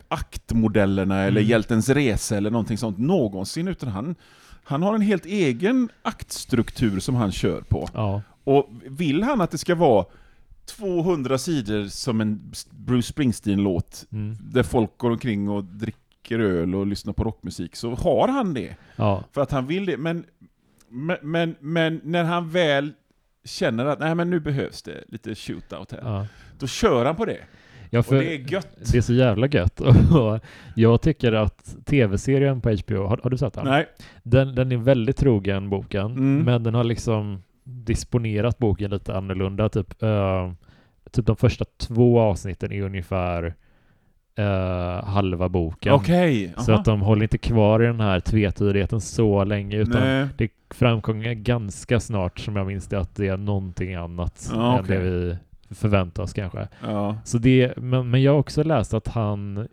aktmodellerna 0.07 1.19
eller 1.23 1.41
Mm. 1.41 1.49
Hjältens 1.49 1.89
resa 1.89 2.37
eller 2.37 2.51
någonting 2.51 2.77
sånt 2.77 2.97
någonsin, 2.97 3.67
utan 3.67 3.89
han, 3.89 4.15
han 4.63 4.83
har 4.83 4.95
en 4.95 5.01
helt 5.01 5.25
egen 5.25 5.89
aktstruktur 6.01 6.99
som 6.99 7.15
han 7.15 7.31
kör 7.31 7.61
på. 7.61 7.89
Ja. 7.93 8.21
Och 8.43 8.69
vill 8.85 9.23
han 9.23 9.41
att 9.41 9.51
det 9.51 9.57
ska 9.57 9.75
vara 9.75 10.05
200 10.65 11.37
sidor 11.37 11.87
som 11.87 12.21
en 12.21 12.51
Bruce 12.71 13.07
Springsteen-låt, 13.07 14.05
Mm. 14.11 14.37
där 14.41 14.63
folk 14.63 14.97
går 14.97 15.11
omkring 15.11 15.49
och 15.49 15.63
dricker 15.63 16.39
öl 16.39 16.75
och 16.75 16.87
lyssnar 16.87 17.13
på 17.13 17.23
rockmusik, 17.23 17.75
så 17.75 17.95
har 17.95 18.27
han 18.27 18.53
det. 18.53 18.75
Ja. 18.95 19.23
För 19.31 19.41
att 19.41 19.51
han 19.51 19.67
vill 19.67 19.85
det. 19.85 19.97
Men, 19.97 20.25
men, 20.91 21.17
men, 21.21 21.55
men 21.59 22.01
när 22.03 22.23
han 22.23 22.49
väl 22.49 22.91
känner 23.45 23.85
att 23.85 23.99
nej 23.99 24.15
men 24.15 24.29
nu 24.29 24.39
behövs 24.39 24.81
det 24.83 25.03
lite 25.07 25.35
shootout 25.35 25.91
här, 25.91 25.99
ja. 26.03 26.27
då 26.59 26.67
kör 26.67 27.05
han 27.05 27.15
på 27.15 27.25
det. 27.25 27.37
ja 27.89 27.99
Och 27.99 28.05
det 28.09 28.35
är 28.35 28.51
gött. 28.53 28.77
det 28.91 28.97
är 28.97 29.01
så 29.01 29.13
jävla 29.13 29.47
gött. 29.47 29.79
Och 30.11 30.39
jag 30.75 31.01
tycker 31.01 31.31
att 31.31 31.75
tv-serien 31.85 32.61
på 32.61 32.69
HBO, 32.69 33.07
har, 33.07 33.19
har 33.23 33.29
du 33.29 33.37
sett 33.37 33.53
den? 33.53 33.65
Nej. 33.65 33.87
Den, 34.23 34.55
den 34.55 34.71
är 34.71 34.77
väldigt 34.77 35.17
trogen 35.17 35.69
boken, 35.69 36.05
Mm. 36.05 36.43
men 36.45 36.63
den 36.63 36.73
har 36.73 36.83
liksom 36.83 37.43
disponerat 37.63 38.57
boken 38.57 38.91
lite 38.91 39.15
annorlunda. 39.17 39.69
Typ, 39.69 40.03
eh, 40.03 40.51
typ 41.11 41.25
de 41.25 41.35
första 41.35 41.65
två 41.77 42.19
avsnitten 42.19 42.71
är 42.71 42.81
ungefär 42.81 43.55
eh, 44.41 45.05
halva 45.05 45.49
boken. 45.49 45.93
Okej. 45.93 46.53
Så 46.57 46.71
att 46.71 46.85
de 46.85 47.01
håller 47.01 47.23
inte 47.23 47.37
kvar 47.37 47.83
i 47.83 47.85
den 47.85 47.99
här 47.99 48.19
tvetydigheten 48.19 49.01
så 49.01 49.43
länge, 49.43 49.77
utan 49.77 50.01
Nej. 50.01 50.27
det 50.37 50.51
framkommer 50.69 51.33
ganska 51.33 51.99
snart, 51.99 52.39
som 52.39 52.55
jag 52.55 52.67
minns 52.67 52.87
det, 52.87 52.99
att 52.99 53.15
det 53.15 53.27
är 53.27 53.37
någonting 53.37 53.93
annat 53.95 54.49
Ja, 54.53 54.79
än 54.79 54.85
det 54.85 54.97
vi 54.99 55.37
förväntar 55.75 56.23
oss 56.23 56.33
kanske. 56.33 56.67
Ja. 56.83 57.15
Så 57.23 57.37
det, 57.37 57.73
men, 57.77 58.09
men 58.09 58.21
jag 58.23 58.31
har 58.31 58.39
också 58.39 58.63
läst 58.63 58.93
att 58.93 59.07
han... 59.07 59.67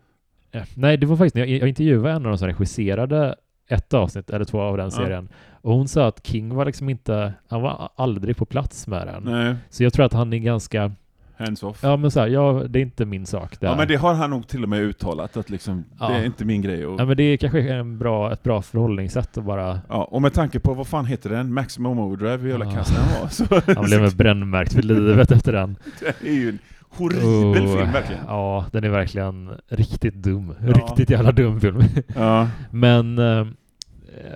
Eh, 0.51 0.63
nej, 0.75 0.97
det 0.97 1.05
var 1.05 1.17
faktiskt 1.17 1.35
när 1.35 1.41
jag, 1.45 1.49
jag 1.49 1.69
intervjuade 1.69 2.09
en 2.11 2.25
av 2.25 2.31
de 2.31 2.37
som 2.37 2.47
regisserade 2.47 3.35
ett 3.67 3.93
avsnitt 3.93 4.29
eller 4.29 4.45
två 4.45 4.61
av 4.61 4.77
den 4.77 4.85
Ja. 4.85 4.91
serien. 4.91 5.29
Och 5.61 5.73
hon 5.73 5.87
sa 5.87 6.07
att 6.07 6.27
King 6.27 6.55
var 6.55 6.65
liksom 6.65 6.89
inte... 6.89 7.33
Han 7.47 7.61
var 7.61 7.89
aldrig 7.95 8.37
på 8.37 8.45
plats 8.45 8.87
med 8.87 9.07
den. 9.07 9.23
Nej. 9.23 9.55
Så 9.69 9.83
jag 9.83 9.93
tror 9.93 10.05
att 10.05 10.13
han 10.13 10.33
är 10.33 10.37
ganska... 10.37 10.91
Hands 11.39 11.63
off. 11.63 11.79
Ja, 11.83 11.97
men 11.97 12.11
så 12.11 12.19
här, 12.19 12.27
ja, 12.27 12.63
det 12.69 12.79
är 12.79 12.81
inte 12.81 13.05
min 13.05 13.25
sak. 13.25 13.59
Det 13.59 13.65
Ja 13.65 13.69
här. 13.71 13.77
men 13.77 13.87
det 13.87 13.95
har 13.95 14.13
han 14.13 14.29
nog 14.29 14.47
till 14.47 14.63
och 14.63 14.69
med 14.69 14.79
uttalat, 14.81 15.37
att 15.37 15.49
liksom, 15.49 15.83
Ja. 15.99 16.07
det 16.09 16.15
är 16.15 16.25
inte 16.25 16.45
min 16.45 16.61
grej. 16.61 16.85
Och, 16.85 16.99
Ja, 17.01 17.05
men 17.05 17.17
det 17.17 17.23
är 17.23 17.37
kanske 17.37 17.59
en 17.73 17.97
bra, 17.97 18.33
ett 18.33 18.43
bra 18.43 18.61
förhållningssätt 18.61 19.37
att 19.37 19.43
bara... 19.43 19.79
ja, 19.89 20.03
och 20.03 20.21
med 20.21 20.33
tanke 20.33 20.59
på, 20.59 20.73
vad 20.73 20.87
fan 20.87 21.05
heter 21.05 21.29
den? 21.29 21.53
Maximum 21.53 21.99
Overdrive, 21.99 22.37
hur 22.37 22.49
jävla 22.49 22.65
Ja. 22.65 22.71
kass 22.71 22.89
den 22.95 23.21
var. 23.21 23.27
Så, 23.29 23.73
Han 23.79 23.85
blev 23.85 24.15
brännmärkt 24.17 24.73
för 24.73 24.81
livet 24.81 25.31
efter 25.31 25.53
den. 25.53 25.75
det 26.21 26.29
är 26.29 26.33
ju 26.33 26.49
en 26.49 26.59
horribel 26.89 27.65
Oh, 27.65 27.77
film 27.77 27.91
verkligen. 27.91 28.21
Ja, 28.27 28.65
den 28.71 28.83
är 28.83 28.89
verkligen 28.89 29.49
riktigt 29.69 30.15
dum. 30.15 30.53
Ja. 30.61 30.67
Riktigt 30.73 31.09
jävla 31.09 31.31
dum 31.31 31.61
film. 31.61 31.83
Ja. 32.15 32.47
Men 32.71 33.17
eh, 33.17 33.47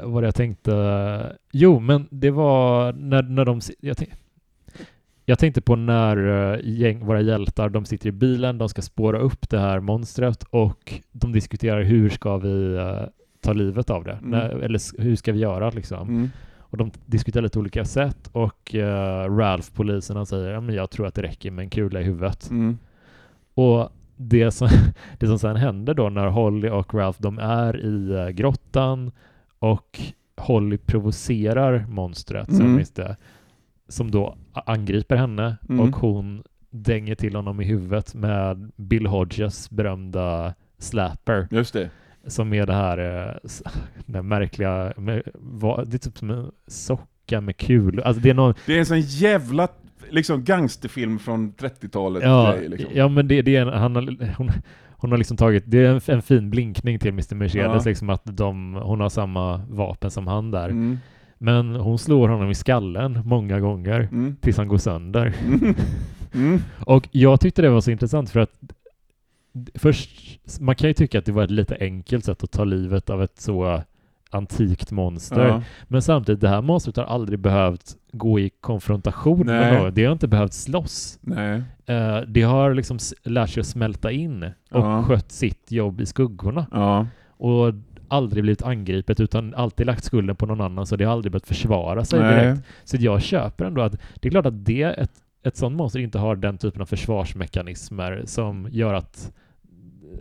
vad 0.03 0.23
jag 0.23 0.35
tänkte... 0.35 1.35
Jo, 1.51 1.79
men 1.79 2.07
det 2.11 2.31
var 2.31 2.93
när, 2.93 3.21
när 3.23 3.45
de... 3.45 3.61
Jag, 3.79 3.97
tänk, 3.97 4.09
jag 5.25 5.39
tänkte 5.39 5.61
på 5.61 5.75
när 5.75 6.53
eh, 6.53 6.59
gäng, 6.63 7.05
våra 7.05 7.21
hjältar, 7.21 7.69
de 7.69 7.85
sitter 7.85 8.07
i 8.07 8.11
bilen, 8.11 8.57
de 8.57 8.69
ska 8.69 8.81
spåra 8.81 9.19
upp 9.19 9.49
det 9.49 9.59
här 9.59 9.79
monstret 9.79 10.43
och 10.43 11.01
de 11.11 11.31
diskuterar 11.31 11.81
hur 11.83 12.09
ska 12.09 12.37
vi 12.37 12.75
eh, 12.75 13.01
ta 13.41 13.53
livet 13.53 13.89
av 13.89 14.03
det? 14.03 14.19
Mm. 14.23 14.61
Eller 14.63 15.01
hur 15.01 15.15
ska 15.15 15.31
vi 15.31 15.39
göra 15.39 15.69
liksom? 15.69 16.09
Mm. 16.09 16.29
Och 16.57 16.77
de 16.77 16.91
diskuterar 17.05 17.43
lite 17.43 17.59
olika 17.59 17.85
sätt 17.85 18.29
och 18.31 18.75
uh, 18.75 19.37
Ralph, 19.37 19.67
polisen, 19.73 20.15
han 20.15 20.25
säger 20.25 20.59
men 20.59 20.75
jag 20.75 20.89
tror 20.89 21.07
att 21.07 21.15
det 21.15 21.21
räcker 21.21 21.51
med 21.51 21.63
en 21.63 21.69
kula 21.69 22.01
i 22.01 22.03
huvudet. 22.03 22.49
Mm. 22.49 22.77
Och 23.53 23.89
det 24.15 24.51
som, 24.51 24.67
det 25.19 25.27
som 25.27 25.39
sen 25.39 25.55
händer 25.55 25.93
då 25.93 26.09
när 26.09 26.27
Holly 26.27 26.69
och 26.69 26.93
Ralph 26.93 27.21
de 27.21 27.39
är 27.39 27.85
i 27.85 28.33
grottan 28.33 29.11
och 29.59 29.99
Holly 30.37 30.77
provocerar 30.77 31.85
monstret 31.89 32.49
Mm. 32.49 32.75
minns 32.75 32.91
det, 32.91 33.17
som 33.89 34.11
då 34.11 34.35
angriper 34.53 35.15
henne 35.15 35.57
Mm. 35.69 35.79
och 35.81 35.95
hon 35.95 36.43
dänger 36.69 37.15
till 37.15 37.35
honom 37.35 37.61
i 37.61 37.65
huvudet 37.65 38.15
med 38.15 38.71
Bill 38.75 39.05
Hodges 39.05 39.69
berömda 39.69 40.53
slapper 40.77 41.47
Just 41.51 41.73
det. 41.73 41.89
som 42.27 42.53
är 42.53 42.65
det 42.65 42.73
här, 42.73 42.97
eh, 42.97 43.35
det 44.05 44.15
här 44.17 44.21
märkliga, 44.23 44.93
det 45.85 45.93
är 45.93 45.97
typ 45.97 46.17
som 46.17 46.29
en 46.29 46.51
socka 46.67 47.41
med 47.41 47.57
kul. 47.57 47.99
Alltså 47.99 48.21
det 48.21 48.29
är 48.29 48.33
någon, 48.33 48.53
Det 48.65 48.75
är 48.75 48.79
en 48.79 48.85
sån 48.85 49.01
jävla 49.01 49.67
liksom 50.09 50.43
gangsterfilm 50.43 51.19
från 51.19 51.53
30-talet. 51.53 52.23
Ja, 52.23 52.55
grej, 52.57 52.69
liksom. 52.69 52.89
ja 52.93 53.07
men 53.07 53.27
det, 53.27 53.41
det 53.41 53.55
är 53.55 53.61
en, 53.61 53.79
han 53.79 53.95
har, 53.95 54.33
hon, 54.37 54.51
hon 54.89 55.11
har 55.11 55.17
liksom 55.17 55.37
tagit, 55.37 55.63
det 55.67 55.77
är 55.85 55.89
en, 55.93 56.01
en 56.15 56.21
fin 56.21 56.49
blinkning 56.49 56.99
till 56.99 57.09
Mr. 57.09 57.35
Mercedes, 57.35 57.85
Ja. 57.85 57.89
liksom 57.89 58.09
att 58.09 58.21
de, 58.25 58.73
hon 58.73 58.99
har 58.99 59.09
samma 59.09 59.57
vapen 59.69 60.11
som 60.11 60.27
han 60.27 60.51
där. 60.51 60.69
Mm. 60.69 60.99
Men 61.43 61.75
hon 61.75 61.97
slår 61.97 62.29
honom 62.29 62.49
i 62.49 62.55
skallen 62.55 63.19
många 63.25 63.59
gånger 63.59 63.99
Mm. 64.11 64.35
tills 64.41 64.57
han 64.57 64.67
går 64.67 64.77
sönder. 64.77 65.33
Mm. 65.45 65.75
Mm. 66.35 66.59
Och 66.85 67.07
jag 67.11 67.39
tyckte 67.39 67.61
det 67.61 67.69
var 67.69 67.81
så 67.81 67.91
intressant 67.91 68.29
för 68.29 68.39
att 68.39 68.51
först, 69.75 70.39
man 70.59 70.75
kan 70.75 70.87
ju 70.89 70.93
tycka 70.93 71.19
att 71.19 71.25
det 71.25 71.31
var 71.31 71.43
ett 71.43 71.51
lite 71.51 71.77
enkelt 71.79 72.25
sätt 72.25 72.43
att 72.43 72.51
ta 72.51 72.63
livet 72.63 73.09
av 73.09 73.23
ett 73.23 73.39
så 73.41 73.81
antikt 74.29 74.91
monster. 74.91 75.47
Ja. 75.47 75.61
Men 75.87 76.01
samtidigt, 76.01 76.41
det 76.41 76.49
här 76.49 76.61
monstret 76.61 76.97
har 76.97 77.03
aldrig 77.03 77.39
behövt 77.39 77.95
gå 78.11 78.39
i 78.39 78.49
konfrontation 78.61 79.45
Nej. 79.45 79.59
med 79.71 79.81
någon. 79.83 79.93
Det 79.93 80.05
har 80.05 80.13
inte 80.13 80.27
behövt 80.27 80.53
slåss. 80.53 81.19
Nej. 81.21 81.61
Eh, 81.85 82.17
det 82.27 82.41
har 82.41 82.73
liksom 82.73 82.97
lärt 83.23 83.49
sig 83.49 83.61
att 83.61 83.67
smälta 83.67 84.11
in 84.11 84.43
och 84.43 84.51
Ja. 84.71 85.03
skött 85.03 85.31
sitt 85.31 85.71
jobb 85.71 86.01
i 86.01 86.05
skuggorna. 86.05 86.65
Ja. 86.71 87.07
Och 87.37 87.73
aldrig 88.13 88.43
blivit 88.43 88.63
angripet 88.63 89.19
utan 89.19 89.53
alltid 89.55 89.85
lagt 89.87 90.03
skulden 90.03 90.35
på 90.35 90.45
någon 90.45 90.61
annan 90.61 90.85
så 90.85 90.95
det 90.95 91.05
har 91.05 91.13
aldrig 91.13 91.31
behövt 91.31 91.47
försvara 91.47 92.05
sig 92.05 92.19
Nej. 92.19 92.35
direkt. 92.45 92.61
Så 92.83 92.97
jag 92.99 93.21
köper 93.21 93.65
ändå 93.65 93.81
att 93.81 93.91
det 94.19 94.27
är 94.27 94.31
klart 94.31 94.45
att 94.45 94.65
det, 94.65 94.83
ett, 94.83 95.11
ett 95.43 95.57
sånt 95.57 95.75
monster 95.75 95.99
inte 95.99 96.19
har 96.19 96.35
den 96.35 96.57
typen 96.57 96.81
av 96.81 96.85
försvarsmekanismer 96.85 98.21
som 98.25 98.67
gör 98.71 98.93
att 98.93 99.31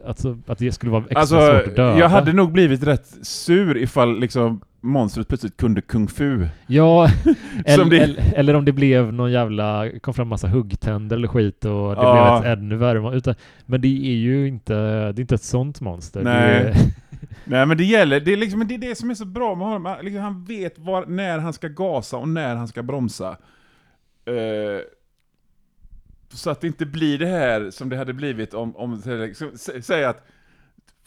Alltså 0.06 0.38
att 0.46 0.58
det 0.58 0.72
skulle 0.72 0.92
vara 0.92 1.02
extra 1.04 1.20
Alltså, 1.20 1.36
svårt 1.36 1.66
att 1.68 1.76
döda. 1.76 1.98
jag 1.98 2.08
hade 2.08 2.32
nog 2.32 2.52
blivit 2.52 2.82
rätt 2.82 3.06
sur 3.22 3.76
ifall 3.76 4.20
liksom 4.20 4.60
monstret 4.82 5.28
plötsligt 5.28 5.56
kunde 5.56 5.80
kung 5.80 6.08
fu. 6.08 6.46
Ja, 6.66 7.08
eller, 7.64 7.84
det- 7.84 8.18
eller, 8.36 8.54
om 8.54 8.64
det 8.64 8.72
blev 8.72 9.12
någon 9.12 9.32
jävla, 9.32 9.90
kom 10.00 10.14
fram 10.14 10.28
massa 10.28 10.48
huggtänder 10.48 11.16
eller 11.16 11.28
skit 11.28 11.64
och 11.64 11.96
det 11.96 12.02
Ja. 12.02 12.40
blev 12.40 12.52
ett 12.52 12.58
ännu 12.58 12.76
värre 12.76 13.16
utan, 13.16 13.34
Men 13.66 13.80
det 13.80 13.88
är 13.88 14.14
ju 14.16 14.48
inte, 14.48 14.74
det 15.12 15.18
är 15.18 15.20
inte 15.20 15.34
ett 15.34 15.42
sånt 15.42 15.80
monster. 15.80 16.22
Nej. 16.22 16.56
Är, 16.56 16.74
Nej 17.44 17.66
men 17.66 17.76
det 17.76 17.84
gäller, 17.84 18.20
det 18.20 18.32
är, 18.32 18.36
liksom, 18.36 18.68
det 18.68 18.74
är 18.74 18.78
det 18.78 18.94
som 18.94 19.10
är 19.10 19.14
så 19.14 19.24
bra 19.24 19.54
med 19.54 19.66
honom. 19.66 19.84
Han, 19.84 20.04
liksom, 20.04 20.22
han 20.22 20.44
vet 20.44 20.78
var, 20.78 21.06
när 21.06 21.38
han 21.38 21.52
ska 21.52 21.68
gasa 21.68 22.16
och 22.16 22.28
när 22.28 22.56
han 22.56 22.68
ska 22.68 22.82
bromsa. 22.82 23.28
Eh, 24.24 24.80
så 26.32 26.50
att 26.50 26.60
det 26.60 26.66
inte 26.66 26.86
blir 26.86 27.18
det 27.18 27.26
här 27.26 27.70
som 27.70 27.88
det 27.88 27.96
hade 27.96 28.12
blivit 28.12 28.54
om, 28.54 28.76
om 28.76 29.02
liksom, 29.06 29.48
sä- 29.50 29.80
säg 29.80 30.04
att 30.04 30.26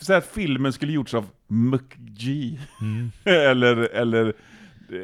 Säg 0.02 0.16
att 0.16 0.26
filmen 0.26 0.74
skulle 0.74 0.92
gjorts 0.92 1.14
av 1.14 1.26
McG, 1.47 2.60
mm. 2.81 3.12
eller, 3.23 3.77
eller, 3.95 4.34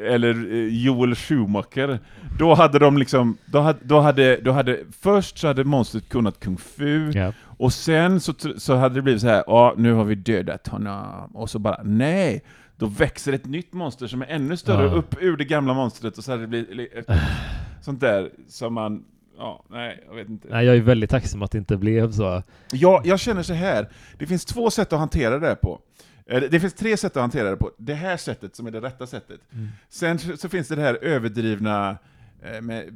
eller 0.04 0.52
eh, 0.52 0.84
Joel 0.84 1.14
Schumacher. 1.14 1.98
Då 2.38 2.54
hade 2.54 2.78
de 2.78 2.98
liksom, 2.98 3.36
då 3.46 3.60
hade, 3.60 3.78
då 3.82 4.00
hade, 4.00 4.36
då 4.36 4.52
hade, 4.52 4.80
först 5.00 5.38
så 5.38 5.46
hade 5.46 5.64
monstret 5.64 6.08
kunnat 6.08 6.40
kung 6.40 6.56
fu, 6.56 7.10
ja. 7.10 7.32
och 7.42 7.72
sen 7.72 8.20
så, 8.20 8.32
så 8.56 8.74
hade 8.76 8.94
det 8.94 9.02
blivit 9.02 9.20
så 9.22 9.28
här, 9.28 9.44
ja 9.46 9.74
nu 9.76 9.92
har 9.92 10.04
vi 10.04 10.14
dödat 10.14 10.68
honom, 10.68 11.30
och 11.34 11.50
så 11.50 11.58
bara 11.58 11.80
nej, 11.84 12.42
då 12.76 12.86
växer 12.86 13.32
ett 13.32 13.46
nytt 13.46 13.72
monster 13.72 14.06
som 14.06 14.22
är 14.22 14.26
ännu 14.26 14.56
större 14.56 14.86
Ja. 14.86 14.92
upp 14.92 15.14
ur 15.20 15.36
det 15.36 15.44
gamla 15.44 15.74
monstret 15.74 16.18
och 16.18 16.24
så 16.24 16.30
hade 16.30 16.42
det 16.42 16.48
blivit 16.48 16.76
li- 16.76 16.88
ett, 16.94 17.06
sånt 17.82 18.00
där 18.00 18.30
som 18.48 18.74
man, 18.74 19.04
Ja, 19.38 19.64
nej, 19.70 20.04
jag 20.08 20.14
vet 20.16 20.28
inte. 20.28 20.48
Nej, 20.50 20.66
jag 20.66 20.76
är 20.76 20.80
väldigt 20.80 21.10
tacksam 21.10 21.42
att 21.42 21.50
det 21.50 21.58
inte 21.58 21.76
blev 21.76 22.12
så. 22.12 22.42
Jag, 22.72 23.06
jag 23.06 23.20
känner 23.20 23.42
så 23.42 23.52
här. 23.54 23.88
det 24.18 24.26
finns 24.26 24.44
två 24.44 24.70
sätt 24.70 24.92
att 24.92 24.98
hantera 24.98 25.38
det 25.38 25.56
på. 25.62 25.80
Eh, 26.26 26.42
Det 26.50 26.60
finns 26.60 26.74
tre 26.74 26.96
sätt 26.96 27.16
att 27.16 27.20
hantera 27.20 27.50
det 27.50 27.56
på. 27.56 27.70
Det 27.78 27.94
här 27.94 28.16
sättet 28.16 28.56
som 28.56 28.66
är 28.66 28.70
det 28.70 28.80
rätta 28.80 29.06
sättet. 29.06 29.40
Mm. 29.52 29.68
Sen 29.88 30.18
så 30.18 30.48
finns 30.48 30.68
det 30.68 30.74
det 30.76 30.82
här 30.82 30.98
överdrivna 31.02 31.96
eh, 32.42 32.60
med 32.60 32.90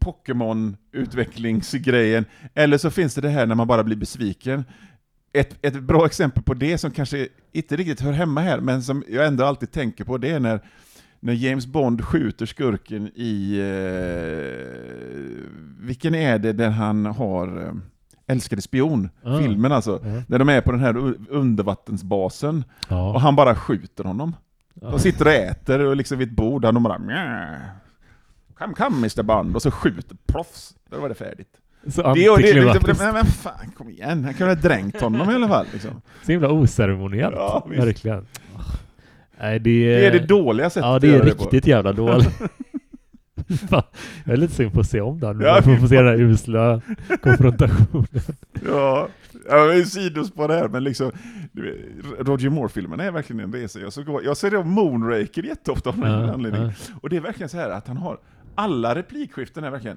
Pokémon-utvecklingsgrejen, 0.00 2.24
eller 2.54 2.78
så 2.78 2.90
finns 2.90 3.14
det 3.14 3.20
det 3.20 3.28
här 3.28 3.46
när 3.46 3.54
man 3.54 3.66
bara 3.66 3.84
blir 3.84 3.96
besviken. 3.96 4.64
Ett, 5.32 5.58
ett 5.62 5.82
bra 5.82 6.06
exempel 6.06 6.42
på 6.42 6.54
det 6.54 6.78
som 6.78 6.90
kanske 6.90 7.28
inte 7.52 7.76
riktigt 7.76 8.00
hör 8.00 8.12
hemma 8.12 8.40
här, 8.40 8.60
men 8.60 8.82
som 8.82 9.04
jag 9.08 9.26
ändå 9.26 9.44
alltid 9.44 9.70
tänker 9.70 10.04
på, 10.04 10.18
det 10.18 10.30
är 10.30 10.40
när, 10.40 10.60
när 11.20 11.32
James 11.32 11.66
Bond 11.66 12.04
skjuter 12.04 12.46
skurken 12.46 13.10
i... 13.14 13.58
Eh, 13.58 14.74
vilken 15.80 16.14
är 16.14 16.38
det 16.38 16.52
där 16.52 16.70
han 16.70 17.06
har 17.06 17.62
eh, 17.62 17.72
Älskade 18.26 18.62
spion? 18.62 19.08
Ah. 19.24 19.38
Filmen 19.38 19.72
alltså. 19.72 20.00
Ja. 20.04 20.22
När 20.26 20.38
de 20.38 20.48
är 20.48 20.60
på 20.60 20.72
den 20.72 20.80
här 20.80 21.14
undervattensbasen, 21.28 22.64
och 22.80 22.84
Ja. 22.88 23.18
han 23.18 23.36
bara 23.36 23.54
skjuter 23.54 24.04
honom. 24.04 24.36
De 24.74 24.98
sitter 24.98 25.24
och 25.26 25.32
äter 25.32 25.80
och 25.80 25.96
liksom 25.96 26.18
vid 26.18 26.28
ett 26.28 26.34
bord, 26.36 26.64
och 26.64 26.74
de 26.74 26.82
bara 26.82 26.98
Mjä. 26.98 27.60
Come, 28.58 28.74
come 28.74 28.96
Mr 28.96 29.22
Bond, 29.22 29.56
och 29.56 29.62
så 29.62 29.70
skjuter 29.70 30.16
proffs. 30.26 30.74
Då 30.90 31.00
var 31.00 31.08
det 31.08 31.14
färdigt. 31.14 31.48
Så 31.88 32.02
Det, 32.02 32.08
och 32.08 32.14
det, 32.38 32.52
det, 32.52 32.70
antiklimatiskt. 32.70 32.98
men, 33.04 33.14
men 33.14 33.24
fan, 33.26 33.70
kom 33.76 33.88
igen, 33.90 34.24
han 34.24 34.34
kunde 34.34 34.54
ha 34.54 34.60
dränkt 34.62 35.00
honom 35.00 35.30
i 35.30 35.34
alla 35.34 35.48
fall. 35.48 35.66
Liksom. 35.72 35.90
Så 36.22 36.32
himla 36.32 36.48
oceremoniellt. 36.50 37.34
Ja. 37.36 37.66
Verkligen. 37.70 38.26
Nej, 39.40 39.58
det, 39.58 39.86
Det 39.96 40.06
är 40.06 40.12
det 40.12 40.26
dåliga 40.26 40.70
sättet 40.70 40.86
Ja, 40.86 40.98
det 40.98 41.14
är 41.14 41.22
riktigt 41.22 41.66
jävla 41.66 41.92
dåligt. 41.92 42.40
Fan, 43.70 43.82
jag 44.24 44.32
är 44.32 44.36
lite 44.36 44.54
sugen 44.54 44.72
på 44.72 44.80
att 44.80 44.86
se 44.86 45.00
om 45.00 45.20
den. 45.20 45.40
Ja, 45.40 45.46
Ja, 45.56 45.62
för 45.62 45.70
att 45.72 45.76
få 45.80 45.82
fy 45.82 45.88
se 45.88 45.96
den 45.96 46.06
här 46.06 46.20
usla 46.20 46.80
konfrontationen. 47.22 48.06
Ja, 48.66 49.08
ja 49.48 49.64
men 49.66 49.86
sidospår 49.86 50.48
här, 50.48 50.68
men 50.68 50.84
liksom 50.84 51.12
Roger 52.18 52.50
Moore-filmerna 52.50 53.04
är 53.04 53.10
verkligen 53.10 53.40
en 53.40 53.52
resa. 53.52 53.78
Jag, 53.80 53.92
så, 53.92 54.20
jag 54.24 54.36
ser 54.36 54.50
det 54.50 54.64
Moonraker 54.64 55.42
jätteofta 55.42 55.90
av 55.90 55.98
någon 55.98 56.10
Ja, 56.10 56.32
anledning. 56.32 56.62
ja. 56.62 56.70
Och 57.02 57.08
det 57.10 57.16
är 57.16 57.20
verkligen 57.20 57.48
så 57.48 57.56
här 57.56 57.70
att 57.70 57.88
han 57.88 57.96
har, 57.96 58.18
alla 58.54 58.94
replikskiften 58.94 59.64
är 59.64 59.70
verkligen 59.70 59.96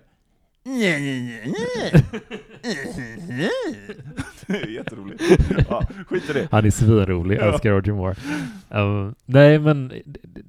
Det 4.47 4.61
är 4.63 4.67
jätteroligt. 4.67 5.23
Ja, 5.69 5.83
skit 6.07 6.29
i 6.29 6.33
det. 6.33 6.47
Han 6.51 6.65
är 6.65 6.71
svinrolig, 6.71 7.37
Ja. 7.37 7.41
älskar 7.53 7.71
Roger 7.71 7.93
Moore. 7.93 8.15
Um, 8.69 9.15
nej, 9.25 9.59
men 9.59 9.91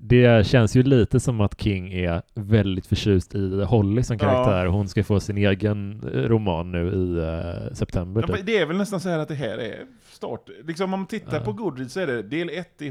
det- 0.00 0.46
känns 0.46 0.76
ju 0.76 0.82
lite 0.82 1.20
som 1.20 1.40
att 1.40 1.60
King 1.60 1.92
är 1.92 2.22
väldigt 2.34 2.86
förtjust 2.86 3.34
i 3.34 3.62
Holly 3.64 4.02
som 4.02 4.16
Ja. 4.20 4.28
karaktär. 4.28 4.66
Hon 4.66 4.88
ska 4.88 5.04
få 5.04 5.20
sin 5.20 5.38
egen 5.38 6.02
eh, 6.14 6.20
roman 6.20 6.72
nu 6.72 6.88
i 6.92 7.18
eh, 7.18 7.74
september. 7.74 8.20
Ja, 8.20 8.26
typ. 8.26 8.36
men 8.36 8.46
det 8.46 8.58
är 8.58 8.66
väl 8.66 8.76
nästan 8.76 9.00
så 9.00 9.08
här 9.08 9.18
att 9.18 9.28
det 9.28 9.34
här 9.34 9.58
är 9.58 9.78
start. 10.12 10.48
Liksom 10.66 10.84
om 10.94 11.00
man 11.00 11.06
tittar 11.06 11.36
Ja. 11.38 11.44
på 11.44 11.52
Goodreads 11.52 11.92
så 11.92 12.00
är 12.00 12.06
det 12.06 12.22
del 12.22 12.50
ett 12.50 12.82
i 12.82 12.88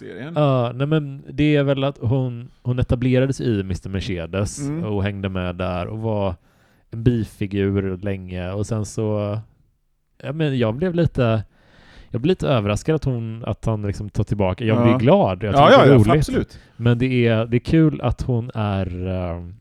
Holly-serien. 0.00 0.32
Ja, 0.36 0.72
nej 0.74 0.86
men 0.86 1.22
det 1.30 1.56
är 1.56 1.62
väl 1.62 1.84
att 1.84 1.98
hon, 1.98 2.50
hon 2.62 2.78
etablerades 2.78 3.40
i 3.40 3.60
Mr. 3.60 3.88
Mercedes 3.88 4.58
Mm. 4.60 4.84
och 4.84 5.02
hängde 5.02 5.28
med 5.28 5.56
där 5.56 5.86
och 5.86 5.98
var 5.98 6.34
en 6.90 7.02
bifigur 7.02 7.96
länge 7.96 8.52
och 8.52 8.66
sen 8.66 8.84
så, 8.84 9.38
ja 10.22 10.32
men 10.32 10.58
jag 10.58 10.74
blev 10.74 10.94
lite, 10.94 11.42
jag 12.10 12.20
blev 12.20 12.28
lite 12.30 12.48
överraskad 12.48 12.94
att 12.94 13.04
hon, 13.04 13.44
att 13.44 13.64
han 13.64 13.82
liksom 13.82 14.10
tar 14.10 14.24
tillbaka, 14.24 14.64
jag 14.64 14.76
Ja. 14.78 14.84
blir 14.84 14.98
glad, 14.98 15.42
jag 15.42 15.54
tycker 15.54 15.62
ja, 15.64 15.68
det 15.68 15.74
ja, 15.74 15.84
är 15.84 15.88
ja, 15.88 15.94
roligt. 15.94 16.08
absolut. 16.08 16.58
Men 16.76 16.98
det 16.98 17.26
är, 17.26 17.46
det 17.46 17.56
är 17.56 17.58
kul 17.58 18.00
att 18.00 18.22
hon 18.22 18.50
är 18.54 19.06
ehm, 19.06 19.54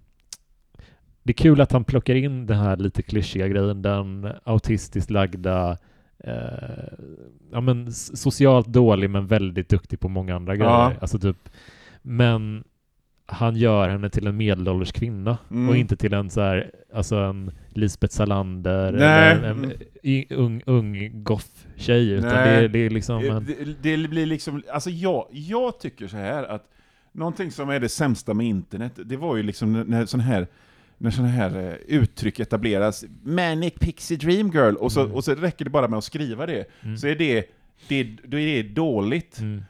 det 1.26 1.32
är 1.32 1.34
kul 1.44 1.62
att 1.62 1.72
han 1.72 1.84
plockar 1.84 2.16
in 2.16 2.46
den 2.46 2.58
här 2.58 2.78
lite 2.78 3.02
klyschiga 3.02 3.48
grejen, 3.48 3.82
den 3.82 4.28
autistiskt 4.44 5.10
lagda 5.10 5.78
eh, 6.24 6.94
ja, 7.52 7.62
men 7.62 7.94
socialt 7.94 8.68
dålig 8.68 9.10
men 9.10 9.28
väldigt 9.28 9.70
duktig 9.70 10.00
på 10.00 10.10
många 10.10 10.36
andra 10.36 10.56
grejer. 10.56 10.72
Ja. 10.72 10.94
Alltså 11.02 11.20
typ, 11.20 11.50
men 12.02 12.64
han 13.26 13.56
gör 13.56 13.90
henne 13.90 14.10
till 14.10 14.28
en 14.28 14.38
medelålders 14.38 14.92
kvinna 14.92 15.38
Mm. 15.52 15.70
och 15.70 15.76
inte 15.78 15.96
till 15.96 16.14
en 16.14 16.30
så 16.30 16.42
här, 16.42 16.72
alltså 16.94 17.16
en 17.16 17.52
Lisbeth 17.70 18.14
Salander 18.16 18.92
Nej. 18.92 19.32
eller 19.32 19.50
en, 19.50 19.64
en 19.64 19.74
i- 20.04 20.28
ung, 20.36 20.62
ung 20.66 21.24
goth-tjej 21.24 22.10
utan 22.12 22.30
det, 22.30 22.68
det 22.68 22.80
är 22.80 22.90
liksom 22.90 23.18
en, 23.26 23.46
Det, 23.82 23.96
det 23.98 24.08
blir 24.08 24.26
liksom, 24.26 24.64
alltså 24.74 24.90
jag, 24.90 25.28
jag 25.32 25.80
tycker 25.80 26.08
så 26.08 26.18
här 26.18 26.44
att 26.44 26.70
någonting 27.12 27.52
som 27.52 27.70
är 27.70 27.80
det 27.80 27.90
sämsta 27.90 28.34
med 28.34 28.46
internet, 28.46 28.92
det 29.06 29.18
var 29.18 29.36
ju 29.38 29.44
liksom 29.44 29.74
när- 29.74 29.84
när 29.86 30.06
sån 30.06 30.20
här 30.20 30.48
när 31.04 31.12
sådana 31.12 31.32
här 31.32 31.68
eh, 31.68 31.98
uttryck 31.98 32.40
etableras, 32.40 33.06
Manic 33.24 33.74
Pixie 33.80 34.18
Dream 34.18 34.52
Girl, 34.52 34.76
och 34.76 34.92
så, 34.92 35.02
Mm. 35.02 35.14
och 35.14 35.24
så 35.24 35.36
räcker 35.36 35.66
det 35.66 35.72
bara 35.72 35.88
med 35.88 35.98
att 35.98 36.04
skriva 36.04 36.46
det, 36.46 36.66
mm, 36.84 36.98
så 36.98 37.08
är 37.08 37.16
det, 37.16 37.46
det, 37.88 38.04
då 38.04 38.40
är 38.40 38.64
det 38.64 38.70
dåligt. 38.70 39.40
mm, 39.40 39.64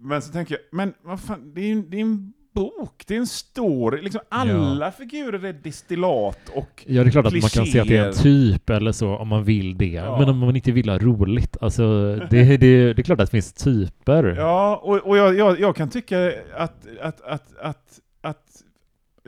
Men 0.00 0.22
så 0.22 0.32
tänker 0.32 0.54
jag, 0.54 0.60
men 0.72 0.94
vad 1.02 1.20
fan, 1.20 1.52
det 1.54 1.60
är 1.60 1.72
en, 1.72 1.90
det 1.90 1.96
är 1.96 2.00
en 2.00 2.32
bok, 2.54 3.04
det 3.06 3.14
är 3.14 3.18
en 3.18 3.26
story, 3.26 4.02
liksom 4.02 4.20
alla 4.28 4.92
figurer 4.92 5.44
är 5.44 5.52
destillat 5.52 6.48
och... 6.54 6.84
Ja, 6.86 7.02
det 7.02 7.08
är 7.08 7.10
klart 7.10 7.26
att 7.26 7.32
man 7.32 7.40
kan 7.40 7.66
se 7.66 7.80
att 7.80 7.88
det 7.88 7.96
är 7.96 8.06
en 8.06 8.12
klichéer. 8.12 8.52
typ 8.52 8.70
eller 8.70 8.92
så 8.92 9.16
om 9.16 9.28
man 9.28 9.44
vill 9.44 9.78
det. 9.78 9.86
Ja. 9.86 10.18
Men 10.18 10.28
om 10.28 10.38
man 10.38 10.56
inte 10.56 10.72
vill 10.72 10.88
ha 10.88 10.98
roligt, 10.98 11.56
alltså 11.60 11.82
det, 12.30 12.56
det, 12.56 12.92
det 12.92 12.98
är 12.98 13.02
klart 13.02 13.20
att 13.20 13.26
det 13.30 13.36
finns 13.36 13.52
typer. 13.52 14.24
Ja, 14.38 14.80
och, 14.82 14.96
och 14.98 15.16
jag, 15.16 15.36
jag, 15.38 15.60
jag 15.60 15.76
kan 15.76 15.90
tycka 15.90 16.32
att, 16.56 16.86
att, 17.00 17.20
att, 17.20 17.56
att, 17.60 18.00
att 18.20 18.62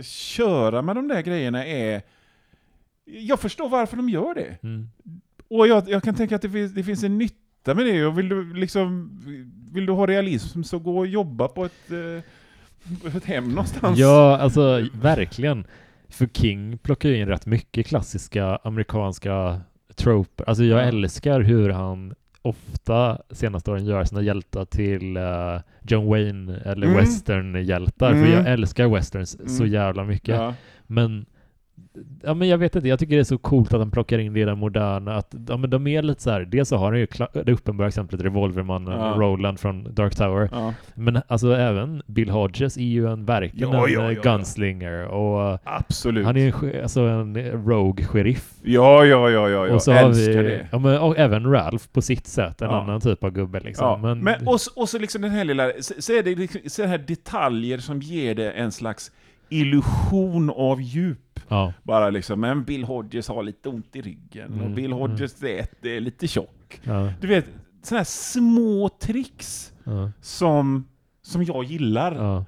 köra 0.03 0.83
med 0.83 0.97
de 0.97 1.09
där 1.09 1.23
grejerna 1.23 1.67
är... 1.67 2.03
Jag 3.05 3.41
förstår 3.41 3.69
varför 3.69 3.97
de 3.97 4.09
gör 4.09 4.35
det. 4.35 4.57
Mm. 4.63 4.89
Och 5.49 5.69
jag, 5.69 5.89
jag 5.89 6.03
kan 6.03 6.15
tänka 6.15 6.37
att 6.37 6.43
det 6.43 6.51
finns, 6.51 6.75
det 6.75 6.83
finns 6.85 7.05
en 7.05 7.19
nytta 7.19 7.75
med 7.75 7.87
det. 7.87 8.07
Och 8.07 8.19
vill 8.19 8.29
du 8.29 8.55
liksom... 8.55 9.19
Vill 9.73 9.87
du 9.87 9.93
ha 9.93 10.07
realism 10.07 10.63
så 10.63 10.79
gå 10.79 10.99
och 10.99 11.07
jobba 11.07 11.49
på 11.49 11.65
ett, 11.65 11.91
eh, 11.91 13.17
ett 13.17 13.25
hem 13.25 13.49
någonstans. 13.49 13.99
Ja, 13.99 14.37
alltså 14.39 14.87
verkligen. 14.95 15.65
För 16.09 16.27
King 16.27 16.79
plockar 16.79 17.09
ju 17.09 17.17
in 17.21 17.29
rätt 17.29 17.47
mycket 17.47 17.87
klassiska 17.87 18.57
amerikanska 18.57 19.61
troper. 19.95 20.45
Alltså 20.49 20.65
jag 20.65 20.81
Ja. 20.81 20.85
älskar 20.85 21.41
hur 21.41 21.71
han 21.71 22.15
ofta 22.43 23.19
senaste 23.31 23.71
åren 23.71 23.85
gör 23.87 24.05
sina 24.05 24.23
hjältar 24.23 24.65
till 24.65 25.17
eh, 25.17 25.61
John 25.83 26.07
Wayne 26.07 26.57
eller 26.65 26.87
Mm. 26.87 26.99
western-hjältar. 26.99 28.11
För 28.13 28.19
Mm. 28.19 28.33
jag 28.33 28.49
älskar 28.53 28.89
westerns 28.89 29.57
så 29.57 29.63
Mm. 29.63 29.73
jävla 29.75 30.05
mycket. 30.05 30.35
Ja. 30.37 30.55
Men 30.87 31.27
Ja 32.23 32.35
men 32.35 32.49
jag 32.49 32.59
vet 32.59 32.77
inte, 32.77 32.89
jag 32.89 32.99
tycker 32.99 33.15
det 33.15 33.21
är 33.23 33.25
så 33.25 33.39
coolt 33.39 33.73
att 33.75 33.79
han 33.81 33.91
plockar 33.91 34.19
in 34.19 34.33
det 34.33 34.45
den 34.45 34.59
moderna, 34.59 35.15
att 35.15 35.35
ja, 35.49 35.57
men 35.57 35.71
de 35.71 35.87
är 35.87 36.03
lite 36.03 36.23
så 36.23 36.31
här, 36.31 36.41
dels 36.41 36.69
så 36.69 36.77
har 36.77 36.93
han 36.93 36.99
ju 37.01 37.07
det 37.45 37.53
uppenbara 37.53 37.89
exemplet 37.89 38.21
Revolvermannen, 38.23 39.01
Ja. 39.01 39.15
Roland 39.19 39.61
från 39.61 39.95
Dark 39.95 40.15
Tower, 40.17 40.49
Ja. 40.53 40.75
men 40.95 41.21
alltså 41.29 41.53
även 41.57 42.03
Bill 42.07 42.31
Hodges 42.31 42.77
är 42.77 42.83
ju 42.83 43.07
en 43.13 43.25
verkligen 43.25 43.73
Ja, 43.73 43.89
ja, 43.89 44.13
ja, 44.13 44.21
gunslinger 44.23 45.07
och 45.07 45.53
eh, 45.53 45.59
Absolut. 45.65 46.27
han 46.27 46.37
är 46.37 46.47
en, 46.47 46.53
sk- 46.53 46.83
alltså 46.83 47.01
en 47.01 47.37
rogue-sheriff. 47.37 48.53
Ja, 48.63 49.05
ja, 49.05 49.31
ja, 49.31 49.49
ja, 49.49 49.61
och 49.61 49.69
jag 49.69 49.83
så 49.83 49.93
älskar 49.93 50.43
vi, 50.43 50.49
det. 50.49 50.69
ja, 50.73 50.79
men, 50.79 50.99
och 50.99 51.19
även 51.19 51.51
Ralph 51.51 51.85
på 51.93 52.03
sitt 52.03 52.27
sätt, 52.27 52.63
en 52.63 52.71
annan 52.71 53.01
typ 53.01 53.25
av 53.25 53.31
gubbe 53.31 53.61
liksom. 53.61 54.01
Men, 54.01 54.19
men, 54.21 54.47
och, 54.49 54.55
s- 54.55 54.67
och 54.77 54.89
så 54.89 54.99
liksom 54.99 55.23
den 55.23 55.31
här 55.31 55.45
lilla, 55.45 55.71
så, 55.81 55.95
så 55.99 56.13
är 56.13 56.23
det 56.23 56.35
liksom, 56.35 56.61
så 56.67 56.85
här 56.85 56.99
detaljer 56.99 57.79
som 57.79 58.01
ger 58.01 58.35
det 58.35 58.51
en 58.51 58.73
slags 58.73 59.13
illusion 59.51 60.51
av 60.51 60.81
djup. 60.83 61.19
Ja, 61.49 61.73
Bara 61.83 62.11
liksom, 62.11 62.41
men 62.41 62.65
Bill 62.65 62.85
Hodges 62.85 63.29
har 63.29 63.43
lite 63.43 63.69
ont 63.69 63.97
i 63.97 64.01
ryggen, 64.03 64.53
och 64.53 64.59
Mm, 64.61 64.75
Bill 64.75 64.93
Hodges 64.93 65.43
ät, 65.43 65.85
är 65.87 66.01
lite 66.01 66.29
tjock. 66.29 66.81
ja, 66.83 67.13
Du 67.21 67.27
vet, 67.27 67.47
sådana 67.83 67.99
här 67.99 68.05
små 68.05 68.89
tricks 68.89 69.73
ja, 69.85 70.11
som, 70.21 70.89
som 71.23 71.43
jag 71.45 71.65
gillar. 71.65 72.15
ja, 72.15 72.45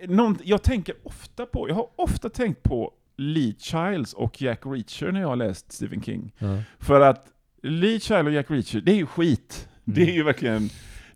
Eh, 0.00 0.08
Någon, 0.10 0.38
jag 0.44 0.62
tänker 0.62 0.94
ofta 1.02 1.46
på, 1.46 1.68
jag 1.68 1.74
har 1.74 1.88
ofta 1.96 2.28
tänkt 2.28 2.62
på 2.62 2.92
Lee 3.16 3.54
Childs 3.58 4.12
och 4.12 4.42
Jack 4.42 4.60
Reacher 4.66 5.12
när 5.12 5.20
jag 5.20 5.28
har 5.28 5.36
läst 5.36 5.72
Stephen 5.72 6.02
King. 6.02 6.32
För 6.78 7.00
att 7.00 7.26
Lee 7.62 8.00
Child 8.00 8.26
och 8.26 8.32
Jack 8.32 8.50
Reacher, 8.50 8.80
det 8.80 8.92
är 8.92 8.96
ju 8.96 9.06
skit. 9.06 9.68
Mm. 9.86 9.94
Det 9.98 10.10
är 10.10 10.14
ju 10.14 10.22
verkligen, 10.22 10.68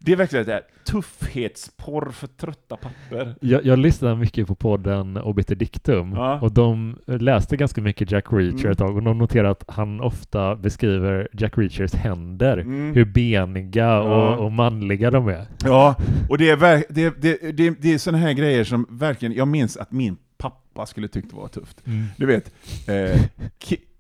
det 0.05 0.13
är 0.13 0.17
verkligen 0.17 0.47
det 0.47 0.53
här 0.53 0.63
tuffhetsporr 0.87 2.11
för 2.11 2.27
trötta 2.27 2.77
papper. 2.77 3.35
Jag, 3.41 3.65
jag 3.67 3.79
lyssnade 3.79 4.17
mycket 4.17 4.47
på 4.47 4.55
podden 4.55 5.17
Obiter 5.17 5.55
Dictum 5.55 6.13
Ja. 6.13 6.41
och 6.41 6.53
de 6.53 6.97
läste 7.07 7.57
ganska 7.57 7.81
mycket 7.81 8.11
Jack 8.11 8.25
Reacher 8.33 8.59
Mm. 8.59 8.71
ett 8.73 8.79
tag 8.79 8.97
och 8.97 9.03
de 9.03 9.19
noterade 9.19 9.51
att 9.51 9.65
han 9.69 10.01
ofta 10.01 10.57
beskriver 10.57 11.29
Jack 11.33 11.59
Reachers 11.59 11.95
händer, 11.95 12.59
Mm. 12.59 12.95
hur 12.95 13.05
beniga 13.05 13.85
Ja. 13.85 14.01
och, 14.37 14.45
och 14.45 14.53
manliga 14.53 15.11
de 15.11 15.29
är. 15.29 15.47
Ja, 15.65 15.95
och 16.31 16.39
det 16.39 16.51
är, 16.51 16.57
det, 16.93 17.15
det, 17.23 17.57
det, 17.57 17.71
det 17.83 17.95
är 17.95 17.99
sådana 17.99 18.19
här 18.19 18.33
grejer 18.33 18.65
som 18.65 18.87
verkligen, 18.91 19.35
jag 19.35 19.49
minns 19.49 19.77
att 19.77 19.93
min 19.93 20.17
pappa 20.39 20.87
skulle 20.87 21.09
tyckt 21.09 21.33
var 21.33 21.49
tufft. 21.49 21.83
Du 22.17 22.27
vet, 22.27 22.53
eh, 22.89 23.21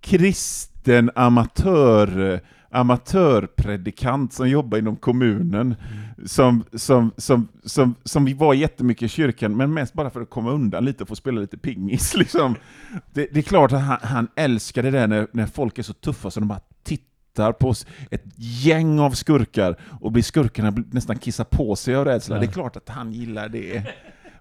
kristen 0.00 1.10
amatör, 1.14 2.40
amatörpredikant 2.72 4.32
som 4.32 4.48
jobbar 4.48 4.78
inom 4.78 4.96
kommunen, 4.96 5.74
som, 6.24 6.64
som, 6.74 7.10
som, 7.16 7.48
som, 7.64 7.94
som 8.04 8.36
var 8.36 8.54
jättemycket 8.54 9.02
i 9.02 9.08
kyrkan, 9.08 9.56
men 9.56 9.74
mest 9.74 9.92
bara 9.92 10.10
för 10.10 10.20
att 10.20 10.30
komma 10.30 10.50
undan 10.50 10.84
lite 10.84 11.02
och 11.02 11.08
få 11.08 11.16
spela 11.16 11.40
lite 11.40 11.58
pingis. 11.58 12.14
Liksom. 12.16 12.54
Det, 13.12 13.28
det 13.32 13.40
är 13.40 13.42
klart 13.42 13.72
att 13.72 13.82
han, 13.82 13.98
han 14.02 14.28
älskar 14.36 14.82
det 14.82 14.90
där 14.90 15.06
när, 15.06 15.26
när 15.32 15.46
folk 15.46 15.78
är 15.78 15.82
så 15.82 15.92
tuffa 15.92 16.30
så 16.30 16.40
de 16.40 16.48
bara 16.48 16.60
tittar 16.82 17.52
på 17.52 17.74
ett 18.10 18.24
gäng 18.36 19.00
av 19.00 19.10
skurkar 19.10 19.76
och 20.00 20.12
blir 20.12 20.22
skurkarna 20.22 20.74
nästan 20.90 21.18
kissa 21.18 21.44
på 21.44 21.76
sig 21.76 21.94
av 21.94 22.04
rädsla. 22.04 22.36
Ja. 22.36 22.40
Det 22.40 22.46
är 22.46 22.52
klart 22.52 22.76
att 22.76 22.88
han 22.88 23.12
gillar 23.12 23.48
det. 23.48 23.86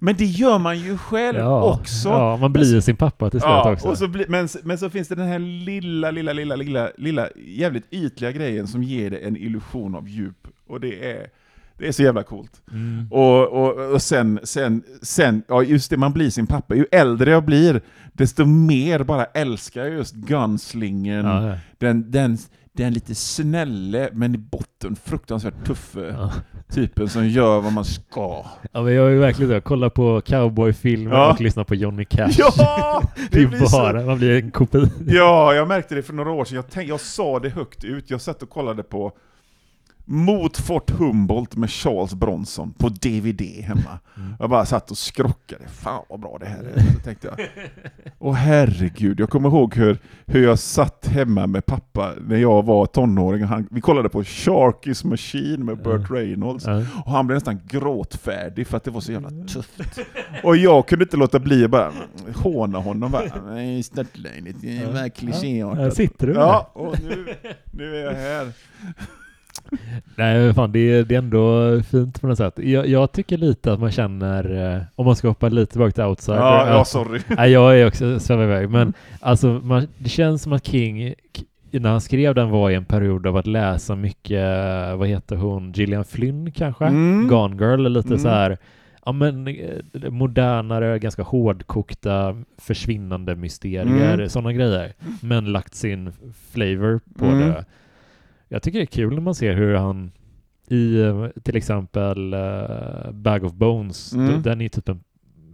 Men 0.04 0.16
det 0.18 0.26
gör 0.26 0.60
man 0.60 0.80
ju 0.80 0.98
själv 0.98 1.38
Ja, 1.38 1.74
också. 1.74 2.10
ja, 2.10 2.38
man 2.38 2.54
blir 2.54 2.74
ju 2.74 2.82
sin 2.82 2.96
pappa 2.96 3.30
till 3.30 3.40
slut 3.40 3.50
Ja, 3.50 3.72
också. 3.74 3.88
och 3.88 3.98
så 3.98 4.08
bli, 4.08 4.26
men, 4.28 4.48
men 4.64 4.78
så 4.78 4.90
finns 4.90 5.08
det 5.08 5.16
den 5.16 5.28
här 5.28 5.40
lilla, 5.40 6.12
lilla, 6.12 6.34
lilla, 6.34 6.56
lilla, 6.56 6.90
lilla, 6.98 7.30
jävligt 7.46 7.86
ytliga 7.92 8.32
grejen 8.32 8.68
som 8.68 8.84
ger 8.84 9.10
det 9.10 9.18
en 9.18 9.38
illusion 9.38 9.96
av 9.96 10.08
djup. 10.10 10.48
Och 10.68 10.80
det 10.80 11.12
är, 11.12 11.28
det 11.78 11.88
är 11.88 11.92
så 11.92 12.04
jävla 12.04 12.24
coolt. 12.24 12.62
Mm. 12.72 13.08
Och, 13.12 13.48
och, 13.48 13.94
och 13.94 14.02
sen, 14.02 14.40
sen, 14.44 14.84
sen, 15.02 15.44
ja 15.48 15.64
just 15.64 15.90
det, 15.90 15.98
man 15.98 16.14
blir 16.14 16.30
sin 16.30 16.48
pappa. 16.48 16.76
Ju 16.76 16.86
äldre 16.92 17.32
jag 17.32 17.46
blir, 17.46 17.82
desto 18.14 18.46
mer 18.46 19.04
bara 19.04 19.26
älskar 19.26 19.82
jag 19.86 19.94
just 19.94 20.16
gunslingen. 20.16 21.26
Ja. 21.26 21.56
Den, 21.78 22.12
den, 22.12 22.38
den 22.74 22.94
lite 22.94 23.16
snälle, 23.16 24.10
men 24.14 24.36
i 24.36 24.38
botten 24.38 24.96
fruktansvärt 24.96 25.66
tuffe 25.66 26.16
Ja. 26.18 26.32
typen 26.74 27.10
som 27.10 27.28
gör 27.28 27.62
vad 27.62 27.74
man 27.74 27.86
ska. 27.86 28.46
ja, 28.72 28.82
men 28.82 28.94
jag 28.94 29.12
är 29.12 29.16
verkligen 29.16 29.52
så. 29.52 29.62
Kolla 29.62 29.90
på 29.90 30.22
cowboyfilmer 30.22 31.16
Ja. 31.16 31.32
och 31.34 31.42
lyssna 31.42 31.64
på 31.64 31.76
Johnny 31.76 32.06
Cash. 32.06 32.32
Ja! 32.38 33.04
det 33.32 33.42
är 33.42 33.48
blir 33.48 33.60
så- 33.60 33.78
bara, 33.78 34.06
man 34.06 34.18
blir 34.18 34.32
en 34.44 34.52
kopia. 34.52 34.90
Ja, 35.08 35.54
jag 35.54 35.68
märkte 35.68 35.96
det 35.96 36.04
för 36.04 36.14
några 36.14 36.32
år 36.32 36.46
sedan. 36.46 36.56
Jag, 36.56 36.66
tänk, 36.70 36.90
jag 36.90 37.00
sa 37.00 37.40
det 37.40 37.50
högt 37.50 37.84
ut. 37.84 38.10
Jag 38.10 38.22
satt 38.22 38.44
och 38.44 38.50
kollade 38.50 38.84
på 38.84 39.12
Mot 40.06 40.58
Fort 40.58 40.90
Humboldt 40.92 41.56
med 41.56 41.70
Charles 41.70 42.14
Bronson 42.14 42.74
på 42.74 42.90
DVD 42.90 43.42
hemma. 43.42 44.00
Mm. 44.18 44.34
Jag 44.40 44.50
bara 44.50 44.66
satt 44.66 44.92
och 44.92 44.98
skrockade. 44.98 45.68
Fan 45.68 46.04
vad 46.10 46.20
bra 46.20 46.38
det 46.40 46.46
här 46.46 46.64
är. 46.64 46.80
Så 46.94 47.00
tänkte 47.04 47.28
jag. 47.38 47.48
Åh 48.20 48.34
herregud, 48.34 49.20
jag 49.20 49.30
kommer 49.30 49.50
ihåg 49.50 49.76
hur, 49.76 49.98
hur 50.26 50.44
jag 50.44 50.60
satt 50.60 51.08
hemma 51.08 51.48
med 51.48 51.66
pappa 51.66 52.12
när 52.28 52.38
jag 52.38 52.66
var 52.66 52.86
tonåring. 52.86 53.44
och 53.44 53.50
Han, 53.50 53.68
vi 53.72 53.82
kollade 53.82 54.10
på 54.10 54.24
Sharky's 54.24 55.08
Machine 55.08 55.66
med 55.66 55.78
Burt. 55.84 56.12
Reynolds. 56.12 56.66
Ja. 56.66 56.84
Och 57.06 57.12
han 57.12 57.28
blev 57.28 57.36
nästan 57.36 57.60
gråtfärdig 57.68 58.68
för 58.68 58.78
att 58.78 58.84
det 58.84 58.92
var 58.92 59.02
så 59.02 59.12
jävla 59.12 59.30
tufft. 59.48 60.00
Och 60.44 60.58
jag 60.58 60.88
kunde 60.88 61.04
inte 61.06 61.18
låta 61.18 61.40
bli 61.40 61.66
att 61.66 61.72
bara 61.72 61.92
håna 62.36 62.80
honom. 62.80 63.12
Bara, 63.12 63.24
Nej, 63.54 63.84
störtlöjligt. 63.84 64.62
Det 64.62 64.78
är 64.78 64.82
Ja. 64.82 64.92
bara 65.68 65.76
Här 65.76 65.90
sitter 65.90 66.28
du. 66.28 66.34
Ja, 66.34 66.72
och 66.74 66.96
nu, 67.04 67.36
nu 67.72 67.96
är 67.96 68.04
jag 68.06 68.14
här. 68.14 68.52
Nej, 70.16 70.54
fan, 70.54 70.72
det, 70.72 70.80
är, 70.80 71.04
det 71.04 71.16
är 71.16 71.20
ändå 71.20 71.80
fint 71.82 72.22
på 72.22 72.28
något 72.28 72.38
sätt. 72.38 72.60
Jag, 72.60 72.88
jag 72.88 73.12
tycker 73.12 73.38
lite 73.38 73.74
att 73.74 73.80
man 73.80 73.92
känner, 73.92 74.74
eh, 74.76 74.82
om 74.96 75.06
man 75.06 75.16
ska 75.16 75.28
hoppa 75.28 75.50
lite 75.50 75.72
tillbaka 75.72 75.92
till 75.92 76.04
Outsider. 76.04 76.38
Ja, 76.38 76.68
ja 76.68 76.86
sorry. 76.86 77.20
Nej, 77.38 77.52
jag 77.52 77.80
är 77.80 77.88
också 77.88 78.20
svävar 78.20 78.44
iväg, 78.44 78.70
men 78.70 78.94
alltså 79.20 79.48
man, 79.48 79.88
det 79.98 80.10
känns 80.10 80.42
som 80.42 80.54
att 80.54 80.66
King 80.68 81.14
när 81.72 81.90
han 81.90 82.02
skrev 82.02 82.36
den 82.36 82.50
var 82.50 82.70
i 82.70 82.76
en 82.76 82.86
period 82.86 83.28
av 83.28 83.38
att 83.38 83.48
läsa 83.48 83.96
mycket, 83.96 84.42
eh, 84.90 84.96
vad 84.98 85.08
heter 85.08 85.36
hon, 85.36 85.72
Gillian 85.72 86.06
Flynn 86.06 86.52
kanske? 86.52 86.86
Mm. 86.86 87.28
Gone 87.28 87.56
Girl, 87.66 87.88
lite 87.88 88.08
Mm. 88.08 88.20
så 88.20 88.30
här 88.30 88.58
ja 89.06 89.12
men 89.12 89.48
eh, 89.48 90.10
modernare, 90.10 91.00
ganska 91.00 91.24
hårdkokta 91.24 92.36
försvinnande 92.58 93.36
mysterier, 93.36 94.14
Mm. 94.14 94.30
sådana 94.30 94.54
grejer. 94.54 94.94
Men 95.22 95.46
lagt 95.46 95.76
sin 95.76 96.12
flavor 96.52 97.00
på 97.20 97.26
Mm. 97.26 97.40
det. 97.40 97.66
Jag 98.54 98.62
tycker 98.64 98.80
det 98.80 98.84
är 98.84 98.86
kul 98.86 99.14
när 99.14 99.22
man 99.22 99.36
ser 99.36 99.54
hur 99.54 99.76
han 99.76 100.12
i 100.68 101.02
eh, 101.02 101.28
till 101.44 101.56
exempel 101.56 102.34
eh, 102.34 103.12
Bag 103.12 103.44
of 103.44 103.54
Bones, 103.54 104.14
Mm. 104.14 104.42
den 104.42 104.62
är 104.62 104.70
typ 104.70 104.90
en, 104.90 105.04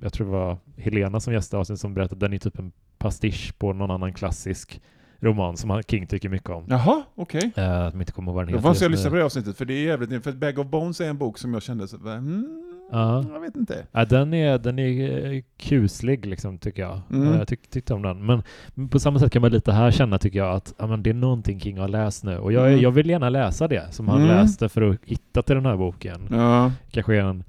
jag 0.02 0.14
tror 0.14 0.26
det 0.28 0.34
var 0.34 0.58
Helena 0.78 1.20
som 1.20 1.34
gästade 1.34 1.62
avsnittet 1.62 1.82
som 1.82 1.94
berättade, 1.94 2.26
den 2.26 2.34
är 2.34 2.38
typ 2.38 2.60
en 2.60 2.72
pastisch 2.98 3.54
på 3.58 3.74
någon 3.74 3.92
annan 3.92 4.14
klassisk 4.14 4.82
roman 5.20 5.58
som 5.58 5.70
han- 5.70 5.84
King 5.84 6.08
tycker 6.08 6.30
mycket 6.30 6.50
om. 6.50 6.66
Jaha, 6.70 7.04
okej. 7.16 7.52
Eh, 7.56 7.90
som 7.92 8.00
inte 8.02 8.12
kommer 8.14 8.28
ihåg 8.32 8.36
vad 8.36 8.46
den 8.46 8.52
Då 8.52 8.58
heter. 8.58 8.70
måste 8.70 8.86
jag 8.86 8.92
just 8.92 9.00
lyssna 9.00 9.10
på 9.10 9.16
det 9.16 9.26
avsnittet, 9.26 9.58
för 9.58 9.66
det 9.66 9.74
är 9.74 9.86
jävligt 9.86 10.24
För 10.24 10.32
Bag 10.32 10.60
of 10.60 10.68
Bones 10.68 11.02
är 11.02 11.10
en 11.10 11.18
bok 11.18 11.38
som 11.38 11.54
jag 11.54 11.64
kände 11.64 11.88
så, 11.88 11.98
mm, 11.98 12.67
Ja. 12.92 13.26
jag 13.34 13.40
vet 13.40 13.56
inte. 13.56 13.86
Ja, 13.92 14.06
den 14.06 14.34
är, 14.34 14.58
den 14.58 14.80
är 14.80 15.26
eh, 15.34 15.42
kuslig 15.58 16.26
liksom, 16.26 16.58
tycker 16.58 16.82
jag. 16.82 17.02
Mm. 17.12 17.32
Eh, 17.34 17.38
Jag 17.38 17.48
tyck, 17.48 17.70
tyckte 17.70 17.94
om 17.94 18.02
den. 18.02 18.26
Men 18.26 18.44
på 18.90 19.00
samma 19.00 19.20
sätt 19.20 19.32
kan 19.32 19.42
man 19.42 19.52
lite 19.52 19.72
här 19.72 19.92
känna, 19.92 20.18
tycker 20.18 20.40
jag, 20.40 20.56
att 20.56 20.74
ja, 20.78 20.88
men 20.88 21.04
det 21.04 21.10
är 21.10 21.14
någonting 21.14 21.60
King 21.60 21.78
har 21.78 21.88
läst 21.88 22.24
nu. 22.24 22.38
Och 22.38 22.54
jag, 22.54 22.68
Mm. 22.68 22.80
jag 22.82 22.92
vill 22.92 23.10
gärna 23.10 23.30
läsa 23.30 23.68
det 23.68 23.94
som 23.94 24.08
han 24.08 24.22
Mm. 24.22 24.28
läste 24.36 24.70
för 24.70 24.82
att 24.82 24.98
hitta 25.06 25.42
till 25.42 25.56
den 25.56 25.66
här 25.66 25.78
boken. 25.78 26.28
Ja. 26.32 26.72
Kanske 26.92 27.20
en, 27.22 27.44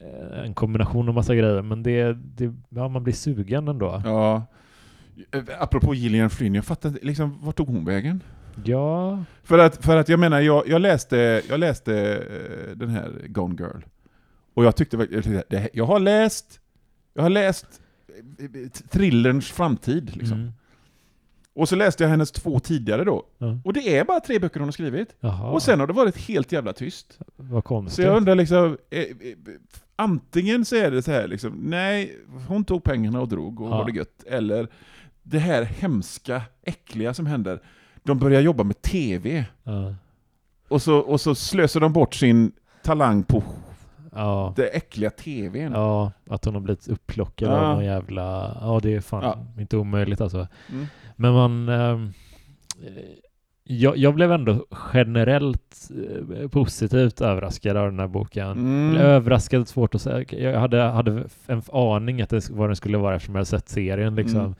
eh, 0.00 0.44
en 0.44 0.54
kombination 0.54 1.08
av 1.08 1.14
massa 1.14 1.34
grejer, 1.34 1.62
men 1.62 1.82
det, 1.82 2.12
det, 2.12 2.54
ja, 2.68 2.88
man 2.88 3.04
blir 3.04 3.14
sugen 3.14 3.68
ändå. 3.68 4.02
ja. 4.04 4.42
Apropå 5.60 5.94
Gillian 5.94 6.30
Flynn, 6.30 6.54
jag 6.54 6.64
fattar 6.64 6.92
liksom, 7.02 7.38
vart 7.42 7.56
tog 7.56 7.68
hon 7.68 7.84
vägen? 7.84 8.22
Ja, 8.64 9.24
För 9.42 9.58
att, 9.58 9.84
för 9.84 9.96
att 9.96 10.08
jag 10.08 10.20
menar, 10.20 10.40
jag, 10.40 10.68
jag 10.68 10.80
läste, 10.80 11.42
jag 11.48 11.60
läste 11.60 11.92
den 12.74 12.88
här 12.88 13.10
Gone 13.28 13.54
Girl. 13.58 13.80
Och 14.54 14.64
jag 14.64 14.76
tyckte 14.76 15.08
jag 15.72 15.86
har 15.86 16.00
läst, 16.00 16.60
jag 17.14 17.22
har 17.22 17.30
läst 17.30 17.66
eh, 18.38 18.70
thrillerns 18.90 19.50
framtid. 19.50 20.16
Liksom. 20.16 20.38
mm. 20.38 20.52
Och 21.54 21.68
så 21.68 21.76
läste 21.76 22.04
jag 22.04 22.10
hennes 22.10 22.32
två 22.32 22.60
tidigare 22.60 23.04
då. 23.04 23.26
ja. 23.38 23.58
Och 23.64 23.72
det 23.72 23.96
är 23.98 24.04
bara 24.04 24.20
tre 24.20 24.38
böcker 24.38 24.60
hon 24.60 24.66
har 24.66 24.72
skrivit. 24.72 25.16
Jaha, 25.20 25.50
Och 25.50 25.62
sen 25.62 25.80
har 25.80 25.86
det 25.86 25.92
varit 25.92 26.16
helt 26.16 26.52
jävla 26.52 26.72
tyst. 26.72 27.18
vad 27.36 27.64
konstigt. 27.64 27.96
Så 27.96 28.02
jag 28.02 28.16
undrar 28.16 28.34
liksom, 28.34 28.76
eh, 28.90 29.00
eh, 29.00 29.06
antingen 29.96 30.64
så 30.64 30.76
är 30.76 30.90
det 30.90 31.02
så 31.02 31.10
här 31.10 31.28
liksom, 31.28 31.52
nej, 31.52 32.18
hon 32.48 32.64
tog 32.64 32.84
pengarna 32.84 33.20
och 33.20 33.28
drog 33.28 33.60
och 33.60 33.66
Ja. 33.70 33.76
var 33.78 33.84
det 33.84 33.92
gött. 33.98 34.24
Eller 34.26 34.68
det 35.22 35.38
här 35.38 35.62
hemska, 35.62 36.42
äckliga 36.62 37.14
som 37.14 37.26
händer. 37.26 37.62
De 38.02 38.18
börjar 38.18 38.40
jobba 38.40 38.64
med 38.64 38.82
TV. 38.82 39.44
ja. 39.62 39.94
Och 40.68 40.82
så, 40.82 40.98
och 40.98 41.20
så 41.20 41.34
slösar 41.34 41.80
de 41.80 41.92
bort 41.92 42.14
sin 42.14 42.52
talang 42.82 43.22
på 43.22 43.42
Ja. 44.14 44.52
det 44.56 44.66
äckliga 44.68 45.10
TVn. 45.10 45.72
ja, 45.72 46.12
att 46.30 46.44
hon 46.44 46.54
har 46.54 46.60
blivit 46.60 46.88
upplockad 46.88 47.48
Ja. 47.50 47.56
av 47.56 47.74
någon 47.74 47.84
jävla... 47.84 48.56
Ja, 48.60 48.80
det 48.82 48.94
är 48.94 49.00
fan 49.00 49.22
Ja. 49.24 49.60
inte 49.62 49.76
omöjligt 49.76 50.20
alltså. 50.20 50.46
Mm. 50.72 50.86
Men 51.16 51.32
man... 51.32 51.68
ehm, 51.68 52.12
eh, 52.86 52.92
jag, 53.64 53.96
jag 53.96 54.14
blev 54.14 54.32
ändå 54.32 54.66
generellt 54.94 55.90
eh, 56.40 56.48
positivt 56.48 57.20
överraskad 57.20 57.76
av 57.76 57.86
den 57.90 57.98
här 58.00 58.06
boken. 58.08 58.50
Mm. 58.50 58.96
Överraskad 58.96 59.68
svårt 59.68 59.94
att 59.94 60.02
säga. 60.02 60.24
Jag 60.52 60.60
hade, 60.60 60.82
hade 60.82 61.24
en 61.46 61.62
aning 61.72 62.22
att 62.22 62.30
det, 62.30 62.50
vad 62.50 62.68
den 62.68 62.76
skulle 62.76 62.98
vara 62.98 63.14
eftersom 63.16 63.34
jag 63.34 63.38
hade 63.38 63.46
sett 63.46 63.68
serien. 63.68 64.14
Liksom. 64.14 64.40
Mm. 64.40 64.54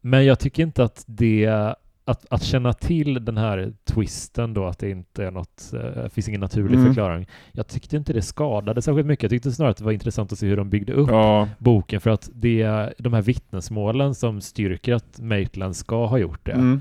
Men 0.00 0.24
jag 0.24 0.38
tycker 0.38 0.62
inte 0.62 0.84
att 0.84 1.04
det... 1.06 1.74
Att, 2.04 2.26
att 2.30 2.42
känna 2.42 2.72
till 2.72 3.24
den 3.24 3.36
här 3.38 3.72
twisten 3.84 4.54
då, 4.54 4.66
att 4.66 4.78
det 4.78 4.90
inte 4.90 5.24
är 5.24 5.30
något, 5.30 5.72
eh, 5.74 6.08
finns 6.08 6.28
ingen 6.28 6.40
naturlig 6.40 6.74
Mm. 6.78 6.86
förklaring. 6.86 7.26
Jag 7.52 7.66
tyckte 7.66 7.96
inte 7.96 8.12
det 8.12 8.22
skadade 8.22 8.82
särskilt 8.82 9.06
mycket. 9.06 9.22
Jag 9.22 9.30
tyckte 9.30 9.52
snarare 9.52 9.70
att 9.70 9.76
det 9.76 9.84
var 9.84 9.92
intressant 9.92 10.32
att 10.32 10.38
se 10.38 10.46
hur 10.46 10.56
de 10.56 10.70
byggde 10.70 10.92
upp 10.92 11.10
Ja. 11.10 11.48
boken 11.58 12.00
för 12.00 12.10
att 12.10 12.30
det 12.34 12.62
är 12.62 12.94
de 12.98 13.12
här 13.12 13.22
vittnesmålen 13.22 14.14
som 14.14 14.40
styrker 14.40 14.94
att 14.94 15.20
Maitland 15.20 15.76
ska 15.76 16.06
ha 16.06 16.18
gjort 16.18 16.46
det. 16.46 16.52
Mm. 16.52 16.80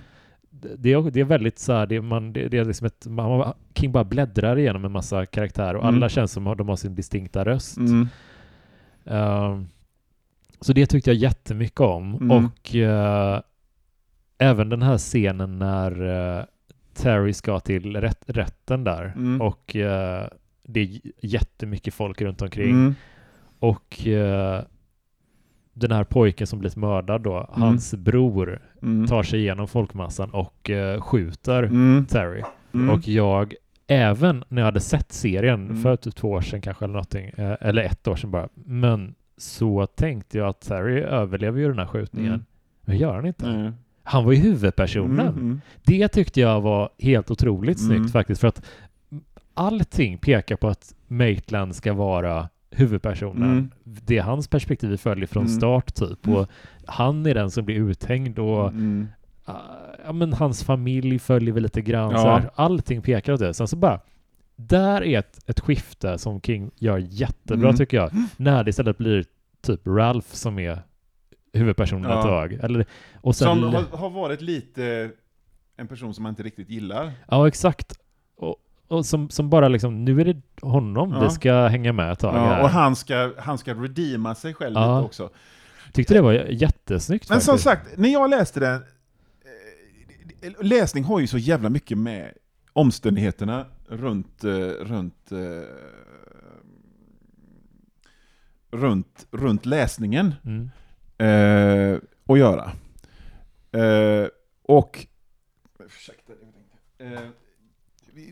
Det, 0.77 0.93
är, 0.93 1.11
det 1.11 1.19
är 1.19 1.23
väldigt 1.23 1.59
så 1.59 1.73
här, 1.73 1.85
det, 1.87 2.01
man, 2.01 2.33
det, 2.33 2.47
det 2.47 2.57
är 2.57 2.65
liksom 2.65 2.87
ett, 2.87 3.07
man, 3.07 3.53
King 3.75 3.91
bara 3.91 4.03
bläddrar 4.03 4.57
igenom 4.59 4.85
en 4.85 4.91
massa 4.91 5.25
karaktärer 5.25 5.75
och 5.75 5.83
Mm. 5.83 5.95
alla 5.95 6.09
känns 6.09 6.31
som 6.31 6.47
att 6.47 6.57
de 6.57 6.69
har 6.69 6.75
sin 6.75 6.95
distinkta 6.95 7.45
röst. 7.45 7.77
Ehm, 9.05 9.67
så 10.61 10.73
det 10.73 10.85
tyckte 10.85 11.09
jag 11.09 11.17
jättemycket 11.17 11.79
om. 11.79 12.15
Mm. 12.15 12.31
Och 12.31 12.75
eh, 12.75 13.41
även 14.41 14.69
den 14.69 14.81
här 14.81 14.97
scenen 14.97 15.59
när 15.59 15.91
eh, 16.39 16.45
Terry 16.93 17.33
ska 17.33 17.59
till 17.59 17.95
rätt, 17.95 18.23
rätten 18.27 18.83
där 18.83 19.13
Mm. 19.15 19.41
och 19.41 19.75
eh, 19.75 20.27
det 20.63 20.79
är 20.79 20.99
jättemycket 21.21 21.93
folk 21.93 22.21
runt 22.21 22.41
omkring. 22.41 22.69
Mm. 22.71 22.95
Och 23.59 24.07
eh, 24.07 24.61
den 25.73 25.91
här 25.91 26.03
pojken 26.03 26.47
som 26.47 26.59
blivit 26.59 26.75
mördad 26.77 27.21
då, 27.21 27.49
hans 27.53 27.93
bror 27.93 28.61
Mm. 28.81 29.07
tar 29.07 29.23
sig 29.23 29.39
igenom 29.39 29.67
folkmassan 29.67 30.29
och 30.29 30.71
skjuter 30.99 31.63
Mm. 31.63 32.05
Terry. 32.05 32.43
Mm. 32.73 32.89
Och 32.89 33.07
jag, 33.07 33.53
även 33.87 34.43
när 34.47 34.61
jag 34.61 34.65
hade 34.65 34.79
sett 34.79 35.11
serien 35.11 35.65
Mm. 35.69 35.81
för 35.83 35.95
typ 35.95 36.15
två 36.15 36.29
år 36.31 36.41
sedan 36.41 36.61
kanske 36.61 36.85
eller 36.85 36.93
någonting, 36.93 37.31
eller 37.37 37.81
ett 37.83 38.07
år 38.07 38.15
sedan 38.15 38.31
bara, 38.31 38.49
men 38.53 39.15
så 39.37 39.85
tänkte 39.85 40.37
jag 40.37 40.47
att 40.47 40.61
Terry 40.61 40.99
överlever 41.01 41.59
ju 41.59 41.67
den 41.67 41.79
här 41.79 41.85
skjutningen. 41.85 42.33
Mm. 42.33 42.45
Men 42.81 42.95
det 42.95 43.01
gör 43.01 43.15
han 43.15 43.25
inte. 43.25 43.73
Han 44.11 44.25
var 44.25 44.31
ju 44.31 44.37
huvudpersonen. 44.39 45.19
Mm. 45.27 45.39
Mm. 45.39 45.61
Det 45.83 46.07
tyckte 46.07 46.39
jag 46.41 46.61
var 46.61 46.89
helt 46.99 47.31
otroligt 47.31 47.79
Mm. 47.79 47.89
snyggt 47.97 48.11
faktiskt, 48.11 48.41
för 48.41 48.47
att 48.47 48.61
allting 49.53 50.17
pekar 50.17 50.55
på 50.55 50.67
att 50.67 50.93
Maitland 51.07 51.75
ska 51.75 51.93
vara 51.93 52.49
huvudpersonen. 52.71 53.51
Mm. 53.51 53.71
Det 53.83 54.17
är 54.17 54.21
hans 54.23 54.47
perspektiv 54.47 54.89
vi 54.89 54.97
följer 54.97 55.27
från 55.27 55.43
Mm. 55.45 55.57
start 55.57 55.93
typ. 55.95 56.25
Mm. 56.25 56.37
Och 56.39 56.47
han 56.85 57.25
är 57.25 57.33
den 57.33 57.51
som 57.51 57.65
blir 57.65 57.75
uthängd 57.75 58.39
och 58.39 58.67
Mm. 58.67 59.07
ah, 59.45 59.53
ja, 60.05 60.11
men 60.13 60.33
hans 60.33 60.63
familj 60.63 61.19
följer 61.19 61.53
väl 61.53 61.63
lite 61.63 61.81
grann. 61.81 62.11
Ja. 62.11 62.17
Så 62.17 62.27
här, 62.29 62.49
allting 62.55 63.01
pekar 63.01 63.33
åt 63.33 63.39
det. 63.39 63.53
Sen 63.53 63.67
så 63.67 63.75
bara, 63.75 63.99
där 64.55 65.03
är 65.03 65.19
ett, 65.19 65.39
ett 65.49 65.59
skifte 65.59 66.17
som 66.17 66.41
King 66.41 66.71
gör 66.75 66.97
jättebra 66.97 67.67
Mm. 67.69 67.77
tycker 67.77 67.97
jag. 67.97 68.11
När 68.37 68.63
det 68.63 68.69
istället 68.69 68.97
blir 68.97 69.25
typ 69.61 69.87
Ralph 69.87 70.27
som 70.27 70.59
är 70.59 70.79
huvudpersonen 71.53 72.11
Ja. 72.11 72.17
ett 72.19 72.25
tag. 72.25 72.53
Eller, 72.53 72.85
och 73.21 73.35
sen, 73.35 73.47
Som 73.47 73.63
har, 73.63 73.97
har 73.97 74.09
varit 74.09 74.41
lite 74.41 75.11
en 75.77 75.87
person 75.87 76.13
som 76.13 76.23
man 76.23 76.29
inte 76.29 76.43
riktigt 76.43 76.69
gillar. 76.69 77.11
Ja, 77.27 77.47
exakt. 77.47 77.99
Och, 78.35 78.55
och 78.87 79.05
som, 79.05 79.29
som 79.29 79.49
bara 79.49 79.67
liksom, 79.67 80.05
nu 80.05 80.21
är 80.21 80.25
det 80.25 80.41
honom 80.61 81.11
Ja. 81.11 81.19
vi 81.23 81.29
ska 81.29 81.67
hänga 81.67 81.93
med 81.93 82.11
ett 82.11 82.19
tag 82.19 82.35
Ja, 82.35 82.39
här. 82.39 82.63
och 82.63 82.69
han 82.69 82.95
ska, 82.95 83.33
han 83.37 83.57
ska 83.57 83.73
redeema 83.73 84.35
sig 84.35 84.53
själv 84.53 84.75
Ja. 84.75 84.95
lite 84.97 85.05
också. 85.05 85.29
Tyckte 85.93 86.13
det 86.13 86.21
var 86.21 86.33
jättesnyggt 86.33 87.29
Men 87.29 87.41
som 87.41 87.57
faktiskt. 87.57 87.63
sagt, 87.63 87.97
när 87.97 88.09
jag 88.09 88.29
läste 88.29 88.59
den, 88.59 88.83
eh, 90.41 90.65
läsning 90.65 91.03
har 91.03 91.19
ju 91.19 91.27
så 91.27 91.37
jävla 91.37 91.69
mycket 91.69 91.97
med 91.97 92.31
omständigheterna 92.73 93.65
runt, 93.87 94.43
eh, 94.43 94.51
runt, 94.81 95.31
eh, 95.31 95.37
runt, 98.71 99.27
runt 99.31 99.65
läsningen 99.65 100.33
Mm 100.45 100.69
eh, 101.21 101.97
att 102.27 102.39
göra. 102.39 102.71
Eh, 103.71 104.27
och... 104.63 105.07
Ursäkta, 105.85 106.33
eh, 106.99 107.19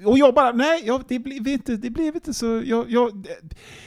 och 0.06 0.18
jag 0.18 0.34
bara, 0.34 0.52
nej, 0.52 0.84
jag, 0.86 1.04
det, 1.08 1.20
blev 1.20 1.48
inte, 1.48 1.76
det 1.76 1.90
blev 1.90 2.16
inte 2.16 2.34
så... 2.34 2.62
Jag, 2.66 2.92
jag, 2.92 3.28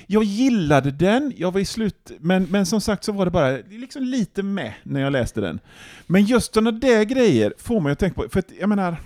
jag 0.07 0.25
gillade 0.25 0.91
den, 0.91 1.33
jag 1.37 1.53
var 1.53 1.61
i 1.61 1.65
slut, 1.65 2.13
men, 2.21 2.45
men 2.45 2.67
som 2.67 2.81
sagt 2.81 3.05
så 3.05 3.13
var 3.13 3.25
det 3.25 3.31
bara 3.31 3.59
liksom 3.71 4.03
lite 4.03 4.43
med 4.43 4.75
när 4.83 5.01
jag 5.01 5.13
läste 5.13 5.41
den. 5.41 5.61
Men 6.07 6.25
just 6.25 6.55
sådana 6.55 6.71
där 6.71 7.05
grejer 7.05 7.55
får 7.59 7.81
man 7.81 7.93
ju 7.93 7.97
tänka 7.97 8.23
på, 8.23 8.29
för 8.29 8.39
att, 8.39 8.53
jag 8.61 8.69
menar, 8.69 8.97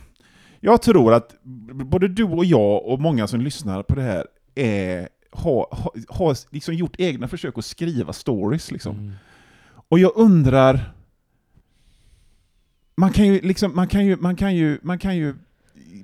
jag 0.61 0.83
tror 0.83 1.15
att 1.15 1.35
både 1.73 2.09
du 2.09 2.25
och 2.25 2.45
jag 2.45 2.85
och 2.85 3.01
många 3.01 3.27
som 3.27 3.41
lyssnar 3.41 3.83
på 3.83 3.95
det 3.95 4.03
här 4.03 4.27
är, 4.55 5.09
har, 5.31 5.69
har, 5.71 5.93
har 6.09 6.37
liksom 6.51 6.75
gjort 6.75 6.95
egna 6.99 7.29
försök 7.29 7.59
att 7.59 7.65
skriva 7.65 8.13
stories. 8.13 8.71
Liksom. 8.71 8.97
Mm. 8.97 9.13
Och 9.89 9.99
jag 9.99 10.13
undrar... 10.17 10.93
Man 12.97 13.13
kan 13.13 13.27
ju 13.27 13.41
liksom, 13.41 13.77
man 13.77 13.89
kan 13.89 14.07
ju, 14.07 14.17
man 14.17 14.37
kan 14.37 14.55
ju, 14.57 14.79
man 14.83 14.99
kan 14.99 15.17
ju 15.17 15.35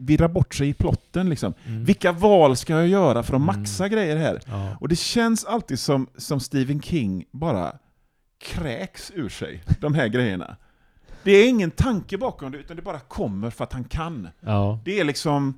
virra 0.01 0.29
bort 0.29 0.55
sig 0.55 0.69
i 0.69 0.75
plotten 0.75 1.29
liksom. 1.31 1.55
Mm. 1.65 1.85
Vilka 1.85 2.13
val 2.13 2.57
ska 2.57 2.73
jag 2.75 2.89
göra 2.89 3.23
för 3.23 3.35
att 3.37 3.43
Mm. 3.43 3.47
maxa 3.61 3.89
grejer 3.89 4.17
här? 4.17 4.41
Ja. 4.47 4.77
Och 4.81 4.89
det 4.89 4.97
känns 4.97 5.45
alltid 5.45 5.79
som, 5.79 6.07
som 6.17 6.41
Stephen 6.41 6.83
King 6.83 7.25
bara 7.31 7.73
kräks 8.41 9.13
ur 9.15 9.29
sig, 9.29 9.63
de 9.81 9.95
här 9.95 10.09
grejerna. 10.09 10.57
Det 11.25 11.33
är 11.33 11.49
ingen 11.49 11.71
tanke 11.71 12.19
bakom 12.19 12.53
det, 12.53 12.59
utan 12.59 12.77
det 12.77 12.83
bara 12.83 13.01
kommer 13.01 13.51
för 13.51 13.65
att 13.65 13.73
han 13.73 13.85
kan. 13.85 14.29
ja. 14.41 14.81
Det 14.85 15.01
är 15.01 15.05
liksom... 15.05 15.55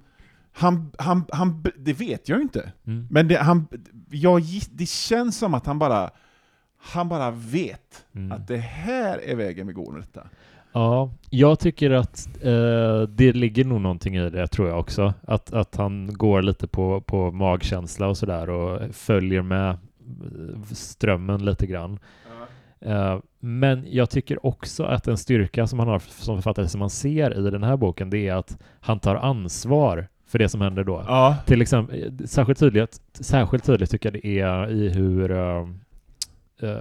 Han, 0.57 0.91
han, 0.99 1.25
han, 1.33 1.65
det 1.79 1.93
vet 1.93 2.29
jag 2.29 2.37
ju 2.37 2.43
inte. 2.43 2.73
Mm. 2.87 3.07
Men 3.11 3.29
det, 3.29 3.37
han, 3.39 3.67
jag, 4.11 4.43
det 4.73 4.89
känns 4.89 5.39
som 5.39 5.55
att 5.55 5.67
han 5.67 5.79
bara, 5.79 6.11
han 6.93 7.09
bara 7.09 7.31
vet 7.31 7.81
Mm. 8.15 8.33
att 8.33 8.49
det 8.49 8.57
här 8.57 9.19
är 9.25 9.37
vägen 9.37 9.67
vi 9.67 9.73
går 9.73 9.93
med 9.93 10.01
detta. 10.03 10.27
Ja, 10.73 11.11
jag 11.31 11.59
tycker 11.59 11.91
att 11.91 12.29
eh, 12.43 13.03
det 13.03 13.33
ligger 13.33 13.65
nog 13.65 13.81
någonting 13.81 14.17
i 14.17 14.31
det 14.31 14.47
tror 14.47 14.69
jag 14.69 14.79
också. 14.79 15.15
Att, 15.23 15.53
att 15.53 15.77
han 15.77 16.15
går 16.15 16.43
lite 16.43 16.67
på, 16.67 17.01
på 17.01 17.31
magkänsla 17.33 18.09
och 18.09 18.17
sådär 18.17 18.51
och 18.51 18.95
följer 18.95 19.43
med 19.43 19.71
eh, 19.71 19.77
strömmen 20.73 21.45
lite 21.45 21.67
grann. 21.67 21.99
Eh, 22.81 23.19
men 23.41 23.85
jag 23.89 24.11
tycker 24.11 24.47
också 24.47 24.85
att 24.85 25.09
en 25.09 25.19
styrka 25.19 25.67
som 25.67 25.79
han 25.79 25.89
har 25.89 25.99
som 25.99 26.37
författare 26.37 26.69
som 26.69 26.79
man 26.79 26.91
ser 26.91 27.47
i 27.47 27.51
den 27.51 27.63
här 27.63 27.77
boken 27.77 28.11
det 28.11 28.29
är 28.29 28.35
att 28.35 28.59
han 28.81 29.01
tar 29.01 29.15
ansvar 29.17 30.09
för 30.27 30.39
det 30.39 30.49
som 30.49 30.61
händer 30.61 30.85
då. 30.85 31.05
Ja. 31.07 31.37
Till 31.47 31.63
exempel, 31.63 32.03
eh, 32.21 32.27
särskilt 32.27 32.59
tydligt, 32.59 33.01
särskilt 33.21 33.65
tydligt 33.65 33.91
tycker 33.91 34.13
jag 34.13 34.23
det 34.23 34.27
är 34.41 34.71
i 34.71 34.89
hur, 34.89 35.31
eh, 35.31 35.67
eh, 36.65 36.79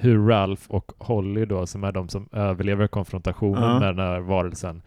hur 0.00 0.26
Ralph 0.26 0.62
och 0.68 0.92
Holly 0.98 1.44
då, 1.44 1.66
som 1.66 1.84
är 1.84 1.92
de 1.92 2.08
som 2.08 2.28
överlever 2.32 2.86
konfrontationen 2.86 3.62
Ja. 3.62 3.78
med 3.80 3.88
den 3.88 3.98
här 4.06 4.20
varelsen, 4.20 4.82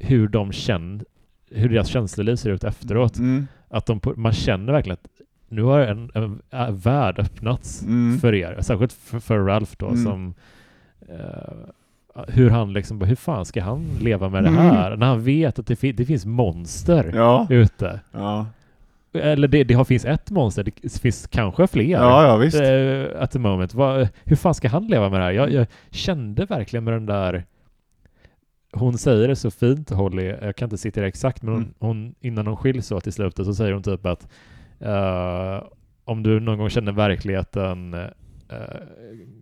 hur 0.00 0.28
de 0.28 0.52
känner, 0.52 1.04
hur 1.50 1.68
deras 1.68 1.88
känsloliv 1.88 2.36
ser 2.36 2.50
ut 2.50 2.64
efteråt. 2.64 3.18
Mm. 3.18 3.46
Att 3.68 3.86
de, 3.86 4.00
man 4.16 4.32
känner 4.32 4.72
verkligen 4.72 4.94
att 5.02 5.08
nu 5.48 5.62
har 5.62 5.80
en, 5.80 6.10
en, 6.14 6.42
en 6.50 6.76
värld 6.78 7.18
öppnats 7.18 7.82
Mm. 7.82 8.18
för 8.18 8.34
er, 8.34 8.56
särskilt 8.60 8.92
för, 8.92 9.20
för 9.20 9.38
Ralph 9.38 9.72
då 9.78 9.86
Mm. 9.88 10.04
som 10.04 10.34
eh, 11.08 12.24
hur 12.28 12.50
han 12.50 12.72
liksom, 12.72 13.00
hur 13.00 13.16
fan 13.16 13.44
ska 13.44 13.62
han 13.62 13.84
leva 14.00 14.28
med 14.28 14.42
det 14.44 14.48
Mm. 14.48 14.60
här? 14.60 14.96
När 14.96 15.06
han 15.06 15.22
vet 15.24 15.58
att 15.58 15.66
det, 15.66 15.76
fi- 15.76 15.92
det 15.92 16.04
finns 16.04 16.26
monster 16.26 17.12
Ja. 17.14 17.46
ute. 17.50 18.00
Ja. 18.12 18.46
Eller 19.14 19.48
det, 19.48 19.64
det 19.64 19.74
har, 19.74 19.84
finns 19.84 20.04
ett 20.04 20.30
monster, 20.30 20.64
det 20.82 20.98
finns 21.00 21.26
kanske 21.26 21.66
fler. 21.66 21.84
ja, 21.84 22.26
ja 22.26 22.36
visst. 22.36 22.60
Uh, 22.60 23.06
at 23.22 23.30
the 23.30 23.38
moment. 23.38 23.74
Vad- 23.74 24.08
hur 24.24 24.36
fan 24.36 24.54
ska 24.54 24.68
han 24.68 24.86
leva 24.86 25.08
med 25.08 25.20
det 25.20 25.24
här? 25.24 25.32
Jag, 25.32 25.50
jag 25.52 25.66
kände 25.90 26.44
verkligen 26.44 26.84
med 26.84 26.94
den 26.94 27.06
där 27.06 27.44
hon 28.76 28.98
säger 28.98 29.28
det 29.28 29.36
så 29.36 29.50
fint, 29.50 29.90
Holly, 29.90 30.24
jag 30.42 30.56
kan 30.56 30.66
inte 30.66 30.78
citera 30.78 31.06
exakt, 31.06 31.42
men 31.42 31.52
hon, 31.54 31.62
Mm. 31.62 31.74
hon, 31.78 32.14
innan 32.20 32.46
hon 32.46 32.56
skiljs 32.56 32.86
så 32.86 33.00
till 33.00 33.12
slutet 33.12 33.46
så 33.46 33.54
säger 33.54 33.72
hon 33.72 33.82
typ 33.82 34.06
att 34.06 34.28
eh, 34.80 35.62
om 36.04 36.22
du 36.22 36.40
någon 36.40 36.58
gång 36.58 36.70
känner 36.70 36.92
verkligheten 36.92 37.94
eh, 37.94 38.00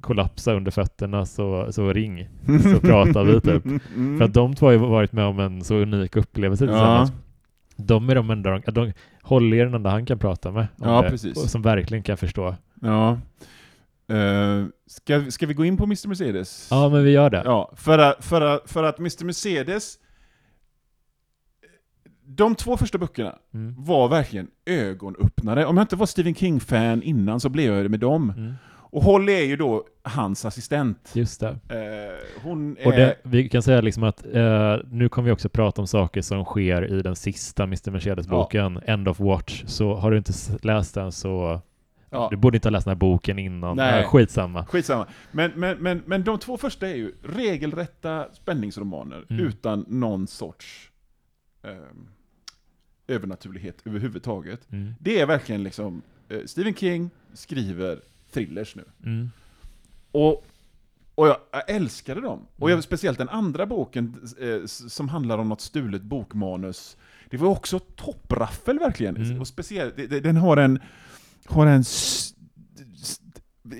kollapsa 0.00 0.52
under 0.54 0.70
fötterna 0.70 1.26
så, 1.26 1.66
så 1.72 1.92
ring, 1.92 2.28
så 2.72 2.80
pratar 2.80 3.24
vi 3.24 3.40
typ. 3.40 3.64
Mm. 3.64 4.18
För 4.18 4.24
att 4.24 4.34
de 4.34 4.54
två 4.54 4.66
har 4.66 4.72
ju 4.72 4.78
varit 4.78 5.12
med 5.12 5.24
om 5.24 5.38
en 5.38 5.64
så 5.64 5.74
unik 5.74 6.16
upplevelse 6.16 6.64
Ja. 6.64 7.08
De 7.86 8.10
är 8.10 8.14
de 8.14 8.30
enda, 8.30 8.50
de, 8.58 8.72
de, 8.72 8.92
Holly 9.22 9.58
är 9.60 9.64
den 9.64 9.74
enda 9.74 9.90
han 9.90 10.06
kan 10.06 10.18
prata 10.18 10.50
med 10.50 10.66
Ja, 10.76 11.02
det, 11.02 11.10
precis. 11.10 11.36
och 11.44 11.50
som 11.50 11.62
verkligen 11.62 12.02
kan 12.02 12.16
förstå. 12.16 12.54
Ja. 12.80 13.18
Eh, 14.08 14.66
ska, 14.86 15.30
ska 15.30 15.46
vi 15.46 15.54
gå 15.54 15.64
in 15.64 15.76
på 15.76 15.84
Mr. 15.84 16.08
Mercedes? 16.08 16.68
Ja, 16.70 16.88
men 16.88 17.04
vi 17.04 17.10
gör 17.10 17.30
det. 17.30 17.42
Ja, 17.44 17.72
för 17.76 17.98
att, 17.98 18.24
för 18.24 18.40
att, 18.40 18.70
för 18.70 18.82
att 18.84 18.98
Mr. 18.98 19.24
Mercedes, 19.24 19.98
de 22.26 22.54
två 22.54 22.76
första 22.76 22.98
böckerna 22.98 23.38
Mm. 23.54 23.74
var 23.84 24.08
verkligen 24.08 24.48
ögonöppnare. 24.66 25.66
Om 25.66 25.76
jag 25.76 25.84
inte 25.84 25.96
var 25.96 26.06
Stephen 26.06 26.34
King-fan 26.34 27.02
innan 27.02 27.40
så 27.40 27.48
blev 27.48 27.74
jag 27.74 27.84
det 27.84 27.88
med 27.88 28.00
dem. 28.00 28.30
Mm. 28.36 28.54
Och 28.92 29.02
Holly 29.02 29.32
är 29.32 29.44
ju 29.44 29.56
då 29.56 29.84
hans 30.02 30.44
assistent. 30.44 31.12
Just 31.14 31.40
det. 31.40 31.48
Eh, 31.48 32.42
hon 32.42 32.76
är... 32.78 32.86
Och 32.86 32.92
det, 32.92 33.16
vi 33.22 33.48
kan 33.48 33.62
säga 33.62 33.80
liksom 33.80 34.02
att 34.02 34.26
eh, 34.34 34.76
nu 34.90 35.08
kommer 35.08 35.26
vi 35.26 35.32
också 35.32 35.48
prata 35.48 35.80
om 35.80 35.86
saker 35.86 36.22
som 36.22 36.44
sker 36.44 36.98
i 36.98 37.02
den 37.02 37.16
sista 37.16 37.62
Mr. 37.62 37.90
Mercedes-boken, 37.90 38.80
End 38.86 39.08
of 39.08 39.20
Watch. 39.20 39.62
Så 39.66 39.94
har 39.94 40.10
du 40.10 40.16
inte 40.16 40.32
läst 40.62 40.94
den 40.94 41.12
så 41.12 41.60
ja, 42.10 42.28
du 42.30 42.36
borde 42.36 42.56
inte 42.56 42.68
ha 42.68 42.70
läst 42.70 42.84
den 42.84 42.90
här 42.90 42.98
boken 42.98 43.38
innan. 43.38 43.76
Nej. 43.76 43.92
Nej. 43.92 44.04
skitsamma. 44.04 44.66
skitsamma. 44.66 45.06
Men, 45.30 45.52
men, 45.56 45.78
men, 45.78 46.02
men 46.06 46.24
de 46.24 46.38
två 46.38 46.56
första 46.56 46.88
är 46.88 46.94
ju 46.94 47.12
regelrätta 47.22 48.26
spänningsromaner 48.32 49.24
Mm. 49.30 49.46
utan 49.46 49.84
någon 49.88 50.26
sorts 50.26 50.90
ehm, 51.62 52.08
övernaturlighet 53.08 53.82
överhuvudtaget. 53.84 54.72
Mm. 54.72 54.94
Det 55.00 55.20
är 55.20 55.26
verkligen 55.26 55.62
liksom, 55.62 56.02
eh, 56.28 56.38
Stephen 56.46 56.74
King 56.74 57.10
skriver 57.34 58.00
thrillers 58.32 58.76
nu. 58.76 58.84
Mm. 59.04 59.30
Och, 60.12 60.44
och 61.14 61.26
jag, 61.28 61.36
jag 61.52 61.70
älskade 61.70 62.20
dem. 62.20 62.46
Och 62.56 62.70
jag, 62.70 62.74
Mm. 62.74 62.82
speciellt 62.82 63.18
den 63.18 63.28
andra 63.28 63.66
boken 63.66 64.16
eh, 64.40 64.66
som 64.66 65.08
handlar 65.08 65.38
om 65.38 65.48
något 65.48 65.60
stulet 65.60 66.02
bokmanus. 66.02 66.96
Det 67.30 67.36
var 67.36 67.48
också 67.48 67.78
toppraffel 67.78 68.78
verkligen. 68.78 69.16
Mm. 69.16 69.40
Och 69.40 69.48
speciellt, 69.48 69.96
den 69.96 70.36
har 70.36 70.56
en... 70.56 70.78
Har 71.46 71.66
en 71.66 71.84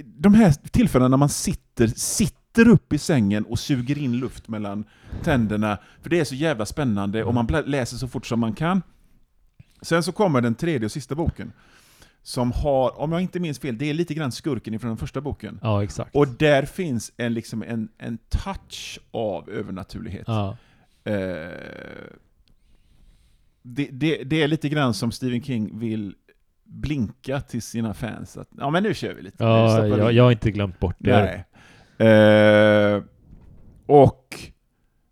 de 0.05 0.35
här 0.35 0.53
tillfällena 0.53 1.09
när 1.09 1.17
man 1.17 1.29
sitter, 1.29 1.87
sitter 1.87 2.69
upp 2.69 2.93
i 2.93 2.99
sängen 2.99 3.45
och 3.45 3.59
suger 3.59 3.99
in 3.99 4.17
luft 4.17 4.49
mellan 4.49 4.85
tänderna, 5.23 5.79
för 6.03 6.11
det 6.11 6.21
är 6.21 6.25
så 6.25 6.35
jävla 6.35 6.67
spännande 6.67 7.25
och 7.25 7.35
man 7.35 7.47
blä- 7.47 7.67
läser 7.67 7.97
så 7.97 8.09
fort 8.09 8.27
som 8.27 8.41
man 8.41 8.53
kan. 8.55 8.83
Sen 9.83 10.03
så 10.03 10.13
kommer 10.13 10.41
den 10.41 10.55
tredje 10.55 10.85
och 10.87 10.93
sista 10.93 11.15
boken, 11.15 11.53
som 12.23 12.53
har, 12.53 13.01
om 13.01 13.13
jag 13.13 13.21
inte 13.21 13.41
minns 13.41 13.59
fel, 13.59 13.79
det 13.79 13.91
är 13.91 13.95
lite 13.95 14.15
grann 14.15 14.33
skurken 14.33 14.75
ifrån 14.75 14.89
den 14.89 14.97
första 14.97 15.21
boken. 15.21 15.59
Ja, 15.63 15.85
exakt. 15.85 16.17
Och 16.17 16.29
där 16.29 16.63
finns 16.63 17.13
en, 17.17 17.35
liksom 17.35 17.63
en, 17.63 17.89
en 17.99 18.19
touch 18.29 18.99
av 19.11 19.51
övernaturlighet. 19.51 20.25
ja. 20.27 20.57
Eh, 21.05 21.13
det, 23.63 23.89
det, 23.93 24.25
det 24.25 24.43
är 24.43 24.49
lite 24.49 24.69
grann 24.69 24.95
som 24.95 25.13
Stephen 25.13 25.43
King 25.43 25.79
vill 25.79 26.15
blinka 26.65 27.41
till 27.41 27.63
sina 27.63 27.95
fans. 27.95 28.37
Att, 28.37 28.49
ja 28.59 28.71
men 28.71 28.83
nu 28.83 28.95
kör 28.95 29.15
vi 29.15 29.23
lite. 29.23 29.45
Ja, 29.45 29.87
jag, 29.87 30.11
in." 30.11 30.17
jag 30.17 30.25
har 30.25 30.33
inte 30.33 30.51
glömt 30.51 30.81
bort 30.81 30.97
det. 30.99 31.45
Nej. 31.99 32.09
Eh, 32.09 33.03
och 33.87 34.39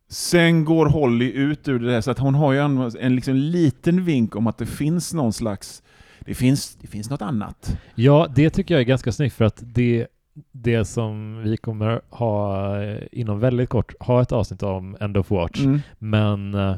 sen 0.09 0.65
går 0.65 0.87
Holly 0.87 1.33
ut 1.33 1.69
ur 1.69 1.79
det 1.79 1.87
där, 1.93 2.01
så 2.01 2.11
att 2.11 2.19
hon 2.19 2.35
har 2.35 2.53
ju 2.53 2.59
en, 2.59 2.93
en 3.01 3.15
liksom 3.15 3.35
liten 3.35 4.05
vink 4.05 4.37
om 4.37 4.47
att 4.47 4.59
det 4.59 4.67
finns 4.67 5.15
någon 5.15 5.33
slags, 5.33 5.83
det 6.25 6.35
finns, 6.35 6.77
det 6.77 6.87
finns 6.87 7.11
något 7.11 7.23
annat. 7.23 7.77
Ja, 7.95 8.27
det 8.35 8.51
tycker 8.51 8.75
jag 8.75 8.81
är 8.81 8.85
ganska 8.85 9.13
snyggt 9.13 9.35
för 9.35 9.45
att 9.45 9.63
det, 9.67 10.07
det 10.53 10.85
som 10.85 11.43
vi 11.43 11.57
kommer 11.57 12.01
ha 12.09 12.83
eh, 12.83 12.99
inom 13.13 13.41
väldigt 13.41 13.69
kort, 13.69 13.95
ha 14.01 14.23
ett 14.23 14.33
avsnitt 14.33 14.63
om 14.63 14.97
End 15.01 15.17
of 15.17 15.31
Watch, 15.31 15.61
Mm. 15.61 15.81
men 15.99 16.55
eh, 16.55 16.77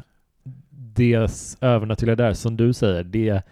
det 0.95 1.30
övernaturliga 1.61 2.16
där, 2.16 2.32
som 2.32 2.57
du 2.57 2.72
säger, 2.72 3.05
det, 3.05 3.43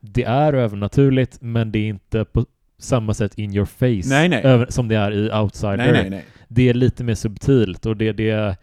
det 0.00 0.24
är 0.24 0.52
övernaturligt, 0.52 1.38
men 1.40 1.72
det 1.72 1.78
är 1.78 1.88
inte 1.88 2.24
på 2.24 2.46
samma 2.78 3.14
sätt 3.14 3.38
in 3.38 3.54
your 3.54 3.64
face 3.66 4.08
Nej, 4.08 4.28
nej. 4.28 4.42
Över, 4.42 4.66
som 4.68 4.88
det 4.88 4.96
är 4.96 5.12
i 5.12 5.32
Outsider. 5.32 6.10
Nej. 6.10 6.24
Det 6.48 6.68
är 6.68 6.74
lite 6.74 7.04
mer 7.04 7.14
subtilt 7.14 7.86
och 7.86 7.96
det, 7.96 8.12
det 8.12 8.56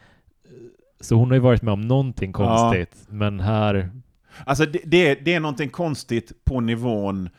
så 1.00 1.16
hon 1.16 1.28
har 1.28 1.36
ju 1.36 1.40
varit 1.42 1.62
med 1.62 1.74
om 1.74 1.82
någonting 1.82 2.34
konstigt, 2.34 2.96
men 3.10 3.40
här, 3.40 3.90
Alltså 4.46 4.66
det, 4.66 4.80
det, 4.86 5.08
är, 5.10 5.18
det 5.24 5.34
är 5.34 5.40
någonting 5.40 5.70
konstigt 5.70 6.44
på 6.46 6.60
nivån 6.60 7.30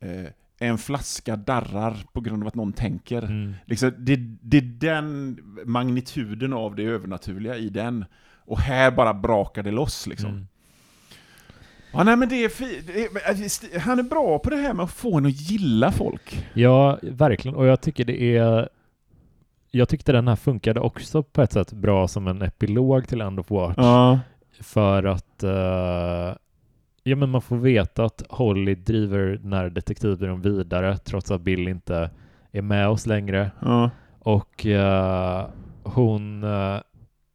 eh, 0.00 0.26
en 0.58 0.78
flaska 0.78 1.36
darrar 1.36 1.96
på 2.12 2.20
grund 2.20 2.42
av 2.42 2.46
att 2.48 2.54
någon 2.54 2.72
tänker. 2.72 3.22
mm, 3.22 3.54
Liksom, 3.66 3.92
det, 3.98 4.16
det 4.42 4.56
är 4.56 4.62
den 4.62 5.38
magnituden 5.64 6.52
av 6.52 6.74
det 6.76 6.82
övernaturliga 6.82 7.56
i 7.56 7.68
den. 7.68 8.04
Och 8.48 8.58
här 8.60 8.90
bara 8.90 9.14
brakar 9.14 9.62
det 9.62 9.70
loss 9.70 10.06
liksom. 10.06 10.30
mm. 10.30 10.46
Ja, 11.92 12.04
nej 12.04 12.16
men 12.16 12.28
det 12.28 12.44
är 12.44 12.48
fi- 12.48 13.44
St- 13.46 13.78
Han 13.78 13.98
är 13.98 14.02
bra 14.02 14.38
på 14.38 14.50
det 14.50 14.56
här 14.56 14.74
med 14.74 14.84
att 14.84 14.90
få 14.92 15.18
en 15.18 15.26
att 15.26 15.40
gilla 15.50 15.92
folk. 15.92 16.46
Ja, 16.54 16.98
verkligen. 17.02 17.56
Och 17.56 17.66
jag 17.66 17.80
tycker 17.80 18.04
det 18.04 18.36
är... 18.36 18.68
Jag 19.70 19.88
tyckte 19.88 20.12
den 20.12 20.28
här 20.28 20.36
funkade 20.36 20.80
också 20.80 21.22
på 21.22 21.42
ett 21.42 21.52
sätt 21.52 21.72
bra 21.72 22.08
som 22.08 22.26
en 22.28 22.42
epilog 22.42 23.08
till 23.08 23.20
End 23.20 23.40
of 23.40 23.50
Watch. 23.50 23.74
Ja. 23.76 24.20
För 24.60 25.04
att 25.04 25.42
eh, 25.42 26.36
ja, 27.02 27.16
men 27.16 27.30
man 27.30 27.42
får 27.42 27.56
veta 27.56 28.04
att 28.04 28.22
Holly 28.28 28.74
driver 28.74 29.38
den 29.42 29.52
här 29.52 29.70
detektivbyrån 29.70 30.40
vidare 30.40 30.96
trots 30.98 31.30
att 31.30 31.40
Bill 31.40 31.68
inte 31.68 32.10
är 32.52 32.62
med 32.62 32.88
oss 32.88 33.06
längre. 33.06 33.50
ja. 33.62 33.90
Och 34.18 34.66
eh, 34.66 35.46
hon, 35.82 36.44
uh, 36.44 36.80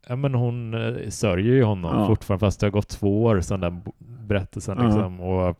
ja, 0.08 0.16
men 0.16 0.34
hon 0.34 0.74
uh, 0.74 1.10
sörjer 1.10 1.54
ju 1.56 1.64
honom 1.64 2.00
Ja. 2.00 2.08
fortfarande 2.08 2.40
fast 2.46 2.60
det 2.60 2.66
har 2.66 2.72
gått 2.72 2.88
två 2.90 3.24
år 3.24 3.42
sedan 3.42 3.60
den 3.60 3.82
berättelsen. 4.00 4.78
Ja. 4.80 4.86
Liksom. 4.86 5.20
Och 5.22 5.58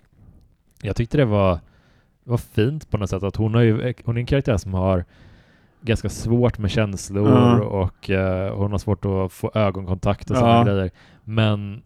jag 0.82 0.96
tyckte 0.96 1.18
det 1.18 1.26
var, 1.26 1.60
var 2.24 2.38
fint 2.38 2.90
på 2.90 2.98
något 2.98 3.10
sätt 3.10 3.24
att 3.24 3.36
hon, 3.36 3.54
har 3.54 3.62
ju, 3.62 3.94
hon 4.06 4.18
är 4.18 4.20
en 4.20 4.26
karaktär 4.26 4.58
som 4.58 4.74
har 4.74 5.06
ganska 5.82 6.10
svårt 6.10 6.58
med 6.58 6.72
känslor 6.72 7.30
Ja. 7.30 7.62
och 7.62 8.10
eh, 8.10 8.56
hon 8.58 8.72
har 8.72 8.78
svårt 8.78 9.06
att 9.06 9.32
få 9.32 9.52
ögonkontakt 9.54 10.30
och 10.32 10.36
Ja. 10.36 10.40
sådana 10.40 10.64
grejer. 10.64 10.92
Men 11.32 11.82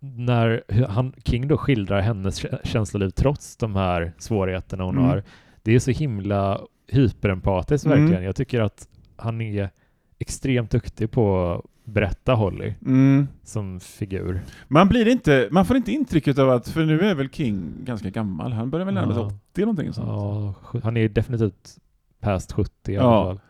när 0.00 0.62
han, 0.88 1.12
King 1.24 1.48
då 1.48 1.56
skildrar 1.56 2.00
hennes 2.00 2.44
kä- 2.44 2.58
känsloliv 2.66 3.10
trots 3.10 3.56
de 3.56 3.76
här 3.76 4.12
svårigheterna 4.18 4.84
hon 4.84 4.94
Mm. 4.96 5.08
har, 5.08 5.22
det 5.62 5.74
är 5.74 5.78
så 5.78 5.90
himla 5.90 6.60
hyperempatiskt 6.88 7.86
Mm. 7.86 8.00
verkligen. 8.00 8.24
Jag 8.24 8.36
tycker 8.36 8.60
att 8.60 8.88
han 9.16 9.40
är 9.40 9.70
extremt 10.18 10.70
duktig 10.70 11.10
på 11.10 11.52
att 11.52 11.64
berätta 11.92 12.34
Holly 12.34 12.74
Mm. 12.86 13.28
som 13.42 13.80
figur. 13.80 14.40
Man, 14.68 14.88
blir 14.88 15.08
inte, 15.08 15.48
man 15.50 15.66
får 15.66 15.76
inte 15.76 15.92
intrycket 15.92 16.38
av 16.38 16.50
att, 16.50 16.68
för 16.68 16.84
nu 16.84 17.00
är 17.00 17.14
väl 17.14 17.30
King 17.30 17.72
ganska 17.84 18.10
gammal, 18.10 18.52
han 18.52 18.70
börjar 18.70 18.86
väl 18.86 18.94
närma 18.94 19.14
sig 19.14 19.22
Ja. 19.22 19.26
80 19.52 19.60
någonting 19.60 19.92
sånt. 19.92 20.08
Ja, 20.08 20.80
han 20.82 20.96
är 20.96 21.08
definitivt 21.08 21.78
past 22.20 22.52
70 22.52 22.92
i 22.92 22.94
Ja. 22.94 23.00
alla 23.02 23.24
fall. 23.24 23.40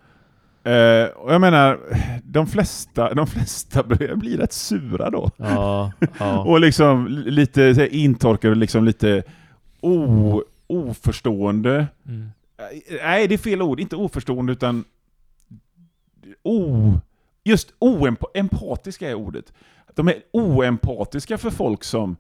Eh, 0.65 1.07
och 1.17 1.33
jag 1.35 1.41
menar, 1.41 1.81
de 2.25 2.47
flesta, 2.47 3.15
de 3.15 3.27
flesta 3.27 3.83
börjar 3.83 4.17
bli 4.17 4.37
rätt 4.37 4.53
sura 4.53 5.11
då. 5.11 5.31
Ja, 5.37 5.93
ja. 6.19 6.39
Och 6.47 6.61
liksom 6.61 7.07
li- 7.09 7.31
lite 7.31 7.63
här 7.63 7.95
intorkade, 7.95 8.55
liksom 8.55 8.85
lite 8.85 9.23
o, 9.81 10.43
oförstående. 10.67 11.87
Mm. 12.07 12.29
Eh, 12.59 12.97
Nej, 13.05 13.29
det 13.29 13.35
är 13.35 13.39
fel 13.39 13.63
ord. 13.63 13.81
Inte 13.81 13.97
oförstående, 13.97 14.53
utan 14.53 14.85
o... 16.43 16.93
Just 17.47 17.75
oempatiska 17.79 19.11
är 19.11 19.15
ordet. 19.15 19.53
De 19.95 20.09
är 20.09 20.15
oempatiska 20.33 21.39
för 21.39 21.51
folk 21.51 21.85
som, 21.85 22.17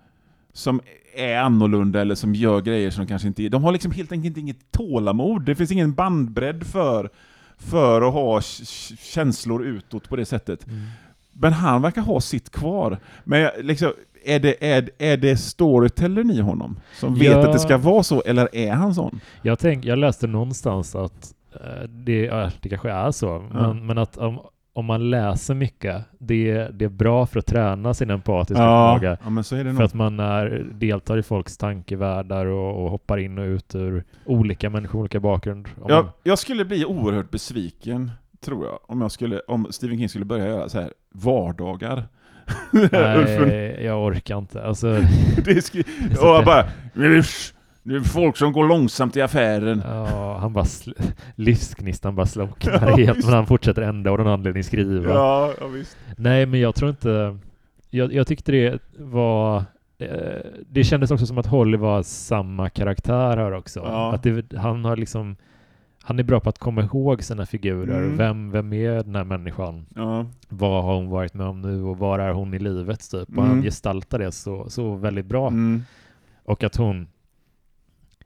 som 0.53 0.80
är 1.16 1.36
annorlunda 1.38 2.01
eller 2.01 2.14
som 2.14 2.34
gör 2.34 2.61
grejer 2.61 2.90
som 2.90 3.05
de 3.05 3.09
kanske 3.09 3.28
inte 3.28 3.42
är. 3.42 3.49
De 3.51 3.64
har 3.64 3.72
liksom 3.72 3.92
helt 3.92 4.12
enkelt 4.12 4.36
inget 4.36 4.72
tålamod. 4.72 5.42
Det 5.45 5.55
finns 5.55 5.72
ingen 5.72 5.92
bandbredd 5.95 6.66
för, 6.66 7.11
för 7.70 8.02
att 8.02 8.12
ha 8.12 8.40
känslor 8.98 9.64
utåt 9.64 10.08
på 10.08 10.16
det 10.16 10.24
sättet. 10.24 10.66
Mm. 10.66 10.82
Men 11.32 11.52
han 11.52 11.82
verkar 11.82 12.02
ha 12.02 12.20
sitt 12.20 12.50
kvar. 12.50 12.98
Men 13.24 13.50
liksom, 13.62 13.92
är 14.24 14.38
det, 14.40 14.70
är, 14.72 14.90
är 14.98 15.16
det 15.16 15.36
storytellern 15.36 16.30
i 16.30 16.40
honom? 16.40 16.80
Som 17.00 17.14
vet 17.14 17.32
Ja. 17.32 17.46
att 17.46 17.52
det 17.52 17.58
ska 17.58 17.76
vara 17.78 18.02
så, 18.02 18.22
eller 18.26 18.48
är 18.56 18.72
han 18.72 18.94
sån? 18.94 19.20
Jag, 19.42 19.58
tänk, 19.58 19.84
jag 19.84 19.98
läste 19.98 20.26
någonstans 20.26 20.94
att 20.94 21.34
eh, 21.54 21.82
det, 21.88 22.50
det 22.60 22.68
kanske 22.68 22.90
är 22.90 23.10
så, 23.10 23.26
Ja. 23.26 23.60
men, 23.72 23.86
men 23.86 23.98
att 23.98 24.16
om, 24.16 24.40
om 24.76 24.84
man 24.84 25.10
läser 25.10 25.54
mycket, 25.54 26.04
det, 26.18 26.68
det 26.72 26.84
är 26.84 26.88
bra 26.88 27.26
för 27.26 27.38
att 27.38 27.46
träna 27.46 27.94
sin 27.94 28.10
empatiska 28.10 28.62
Ja, 28.62 28.98
förmåga. 29.00 29.16
ja, 29.24 29.30
är 29.40 29.42
För 29.42 29.64
nog. 29.72 29.82
att 29.82 29.94
man 29.94 30.20
är, 30.20 30.66
deltar 30.72 31.18
i 31.18 31.22
folks 31.22 31.56
tankevärldar 31.56 32.46
och, 32.46 32.84
och 32.84 32.90
hoppar 32.90 33.18
in 33.18 33.38
och 33.38 33.44
ut 33.44 33.74
ur 33.74 34.04
olika 34.24 34.70
människor, 34.70 35.00
olika 35.00 35.20
bakgrund. 35.20 35.68
Om 35.80 35.84
Jag, 35.88 36.04
man, 36.04 36.12
jag 36.22 36.38
skulle 36.38 36.64
bli 36.64 36.84
oerhört 36.84 37.30
besviken, 37.30 38.10
tror 38.44 38.66
jag, 38.66 38.78
om, 38.86 39.00
jag 39.00 39.12
skulle, 39.12 39.40
om 39.40 39.66
Stephen 39.70 39.98
King 39.98 40.08
skulle 40.08 40.24
börja 40.24 40.46
göra 40.46 40.68
så 40.68 40.80
här 40.80 40.90
vardagar. 41.12 42.04
Nej, 42.70 43.84
jag 43.84 44.04
orkar 44.06 44.38
inte. 44.38 44.62
Alltså, 44.64 44.86
det 45.44 45.62
skri- 45.64 45.84
är 46.10 46.14
så 46.14 46.38
och 46.38 46.44
bara, 46.44 46.64
"Usch, 46.96 47.54
det 47.85 47.97
är 47.97 48.01
folk 48.01 48.37
som 48.37 48.53
går 48.53 48.68
långsamt 48.68 49.16
i 49.16 49.22
affären. 49.22 49.82
ja, 49.87 50.39
han 50.41 50.53
bara 50.53 50.64
livsgnistan 51.35 52.14
bara 52.14 52.26
slocknar 52.26 52.72
Ja, 52.91 52.97
helt, 52.97 53.24
men 53.24 53.35
han 53.35 53.47
fortsätter 53.47 53.82
ändå 53.82 54.11
av 54.11 54.18
någon 54.18 54.26
anledning 54.26 54.64
skriva. 54.64 55.14
Ja, 55.14 55.53
ja 55.61 55.66
visst. 55.66 55.97
Nej, 56.16 56.47
men 56.47 56.61
jag 56.61 56.74
tror 56.74 56.91
inte... 56.91 57.39
Jag, 57.91 58.12
jag 58.12 58.26
tyckte 58.26 58.53
det 58.53 58.78
var... 58.99 59.64
Eh, 59.99 60.09
det 60.68 60.85
kändes 60.85 61.11
också 61.11 61.26
som 61.26 61.39
att 61.39 61.47
Holly 61.47 61.76
var 61.76 62.03
samma 62.03 62.70
karaktär 62.70 63.37
här 63.37 63.53
också. 63.53 63.80
Ja. 63.80 64.14
Att 64.14 64.22
det, 64.22 64.53
han 64.57 64.85
har 64.85 64.97
liksom... 64.97 65.37
Han 66.03 66.18
är 66.18 66.22
bra 66.22 66.41
på 66.41 66.49
att 66.49 66.59
komma 66.59 66.82
ihåg 66.82 67.22
sina 67.22 67.47
figurer. 67.47 67.99
Mm. 68.03 68.16
Vem, 68.16 68.51
vem 68.51 68.72
är 68.72 68.95
den 69.03 69.14
här 69.14 69.24
människan? 69.24 69.87
Ja. 69.95 70.26
Vad 70.49 70.85
har 70.85 70.95
hon 70.95 71.09
varit 71.09 71.35
med 71.35 71.47
om 71.47 71.61
nu 71.61 71.82
och 71.82 71.99
var 71.99 72.18
är 72.18 72.32
hon 72.32 72.55
i 72.55 72.59
livet? 72.59 73.11
Typ. 73.11 73.28
Och 73.28 73.35
Mm. 73.45 73.49
han 73.49 73.62
gestaltar 73.62 74.18
det 74.18 74.32
så, 74.32 74.70
så 74.70 74.95
väldigt 74.95 75.26
bra. 75.26 75.47
Mm. 75.49 75.82
Och 76.45 76.64
att 76.64 76.76
hon... 76.76 77.07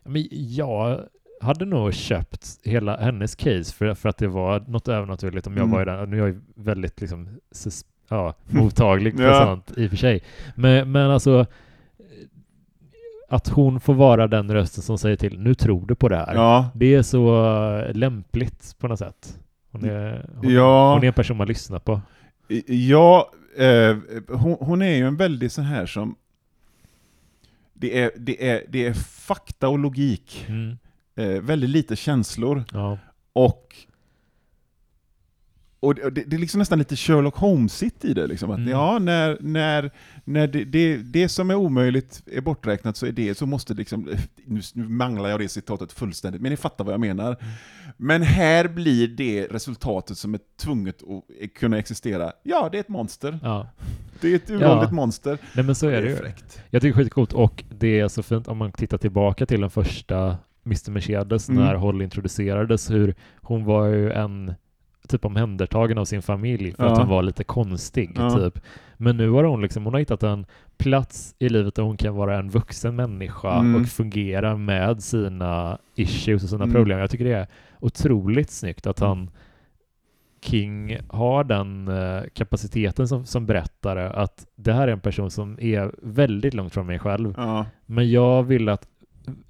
Men 0.08 0.26
jag 0.30 1.00
hade 1.40 1.64
nog 1.64 1.94
köpt 1.94 2.46
hela 2.64 2.96
hennes 2.96 3.34
case 3.34 3.74
för, 3.74 3.94
för 3.94 4.08
att 4.08 4.16
det 4.18 4.28
var 4.28 4.60
något 4.60 4.88
övernaturligt 4.88 5.46
om 5.46 5.56
jag 5.56 5.62
Mm. 5.64 5.72
var 5.74 5.82
i 5.82 5.84
den. 5.84 6.10
Nu 6.10 6.16
är 6.16 6.20
jag 6.20 6.28
ju 6.28 6.40
väldigt 6.54 7.00
liksom 7.00 7.28
ja, 8.08 8.34
mottaglig 8.46 9.16
för 9.16 9.22
Ja. 9.24 9.44
sånt 9.46 9.72
i 9.78 9.86
och 9.86 9.90
för 9.90 9.96
sig. 9.96 10.22
Men, 10.54 10.92
men 10.92 11.10
alltså 11.10 11.46
att 13.28 13.48
hon 13.48 13.80
får 13.80 13.94
vara 13.94 14.26
den 14.26 14.52
rösten 14.52 14.82
som 14.82 14.98
säger 14.98 15.16
till 15.16 15.38
nu 15.38 15.54
tror 15.54 15.86
du 15.86 15.94
på 15.94 16.08
det 16.08 16.16
här. 16.16 16.34
Ja. 16.34 16.70
Det 16.74 16.94
är 16.94 17.02
så 17.02 17.42
lämpligt 17.94 18.76
på 18.78 18.88
något 18.88 18.98
sätt. 18.98 19.38
Hon 19.70 19.84
är, 19.84 20.26
hon, 20.36 20.50
Ja. 20.54 20.94
hon 20.94 21.02
är 21.02 21.06
en 21.08 21.12
person 21.12 21.36
man 21.36 21.48
lyssnar 21.48 21.78
på. 21.78 22.00
Ja, 22.66 23.30
eh, 23.58 23.96
hon, 24.28 24.56
hon 24.60 24.82
är 24.82 24.96
ju 24.96 25.06
en 25.06 25.16
väldigt 25.16 25.52
sån 25.52 25.64
här 25.64 25.86
som... 25.86 26.16
Det 27.74 28.02
är, 28.02 28.10
det 28.16 28.48
är, 28.50 28.62
det 28.68 28.86
är 28.86 28.92
fakta 29.28 29.68
och 29.68 29.78
logik. 29.78 30.46
Mm. 30.48 30.78
Eh, 31.16 31.42
väldigt 31.42 31.70
lite 31.70 31.96
känslor. 31.96 32.64
Ja. 32.72 32.98
Och, 33.32 33.74
och 35.80 35.94
det, 35.94 36.10
det 36.10 36.36
är 36.36 36.40
liksom 36.40 36.58
nästan 36.58 36.78
lite 36.78 36.96
Sherlock 36.96 37.34
Holmes-igt 37.36 38.04
i 38.04 38.14
det. 38.14 38.26
Liksom, 38.26 38.50
att 38.50 38.58
Mm. 38.58 38.70
ja, 38.70 38.98
när, 38.98 39.36
när, 39.40 39.90
när 40.24 40.46
det, 40.46 40.64
det, 40.64 40.96
det 40.96 41.28
som 41.28 41.50
är 41.50 41.54
omöjligt 41.54 42.22
är 42.32 42.40
borträknat 42.40 42.96
så 42.96 43.06
är 43.06 43.12
det, 43.12 43.38
så 43.38 43.46
måste 43.46 43.74
liksom, 43.74 44.08
nu, 44.44 44.60
nu 44.74 44.88
manglar 44.88 45.28
jag 45.30 45.40
det 45.40 45.48
citatet 45.48 45.92
fullständigt, 45.92 46.42
men 46.42 46.50
ni 46.50 46.56
fattar 46.56 46.84
vad 46.84 46.92
jag 46.94 47.00
menar. 47.00 47.26
Mm. 47.40 47.52
Men 47.96 48.22
här 48.22 48.68
blir 48.68 49.08
det 49.08 49.46
resultatet 49.50 50.18
som 50.18 50.34
är 50.34 50.40
tvunget 50.60 51.02
att 51.44 51.54
kunna 51.54 51.78
existera. 51.78 52.32
Ja, 52.42 52.68
det 52.72 52.78
är 52.78 52.80
ett 52.80 52.88
monster. 52.88 53.38
ja. 53.42 53.68
Det 54.20 54.32
är 54.32 54.36
ett 54.36 54.50
uråldrigt 54.50 54.92
monster. 54.92 55.38
Nej 55.54 55.64
men 55.64 55.74
så 55.74 55.88
är 55.88 56.02
det 56.02 56.08
ju. 56.10 56.16
fräckt. 56.16 56.62
Jag 56.70 56.82
tycker 56.82 56.96
det 56.96 57.00
är 57.00 57.04
skitcoolt 57.04 57.32
och 57.32 57.64
det 57.78 58.00
är 58.00 58.08
så 58.08 58.22
fint 58.22 58.48
om 58.48 58.58
man 58.58 58.72
tittar 58.72 58.98
tillbaka 58.98 59.46
till 59.46 59.60
den 59.60 59.70
första 59.70 60.36
Mr. 60.66 60.90
Mercedes 60.90 61.48
Mm. 61.48 61.64
när 61.64 61.74
Holly 61.74 62.04
introducerades, 62.04 62.90
hur 62.90 63.14
hon 63.36 63.64
var 63.64 63.86
ju 63.86 64.12
en 64.12 64.54
typ 65.08 65.24
omhändertagen 65.24 65.98
av 65.98 66.04
sin 66.04 66.22
familj 66.22 66.72
för 66.72 66.84
att 66.84 66.90
Ja. 66.90 66.98
hon 66.98 67.08
var 67.08 67.22
lite 67.22 67.44
konstig, 67.44 68.12
Ja. 68.16 68.30
typ. 68.30 68.58
Men 68.96 69.16
nu 69.16 69.30
har 69.30 69.44
hon 69.44 69.62
liksom, 69.62 69.84
hon 69.84 69.94
har 69.94 69.98
hittat 69.98 70.22
en 70.22 70.46
plats 70.78 71.34
i 71.38 71.48
livet 71.48 71.74
där 71.74 71.82
hon 71.82 71.96
kan 71.96 72.14
vara 72.14 72.38
en 72.38 72.50
vuxen 72.50 72.96
människa 72.96 73.58
Mm. 73.58 73.80
och 73.82 73.88
fungera 73.88 74.56
med 74.56 75.02
sina 75.02 75.78
issues 75.94 76.42
och 76.42 76.48
sina 76.48 76.64
Mm. 76.64 76.74
problem. 76.74 76.98
Jag 76.98 77.10
tycker 77.10 77.24
det 77.24 77.32
är 77.34 77.46
otroligt 77.80 78.50
snyggt 78.50 78.86
att 78.86 79.00
han 79.00 79.30
King 80.42 80.98
har 81.08 81.44
den 81.44 81.88
eh, 81.88 82.22
kapaciteten 82.34 83.08
som, 83.08 83.26
som 83.26 83.46
berättare 83.46 84.06
att 84.06 84.46
det 84.56 84.72
här 84.72 84.88
är 84.88 84.92
en 84.92 85.00
person 85.00 85.30
som 85.30 85.58
är 85.60 85.92
väldigt 86.02 86.54
långt 86.54 86.74
från 86.74 86.86
mig 86.86 86.98
själv 86.98 87.34
Ja. 87.36 87.66
men 87.86 88.10
jag 88.10 88.42
vill 88.42 88.68
att 88.68 88.88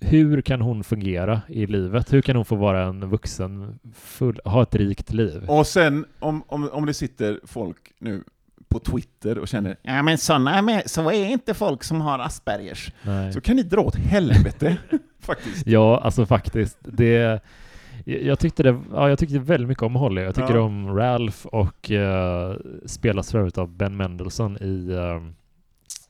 hur 0.01 0.41
kan 0.41 0.61
hon 0.61 0.85
fungera 0.85 1.41
i 1.49 1.67
livet? 1.67 2.13
Hur 2.13 2.23
kan 2.23 2.37
hon 2.37 2.45
få 2.45 2.57
vara 2.57 2.85
en 2.85 3.09
vuxen, 3.11 3.79
full, 3.95 4.41
ha 4.45 4.63
ett 4.63 4.75
rikt 4.75 5.13
liv? 5.13 5.45
Och 5.49 5.67
sen 5.67 6.05
om, 6.19 6.43
om, 6.47 6.69
om 6.73 6.87
det 6.87 6.95
sitter 6.95 7.41
folk 7.45 7.79
nu 7.99 8.25
på 8.69 8.79
Twitter 8.79 9.39
och 9.39 9.49
känner 9.49 9.77
ja 9.83 10.03
men 10.03 10.19
såna 10.19 10.55
är 10.59 10.63
med, 10.63 10.83
så 10.91 11.11
är 11.11 11.27
inte 11.27 11.55
folk 11.55 11.85
som 11.85 12.01
har 12.01 12.19
Aspergers. 12.19 12.93
Nej. 13.03 13.33
Så 13.33 13.41
kan 13.41 13.57
ni 13.57 13.63
dra 13.63 13.81
åt 13.81 13.97
helvete, 13.97 14.77
faktiskt. 15.21 15.67
Ja, 15.67 16.01
alltså 16.01 16.27
faktiskt. 16.27 16.79
Det, 16.81 17.41
jag 18.05 18.39
tyckte, 18.39 18.63
det, 18.63 18.81
ja, 18.93 19.09
jag 19.09 19.19
tyckte 19.19 19.39
väldigt 19.39 19.69
mycket 19.69 19.83
om 19.83 19.95
Holly. 19.95 20.23
Jag 20.23 20.35
tycker 20.35 20.55
Ja. 20.55 20.61
om 20.61 20.97
Ralph 20.97 21.47
och 21.47 21.91
uh, 21.91 22.57
spelas 22.87 23.31
för 23.33 23.39
övrigt 23.39 23.59
av 23.59 23.69
Ben 23.69 23.97
Mendelsohn 23.97 24.57
i... 24.61 24.93
ehm, 24.95 25.35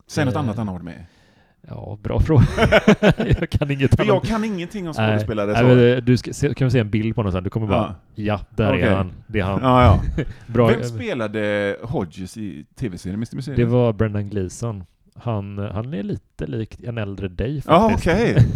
Säg 0.06 0.24
något 0.24 0.34
Eh, 0.34 0.40
annat 0.40 0.56
han 0.56 0.68
har 0.68 0.74
varit 0.74 0.84
med. 0.84 1.04
Ja, 1.68 1.98
bra 2.02 2.20
fråga. 2.20 2.44
jag 3.40 3.50
kan 3.50 3.70
inget 3.70 4.06
jag 4.06 4.22
kan 4.22 4.44
ingenting 4.44 4.88
om 4.88 4.94
skådespelare. 4.94 5.46
Nej, 5.46 5.56
så. 5.56 5.66
nej, 5.66 5.76
det- 5.76 6.00
du 6.00 6.16
ska, 6.16 6.54
kan 6.54 6.66
vi 6.66 6.70
se 6.70 6.78
en 6.78 6.90
bild 6.90 7.14
på 7.14 7.18
honom 7.20 7.32
sen? 7.32 7.44
Du 7.44 7.50
kommer 7.50 7.66
bara, 7.66 7.94
ja, 8.14 8.40
där 8.50 8.70
Okej. 8.72 8.82
är 8.82 8.94
han. 8.94 9.12
Det 9.26 9.40
är 9.40 9.44
han. 9.44 9.60
Ja, 9.62 9.82
ja. 10.16 10.24
Bra. 10.46 10.66
Vem 10.68 10.82
spelade 10.84 11.76
Hodges 11.82 12.36
i 12.36 12.64
tv-serien 12.76 13.14
Mr. 13.18 13.34
Museum? 13.36 13.56
Det 13.56 13.64
var 13.64 13.92
Brendan 13.92 14.28
Gleeson. 14.28 14.84
Han, 15.14 15.58
han 15.58 15.94
är 15.94 16.02
lite 16.02 16.46
lik 16.46 16.80
en 16.84 16.98
äldre 16.98 17.28
dig 17.28 17.62
Ja, 17.66 17.88
faktiskt. 17.90 18.06
okej. 18.08 18.46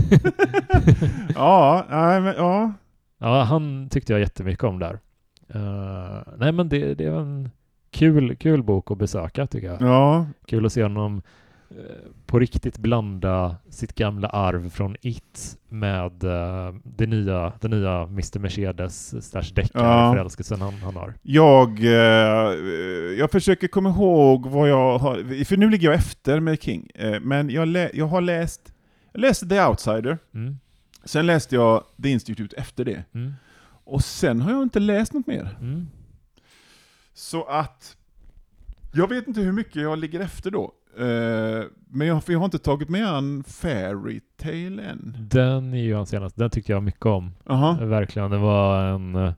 ja, 1.35 1.87
nej, 1.91 2.21
men, 2.21 2.35
ja. 2.37 2.73
Ja, 3.19 3.43
han 3.43 3.89
tyckte 3.89 4.13
jag 4.13 4.21
jättemycket 4.21 4.65
om 4.65 4.79
där. 4.79 4.99
Eh, 5.55 6.23
nej, 6.37 6.53
men 6.53 6.69
det, 6.69 6.95
det 6.95 7.11
var 7.11 7.21
en 7.21 7.51
kul, 7.91 8.37
kul 8.37 8.63
bok 8.63 8.91
att 8.91 8.99
besöka 8.99 9.47
tycker 9.47 9.67
jag. 9.67 9.83
ja. 9.83 10.27
Kul 10.47 10.67
att 10.67 10.73
se 10.73 10.83
honom 10.83 11.17
eh, 11.17 11.23
på 12.27 12.39
riktigt 12.39 12.79
blanda 12.79 13.57
sitt 13.71 13.95
gamla 13.95 14.29
arv 14.29 14.71
från 14.71 14.97
It 15.01 15.59
med 15.69 16.25
eh, 16.25 16.75
det 16.85 17.07
nya, 17.07 17.53
det 17.61 17.69
nya 17.69 18.03
Mr. 18.03 18.39
Mercedes 18.39 19.29
slash 19.31 19.43
deckare 19.55 19.83
Ja. 19.83 20.57
han, 20.59 20.75
han 20.75 20.97
har. 20.97 21.15
Jag, 21.23 21.79
eh, 21.85 22.53
jag 23.19 23.31
försöker 23.31 23.69
komma 23.69 23.89
ihåg 23.91 24.47
vad 24.47 24.69
jag 24.69 24.99
har, 24.99 25.45
för 25.45 25.57
nu 25.57 25.71
ligger 25.71 25.89
jag 25.89 25.95
efter 25.95 26.41
med 26.41 26.63
King, 26.63 26.91
eh, 26.95 27.21
men 27.21 27.51
jag, 27.51 27.69
lä, 27.69 27.91
jag 27.95 28.07
har 28.07 28.21
läst, 28.21 28.75
jag 29.13 29.21
läste 29.21 29.47
The 29.49 29.63
Outsider, 29.65 30.19
Mm. 30.35 30.59
sen 31.05 31.27
läste 31.27 31.55
jag 31.55 31.85
The 32.03 32.09
Institute 32.09 32.57
efter 32.57 32.85
det, 32.85 33.05
Mm. 33.15 33.33
och 33.85 34.05
sen 34.05 34.41
har 34.41 34.51
jag 34.53 34.63
inte 34.63 34.81
läst 34.81 35.13
något 35.13 35.27
mer. 35.27 35.57
Mm. 35.61 35.87
Så 37.15 37.45
att, 37.45 37.97
jag 38.93 39.09
vet 39.09 39.27
inte 39.29 39.41
hur 39.41 39.53
mycket 39.53 39.83
jag 39.83 39.99
ligger 39.99 40.21
efter 40.21 40.51
då. 40.51 40.73
Eh, 40.99 41.65
men 41.89 42.07
jag, 42.07 42.23
jag 42.29 42.39
har 42.39 42.45
inte 42.45 42.59
tagit 42.59 42.89
med 42.89 43.07
an 43.09 43.45
Fairy 43.47 44.21
Tale 44.37 44.83
än. 44.83 45.17
Den 45.31 45.75
är 45.75 45.83
ju 45.83 45.95
hans 45.95 46.09
senaste. 46.09 46.41
Den 46.41 46.51
tyckte 46.51 46.73
jag 46.73 46.83
mycket 46.83 47.07
om. 47.07 47.33
Aha. 47.47 47.79
Verkligen. 47.81 48.31
Det 48.31 48.39
var 48.39 48.85
en... 48.85 49.15
eh, 49.15 49.33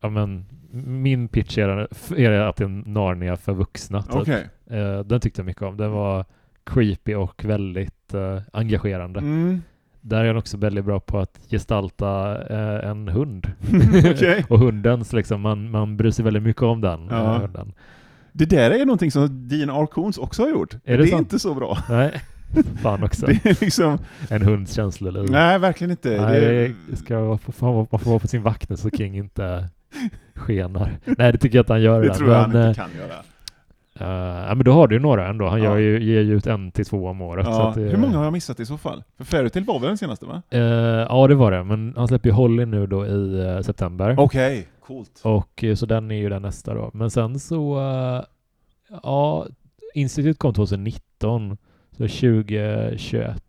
Ja, 0.00 0.10
men, 0.10 0.44
min 0.86 1.28
pitch 1.28 1.58
är, 1.58 1.68
är 2.16 2.40
att 2.40 2.56
det 2.56 2.64
är 2.64 2.68
en 2.68 2.80
Narnia 2.86 3.36
för 3.36 3.52
vuxna. 3.52 4.02
Typ. 4.02 4.14
Okej. 4.16 4.48
Eh, 4.66 5.00
den 5.00 5.20
tyckte 5.20 5.40
jag 5.40 5.46
mycket 5.46 5.62
om. 5.62 5.76
Den 5.76 5.90
var 5.90 6.24
creepy 6.64 7.14
och 7.14 7.44
väldigt 7.44 8.14
engagerande. 8.52 9.20
Mm. 9.20 9.62
Där 10.00 10.20
är 10.24 10.26
han 10.26 10.36
också 10.36 10.56
väldigt 10.56 10.84
bra 10.84 11.00
på 11.00 11.18
att 11.18 11.40
gestalta 11.50 12.42
en 12.82 13.08
hund. 13.08 13.52
Och 14.48 14.58
hundens, 14.58 15.12
liksom, 15.12 15.40
man, 15.40 15.70
man 15.70 15.96
bryr 15.96 16.10
sig 16.10 16.24
väldigt 16.24 16.42
mycket 16.42 16.62
om 16.62 16.80
den. 16.80 17.08
Eh, 17.10 17.40
hunden. 17.40 17.72
Det 18.38 18.46
där 18.46 18.70
är 18.70 18.78
någonting 18.86 19.10
som 19.10 19.48
Dean 19.48 19.70
R. 19.70 19.88
Också 20.18 20.42
har 20.42 20.48
gjort. 20.50 20.70
det 20.70 20.96
det 20.96 21.12
är 21.12 21.18
inte 21.18 21.38
så 21.38 21.54
bra. 21.54 21.78
Nej, 21.90 22.22
fan 22.82 23.02
också. 23.02 23.26
Det 23.26 23.46
är 23.46 23.60
liksom, 23.60 23.98
En 24.30 24.42
hunds 24.42 24.72
känsloliv. 24.72 25.30
nej 25.30 25.58
verkligen 25.58 25.90
inte. 25.90 26.20
Nej, 26.20 26.40
det, 26.40 26.72
det 26.90 26.96
ska 26.96 27.20
man 27.20 27.38
får 27.38 28.10
vara 28.10 28.18
på 28.18 28.28
sin 28.28 28.42
vakt 28.42 28.78
så 28.78 28.90
King 28.90 29.16
inte 29.16 29.68
skenar. 30.34 30.98
Nej, 31.04 31.32
det 31.32 31.38
tycker 31.38 31.58
jag 31.58 31.62
att 31.62 31.68
han 31.68 31.82
gör. 31.82 32.02
det 32.02 32.14
tror 32.14 32.30
jag 32.30 32.38
han 32.38 32.68
inte 32.68 32.80
kan 32.80 32.90
göra. 32.98 33.14
Eh, 34.00 34.06
ja, 34.48 34.54
men 34.54 34.64
då 34.64 34.72
har 34.72 34.88
du 34.88 34.94
ju 34.96 35.00
några 35.00 35.28
ändå. 35.28 35.48
Han 35.48 35.62
Ja. 35.62 35.78
ju, 35.78 36.04
ger 36.04 36.20
ju 36.20 36.34
ut 36.36 36.46
en 36.46 36.70
till 36.72 36.84
två 36.86 37.06
om 37.08 37.20
året. 37.20 37.46
Ja. 37.50 37.72
det, 37.76 37.80
Hur 37.80 37.96
många 37.96 38.16
har 38.16 38.24
jag 38.24 38.32
missat 38.32 38.60
i 38.60 38.66
så 38.66 38.78
fall? 38.78 39.04
För 39.18 39.24
Fairytale 39.24 39.64
var 39.66 39.78
väl 39.78 39.88
den 39.88 39.98
senaste 39.98 40.26
va? 40.26 40.42
Eh, 40.50 40.60
ja, 41.08 41.26
det 41.28 41.34
var 41.34 41.52
det. 41.52 41.64
Men 41.64 41.94
han 41.96 42.08
släpper 42.08 42.28
ju 42.28 42.32
Holly 42.32 42.64
nu 42.66 42.86
då 42.86 43.06
i 43.06 43.40
eh, 43.46 43.60
september. 43.60 44.14
Okej, 44.18 44.68
coolt. 44.80 45.20
Och 45.24 45.64
så 45.76 45.86
den 45.86 46.10
är 46.10 46.16
ju 46.16 46.28
den 46.28 46.42
nästa 46.42 46.74
då. 46.74 46.90
Men 46.94 47.10
sen 47.10 47.38
så, 47.40 47.78
ja, 49.02 49.46
Institut 49.94 50.38
kom 50.38 50.54
2019, 50.54 51.56
så 51.90 51.96
2021. 52.08 53.42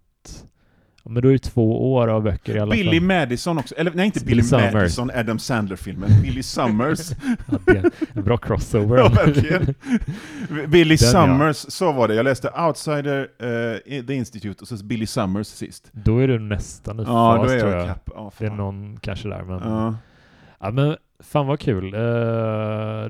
Ja, 1.07 1.11
men 1.13 1.21
då 1.23 1.29
är 1.29 1.33
det 1.33 1.39
två 1.39 1.93
år 1.93 2.07
av 2.07 2.23
böcker 2.23 2.55
i 2.55 2.59
alla 2.59 2.71
Billy 2.71 2.99
fall. 2.99 3.07
Madison 3.07 3.57
också, 3.57 3.75
eller 3.75 3.91
nej 3.95 4.05
inte 4.05 4.25
Billy 4.25 4.41
Billy. 4.41 4.71
Madison, 4.73 5.11
Adam 5.15 5.39
Sandler-filmen, 5.39 6.09
Billy 6.21 6.43
Summers. 6.43 7.11
Ja, 7.51 7.57
det 7.65 7.71
är 7.77 7.91
en 8.13 8.23
bra 8.23 8.37
crossover. 8.37 8.97
ja, 8.97 9.09
verkligen. 9.09 9.65
Billy 10.69 10.95
Den, 10.95 11.07
ja. 11.11 11.11
Summers, 11.27 11.55
så 11.57 11.91
var 11.91 12.07
det. 12.07 12.15
Jag 12.15 12.23
läste 12.23 12.49
Outsider, 12.67 13.27
eh, 13.39 14.03
The 14.05 14.13
Institute 14.13 14.61
och 14.61 14.67
så 14.67 14.85
Billy 14.85 15.05
Summers 15.05 15.47
sist. 15.47 15.89
Då 15.91 16.17
är 16.19 16.27
du 16.27 16.39
nästan 16.39 16.99
i 16.99 17.03
Ja, 17.03 17.35
fas 17.37 17.47
då 17.47 17.53
är 17.53 17.59
tror 17.59 17.71
jag 17.71 17.79
jag. 17.81 17.87
kapp. 17.87 18.09
Ja, 18.15 18.31
Det 18.37 18.45
är 18.45 18.49
någon 18.49 18.99
kanske 18.99 19.29
där, 19.29 19.41
men... 19.43 19.59
Ja. 19.71 19.95
Ja. 20.59 20.71
men 20.71 20.95
fan 21.19 21.47
vad 21.47 21.59
kul. 21.59 21.93
Eh, 21.93 21.99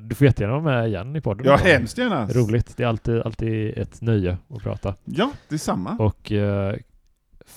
du 0.02 0.16
får 0.16 0.28
jättegärna 0.28 0.60
vara 0.60 0.64
med 0.80 0.88
igen 0.88 1.16
i 1.16 1.22
podden. 1.22 1.46
ja, 1.46 1.56
hemskt 1.56 1.98
gärna. 1.98 2.28
Roligt. 2.28 2.78
Det 2.78 2.84
är 2.84 2.88
alltid, 2.88 3.22
alltid 3.22 3.78
ett 3.78 4.02
nöje 4.02 4.38
att 4.56 4.64
prata. 4.64 4.94
Ja, 5.06 5.32
detsamma. 5.50 5.96
Och 6.00 6.32
eh, 6.32 6.76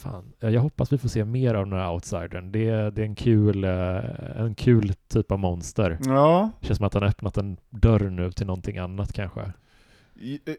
fan, 0.01 0.33
eh, 0.41 0.49
jag 0.51 0.61
hoppas 0.61 0.93
vi 0.93 0.99
får 0.99 1.09
se 1.09 1.25
mer 1.25 1.55
av 1.55 1.65
den 1.71 1.79
här 1.79 1.91
outsidern. 1.93 2.53
Det, 2.53 2.69
är- 2.69 2.91
det 2.91 3.03
är 3.03 3.07
en 3.07 3.15
kul, 3.15 3.65
eh, 3.65 4.41
en 4.41 4.55
kul 4.55 4.93
typ 5.09 5.33
av 5.33 5.39
monster. 5.39 5.99
Ja, 6.05 6.51
Det 6.61 6.67
känns 6.67 6.77
som 6.77 6.87
att 6.87 6.95
han 6.95 7.03
har 7.03 7.11
öppnat 7.11 7.37
en 7.37 7.57
dörr 7.71 8.11
nu 8.11 8.33
till 8.33 8.47
någonting 8.47 8.79
annat 8.79 9.13
kanske. 9.13 9.53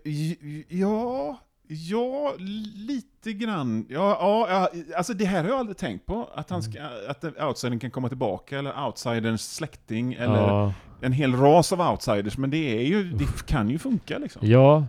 I- 0.03 0.65
ja, 0.69 1.37
ja, 1.67 2.33
lite 2.75 3.33
grann. 3.33 3.85
Ja, 3.89 4.17
ja, 4.49 4.69
alltså 4.97 5.13
det 5.13 5.25
här 5.25 5.43
har 5.43 5.49
jag 5.49 5.59
aldrig 5.59 5.77
tänkt 5.77 6.05
på. 6.05 6.29
Att, 6.35 6.49
han 6.49 6.63
ska, 6.63 6.79
att 7.07 7.23
outsidern 7.43 7.79
kan 7.79 7.91
komma 7.91 8.07
tillbaka, 8.09 8.59
eller 8.59 8.85
outsiderns 8.85 9.55
släkting, 9.55 10.13
eller 10.13 10.33
Ja, 10.33 10.73
en 11.01 11.13
hel 11.13 11.35
ras 11.35 11.73
av 11.73 11.81
outsiders. 11.91 12.37
Men 12.37 12.49
det, 12.49 12.57
är 12.57 12.81
ju, 12.81 13.03
det 13.11 13.45
kan 13.47 13.69
ju 13.69 13.77
funka 13.79 14.17
liksom. 14.17 14.41
ja, 14.47 14.85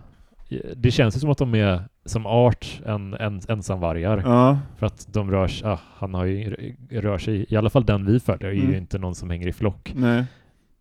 det 0.75 0.91
känns 0.91 1.15
ju 1.15 1.19
som 1.19 1.29
att 1.29 1.37
de 1.37 1.55
är 1.55 1.83
som 2.05 2.25
art 2.25 2.81
en, 2.85 3.13
en 3.13 3.41
ensamvargar. 3.47 4.21
Ja, 4.25 4.59
För 4.77 4.85
att 4.85 5.07
de 5.13 5.31
rör 5.31 5.47
sig, 5.47 5.67
ah, 5.69 5.79
han 5.95 6.13
har 6.13 6.25
ju, 6.25 6.75
rör 6.89 7.17
sig, 7.17 7.45
i 7.49 7.55
alla 7.55 7.69
fall 7.69 7.85
den 7.85 8.05
vi 8.05 8.19
följer, 8.19 8.49
är 8.49 8.53
ju 8.53 8.61
Mm. 8.63 8.75
inte 8.75 8.97
någon 8.97 9.15
som 9.15 9.29
hänger 9.29 9.47
i 9.47 9.53
flock. 9.53 9.93
nej. 9.95 10.25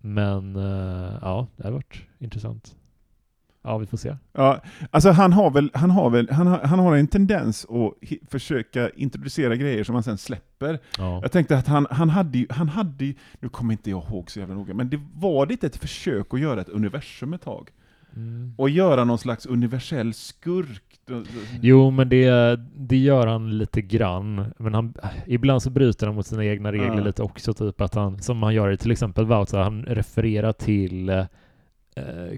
Men 0.04 0.56
eh, 0.56 1.18
ja, 1.22 1.46
det 1.56 1.64
har 1.64 1.70
varit 1.72 2.00
intressant. 2.18 2.74
Ja, 3.64 3.78
vi 3.78 3.86
får 3.86 3.96
se. 3.96 4.16
Ja, 4.32 4.60
alltså 4.90 5.10
han 5.10 5.32
har 5.32 5.50
väl, 5.50 5.70
han 5.74 5.90
har 5.90 6.10
väl, 6.10 6.28
han 6.30 6.46
har, 6.46 6.58
han 6.58 6.78
har 6.78 6.96
en 6.96 7.06
tendens 7.06 7.64
att 7.70 8.08
försöka 8.30 8.90
introducera 8.90 9.56
grejer 9.56 9.84
som 9.84 9.94
han 9.94 10.02
sen 10.02 10.18
släpper. 10.18 10.78
Ja. 10.98 11.18
Jag 11.22 11.32
tänkte 11.32 11.58
att 11.58 11.66
han, 11.66 11.86
han 11.90 12.10
hade 12.10 12.38
ju, 12.38 12.46
han 12.50 12.68
hade 12.68 13.04
ju, 13.04 13.14
nu 13.40 13.48
kommer 13.48 13.72
inte 13.72 13.90
jag 13.90 14.04
ihåg 14.08 14.30
så 14.30 14.38
jävla 14.40 14.54
noga, 14.54 14.74
men 14.74 14.90
det 14.90 15.00
var 15.14 15.46
lite 15.46 15.66
ett 15.66 15.76
försök 15.76 16.34
att 16.34 16.40
göra 16.40 16.60
ett 16.60 16.68
universum 16.68 17.32
ett 17.34 17.42
tag. 17.42 17.70
Mm. 18.16 18.54
Och 18.58 18.70
göra 18.70 19.04
någon 19.04 19.18
slags 19.18 19.46
universell 19.46 20.14
skurk. 20.14 20.91
Jo, 21.60 21.90
men 21.90 22.08
det, 22.08 22.56
det 22.76 22.96
gör 22.96 23.26
han 23.26 23.58
lite 23.58 23.82
grann. 23.82 24.44
Men 24.58 24.74
han, 24.74 24.94
ibland 25.26 25.62
så 25.62 25.70
bryter 25.70 26.06
han 26.06 26.14
mot 26.16 26.26
sina 26.26 26.44
egna 26.44 26.72
regler 26.72 26.96
Ja. 26.98 27.04
lite 27.04 27.22
också. 27.22 27.52
Typ 27.54 27.80
att 27.80 27.94
han, 27.94 28.22
som 28.22 28.42
han 28.42 28.54
gör 28.54 28.70
i 28.70 28.76
till 28.76 28.90
exempel 28.90 29.24
Wouter, 29.26 29.58
han 29.58 29.84
refererar 29.84 30.52
till 30.52 31.08
eh, 31.08 31.24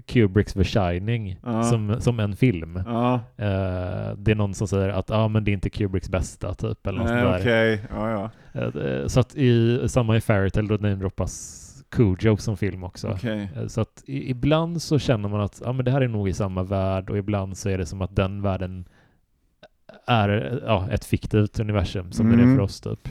Kubricks 0.05 0.53
The 0.53 0.63
Shining 0.63 1.37
Ja. 1.43 1.63
som, 1.63 2.01
som 2.01 2.19
en 2.19 2.35
film. 2.35 2.79
Ja, 2.85 3.13
Eh, 3.37 4.13
det 4.17 4.31
är 4.31 4.35
någon 4.35 4.53
som 4.53 4.67
säger 4.67 4.89
att 4.89 5.11
ah, 5.11 5.27
men 5.27 5.43
det 5.43 5.51
är 5.51 5.53
inte 5.53 5.69
Kubricks 5.69 6.09
bästa, 6.09 6.53
typ. 6.53 6.87
Eller 6.87 6.99
något 6.99 7.07
nej, 7.09 7.23
sånt 7.23 7.43
där. 7.43 7.79
ja. 7.89 8.29
Eh, 8.53 9.07
Så 9.07 9.19
att 9.19 9.35
i 9.35 9.79
samma 9.89 10.17
i 10.17 10.21
Fairytale 10.21 10.67
då 10.67 10.73
namedroppas 10.75 11.61
Cujo 11.95 12.37
som 12.37 12.57
film 12.57 12.83
också. 12.83 13.07
Okej. 13.07 13.49
Eh, 13.55 13.67
Så 13.67 13.81
att 13.81 14.03
ibland 14.07 14.81
så 14.81 14.99
känner 14.99 15.29
man 15.29 15.41
att 15.41 15.61
ja, 15.65 15.73
men 15.73 15.85
det 15.85 15.91
här 15.91 16.01
är 16.01 16.07
nog 16.07 16.29
i 16.29 16.33
samma 16.33 16.63
värld 16.63 17.09
och 17.09 17.17
ibland 17.17 17.57
så 17.57 17.69
är 17.69 17.77
det 17.77 17.85
som 17.85 18.01
att 18.01 18.15
den 18.15 18.41
världen 18.41 18.85
är 20.07 20.61
ja, 20.65 20.87
ett 20.91 21.05
fiktivt 21.05 21.59
universum 21.59 22.11
som 22.11 22.27
det 22.29 22.35
är 22.35 22.39
Mm. 22.43 22.55
för 22.55 22.63
oss 22.63 22.81
typ. 22.81 23.09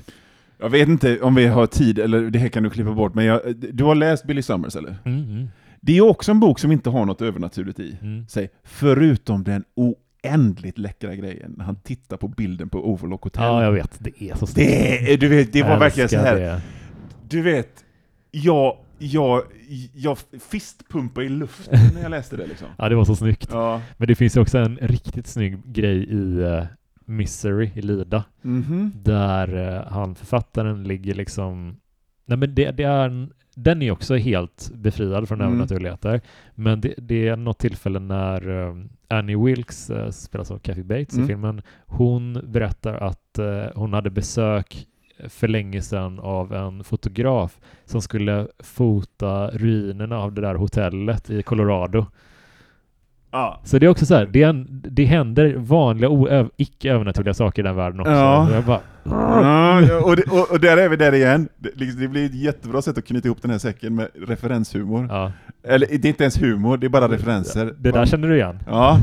Jag 0.58 0.70
vet 0.70 0.88
inte 0.88 1.20
om 1.20 1.34
vi 1.34 1.46
har 1.46 1.66
tid, 1.66 1.98
eller 1.98 2.30
det 2.30 2.38
här 2.38 2.48
kan 2.48 2.62
du 2.62 2.70
klippa 2.70 2.92
bort, 2.92 3.14
men 3.14 3.24
jag, 3.24 3.40
du 3.56 3.84
har 3.84 3.94
läst 3.94 4.24
Billy 4.26 4.42
Summers 4.42 4.76
eller? 4.76 4.96
Mm, 5.04 5.22
mm, 5.30 5.48
Det 5.80 5.96
är 5.96 6.00
också 6.00 6.30
en 6.30 6.40
bok 6.40 6.58
som 6.58 6.72
inte 6.72 6.90
har 6.90 7.04
något 7.06 7.22
övernaturligt 7.22 7.80
i. 7.80 7.98
mm. 8.02 8.24
Säg, 8.28 8.48
förutom 8.62 9.44
den 9.44 9.64
oändligt 9.74 10.78
läckra 10.78 11.14
grejen 11.14 11.54
när 11.56 11.64
han 11.64 11.76
tittar 11.76 12.16
på 12.16 12.28
bilden 12.28 12.68
på 12.68 12.90
Overlock 12.92 13.22
Hotel. 13.24 13.42
Ja, 13.44 13.62
jag 13.64 13.72
vet. 13.72 13.96
Det 14.00 14.22
är 14.22 14.34
så 14.36 14.46
snyggt. 14.46 14.70
det, 15.06 15.16
du 15.16 15.28
vet, 15.28 15.52
det 15.52 15.62
var 15.62 15.78
verkligen 15.78 16.08
så 16.08 16.16
här. 16.18 16.36
det. 16.36 16.60
Du 17.28 17.42
vet, 17.42 17.83
jag, 18.42 18.76
jag, 18.98 19.42
jag 19.94 20.18
fistpumpade 20.50 21.26
i 21.26 21.28
luften 21.28 21.78
när 21.94 22.02
jag 22.02 22.10
läste 22.10 22.36
det 22.36 22.46
liksom. 22.46 22.68
Ja, 22.78 22.88
det 22.88 22.94
var 22.94 23.04
så 23.04 23.16
snyggt. 23.16 23.48
Ja, 23.52 23.80
Men 23.96 24.08
det 24.08 24.14
finns 24.14 24.36
ju 24.36 24.40
också 24.40 24.58
en 24.58 24.76
riktigt 24.76 25.26
snygg 25.26 25.72
grej 25.72 25.96
i, 26.10 26.40
eh, 26.42 26.64
Misery 27.04 27.70
i 27.74 27.82
Lida. 27.82 28.24
Mhm. 28.42 28.92
Där 28.94 29.76
eh, 29.76 29.92
han, 29.92 30.14
författaren, 30.14 30.84
ligger 30.84 31.14
liksom... 31.14 31.76
Nej 32.26 32.38
men 32.38 32.54
det, 32.54 32.70
det 32.70 32.82
är... 32.84 33.08
en- 33.08 33.32
Den 33.54 33.82
är 33.82 33.90
också 33.90 34.16
helt 34.16 34.70
befriad 34.74 35.28
från 35.28 35.40
Mm. 35.40 35.52
övernaturligheter. 35.52 36.20
Men 36.54 36.80
det, 36.80 36.94
det 36.98 37.28
är 37.28 37.36
något 37.36 37.58
tillfälle 37.58 37.98
när 37.98 38.66
eh, 38.68 38.74
Annie 39.08 39.36
Wilkes, 39.36 39.90
eh, 39.90 40.10
spelas 40.10 40.50
av 40.50 40.58
Kathy 40.58 40.82
Bates 40.82 41.14
Mm. 41.14 41.24
i 41.24 41.28
filmen, 41.28 41.62
hon 41.86 42.40
berättar 42.52 42.94
att 42.94 43.38
hon 43.74 43.92
hade 43.92 44.10
besök 44.10 44.86
för 45.28 45.48
länge 45.48 45.82
sedan 45.82 46.18
av 46.18 46.54
en 46.54 46.84
fotograf 46.84 47.58
som 47.84 48.02
skulle 48.02 48.48
fota 48.58 49.48
ruinerna 49.48 50.18
av 50.18 50.32
det 50.32 50.40
där 50.40 50.54
hotellet 50.54 51.30
i 51.30 51.42
Colorado. 51.42 52.06
Ja. 53.34 53.60
Så 53.64 53.78
det 53.78 53.86
är 53.86 53.90
också 53.90 54.06
så 54.06 54.14
här, 54.14 54.28
det, 54.32 54.42
en, 54.42 54.82
det 54.90 55.04
händer 55.04 55.54
vanliga 55.56 56.08
oöv, 56.08 56.50
icke 56.56 56.92
övernaturliga 56.92 57.34
saker 57.34 57.62
i 57.62 57.64
den 57.64 57.76
världen 57.76 58.00
också. 58.00 58.12
Ja. 58.12 58.62
Bara, 58.66 58.80
Ja, 59.06 59.78
och, 60.04 60.16
det, 60.16 60.22
och, 60.22 60.50
och 60.50 60.60
där 60.60 60.76
är 60.76 60.88
vi 60.88 60.96
där 60.96 61.14
igen. 61.14 61.48
Det, 61.56 61.70
liksom, 61.74 62.00
det 62.00 62.08
blir 62.08 62.26
ett 62.26 62.34
jättebra 62.34 62.82
sätt 62.82 62.98
att 62.98 63.04
knyta 63.04 63.28
ihop 63.28 63.42
den 63.42 63.50
här 63.50 63.58
säcken 63.58 63.94
med 63.94 64.08
referenshumor. 64.14 65.06
ja. 65.10 65.32
Eller 65.66 65.86
det 65.86 66.04
är 66.04 66.06
inte 66.06 66.24
ens 66.24 66.42
humor, 66.42 66.76
det 66.76 66.86
är 66.86 66.88
bara 66.88 67.08
referenser. 67.08 67.74
Det 67.78 67.90
där 67.90 67.98
man, 67.98 68.06
känner 68.06 68.28
du 68.28 68.36
igen. 68.36 68.58
Ja, 68.66 68.98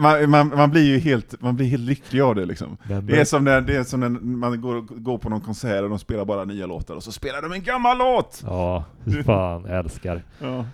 man, 0.00 0.30
man, 0.30 0.48
man 0.48 0.70
blir 0.70 0.84
ju 0.84 0.98
helt, 0.98 1.42
man 1.42 1.56
blir 1.56 1.66
helt 1.66 1.82
lycklig 1.82 2.20
av 2.20 2.34
det 2.34 2.44
liksom. 2.44 2.76
Det 3.02 3.20
är 3.20 3.24
som 3.24 3.44
när, 3.44 3.60
det 3.60 3.76
är 3.76 3.84
som 3.84 4.00
när 4.00 4.08
man 4.08 4.60
går, 4.60 4.80
går 4.80 5.18
på 5.18 5.28
någon 5.28 5.40
konsert 5.40 5.82
och 5.82 5.88
de 5.88 5.98
spelar 5.98 6.24
bara 6.24 6.44
nya 6.44 6.66
låtar 6.66 6.94
och 6.94 7.02
så 7.02 7.12
spelar 7.12 7.42
de 7.42 7.52
en 7.52 7.62
gammal 7.62 7.98
låt! 7.98 8.42
Ja, 8.46 8.84
fan, 9.26 9.64
jag 9.68 9.78
älskar. 9.78 10.22
Ja. 10.40 10.64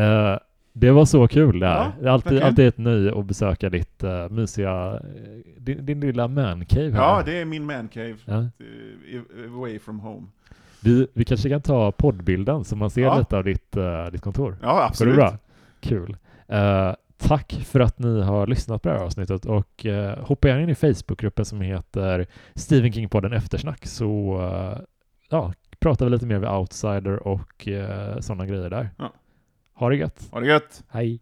Eh, 0.00 0.38
det 0.72 0.90
var 0.90 1.04
så 1.04 1.28
kul 1.28 1.60
det 1.60 1.66
här. 1.66 1.92
Ja, 2.02 2.10
alltid, 2.10 2.42
alltid 2.42 2.66
ett 2.68 2.78
nöje 2.78 3.18
att 3.18 3.24
besöka 3.24 3.70
ditt 3.70 4.04
uh, 4.04 4.28
mysiga, 4.28 4.92
eh, 4.94 5.00
din, 5.58 5.86
din 5.86 6.00
lilla 6.00 6.28
mancave 6.28 6.90
här. 6.90 7.02
ja, 7.02 7.22
det 7.26 7.40
är 7.40 7.44
min 7.44 7.66
mancave. 7.66 8.16
Ja. 8.24 8.38
Uh, 8.38 9.54
away 9.56 9.78
from 9.78 10.00
home. 10.00 10.26
Vi, 10.82 11.06
vi 11.12 11.24
kanske 11.24 11.48
kan 11.48 11.60
ta 11.62 11.92
poddbilden 11.92 12.64
så 12.64 12.76
man 12.76 12.90
ser 12.90 13.02
Ja. 13.02 13.18
lite 13.18 13.36
av 13.36 13.44
ditt, 13.44 13.76
eh, 13.76 14.06
ditt 14.06 14.20
kontor. 14.22 14.56
Ja, 14.62 14.86
absolut. 14.86 15.14
bra? 15.14 15.36
Kul. 15.80 16.16
Eh, 16.48 16.92
tack 17.18 17.52
för 17.66 17.80
att 17.80 17.98
ni 17.98 18.22
har 18.22 18.46
lyssnat 18.46 18.82
på 18.82 18.88
det 18.88 18.94
här 18.94 19.04
avsnittet 19.04 19.44
och 19.46 19.86
uh, 19.86 20.18
hoppa 20.18 20.48
gärna 20.48 20.62
in 20.62 20.68
i 20.68 20.74
Facebookgruppen 20.74 21.44
som 21.44 21.60
heter 21.60 22.26
Stephen 22.54 22.92
King-podden 22.92 23.32
Eftersnack 23.36 23.86
så 23.86 24.40
eh, 24.40 24.78
ja, 25.30 25.52
pratar 25.80 26.04
vi 26.06 26.10
lite 26.10 26.26
mer 26.26 26.38
med 26.38 26.50
Outsider 26.50 27.26
och 27.28 27.68
uh, 27.68 28.20
sådana 28.20 28.46
grejer 28.46 28.70
där. 28.70 28.90
Ja. 28.98 29.12
Ha 29.80 29.88
det 29.88 29.96
gött. 29.96 30.28
Ha 30.30 30.40
det 30.40 30.46
gött! 30.46 30.82
Hej! 30.88 31.20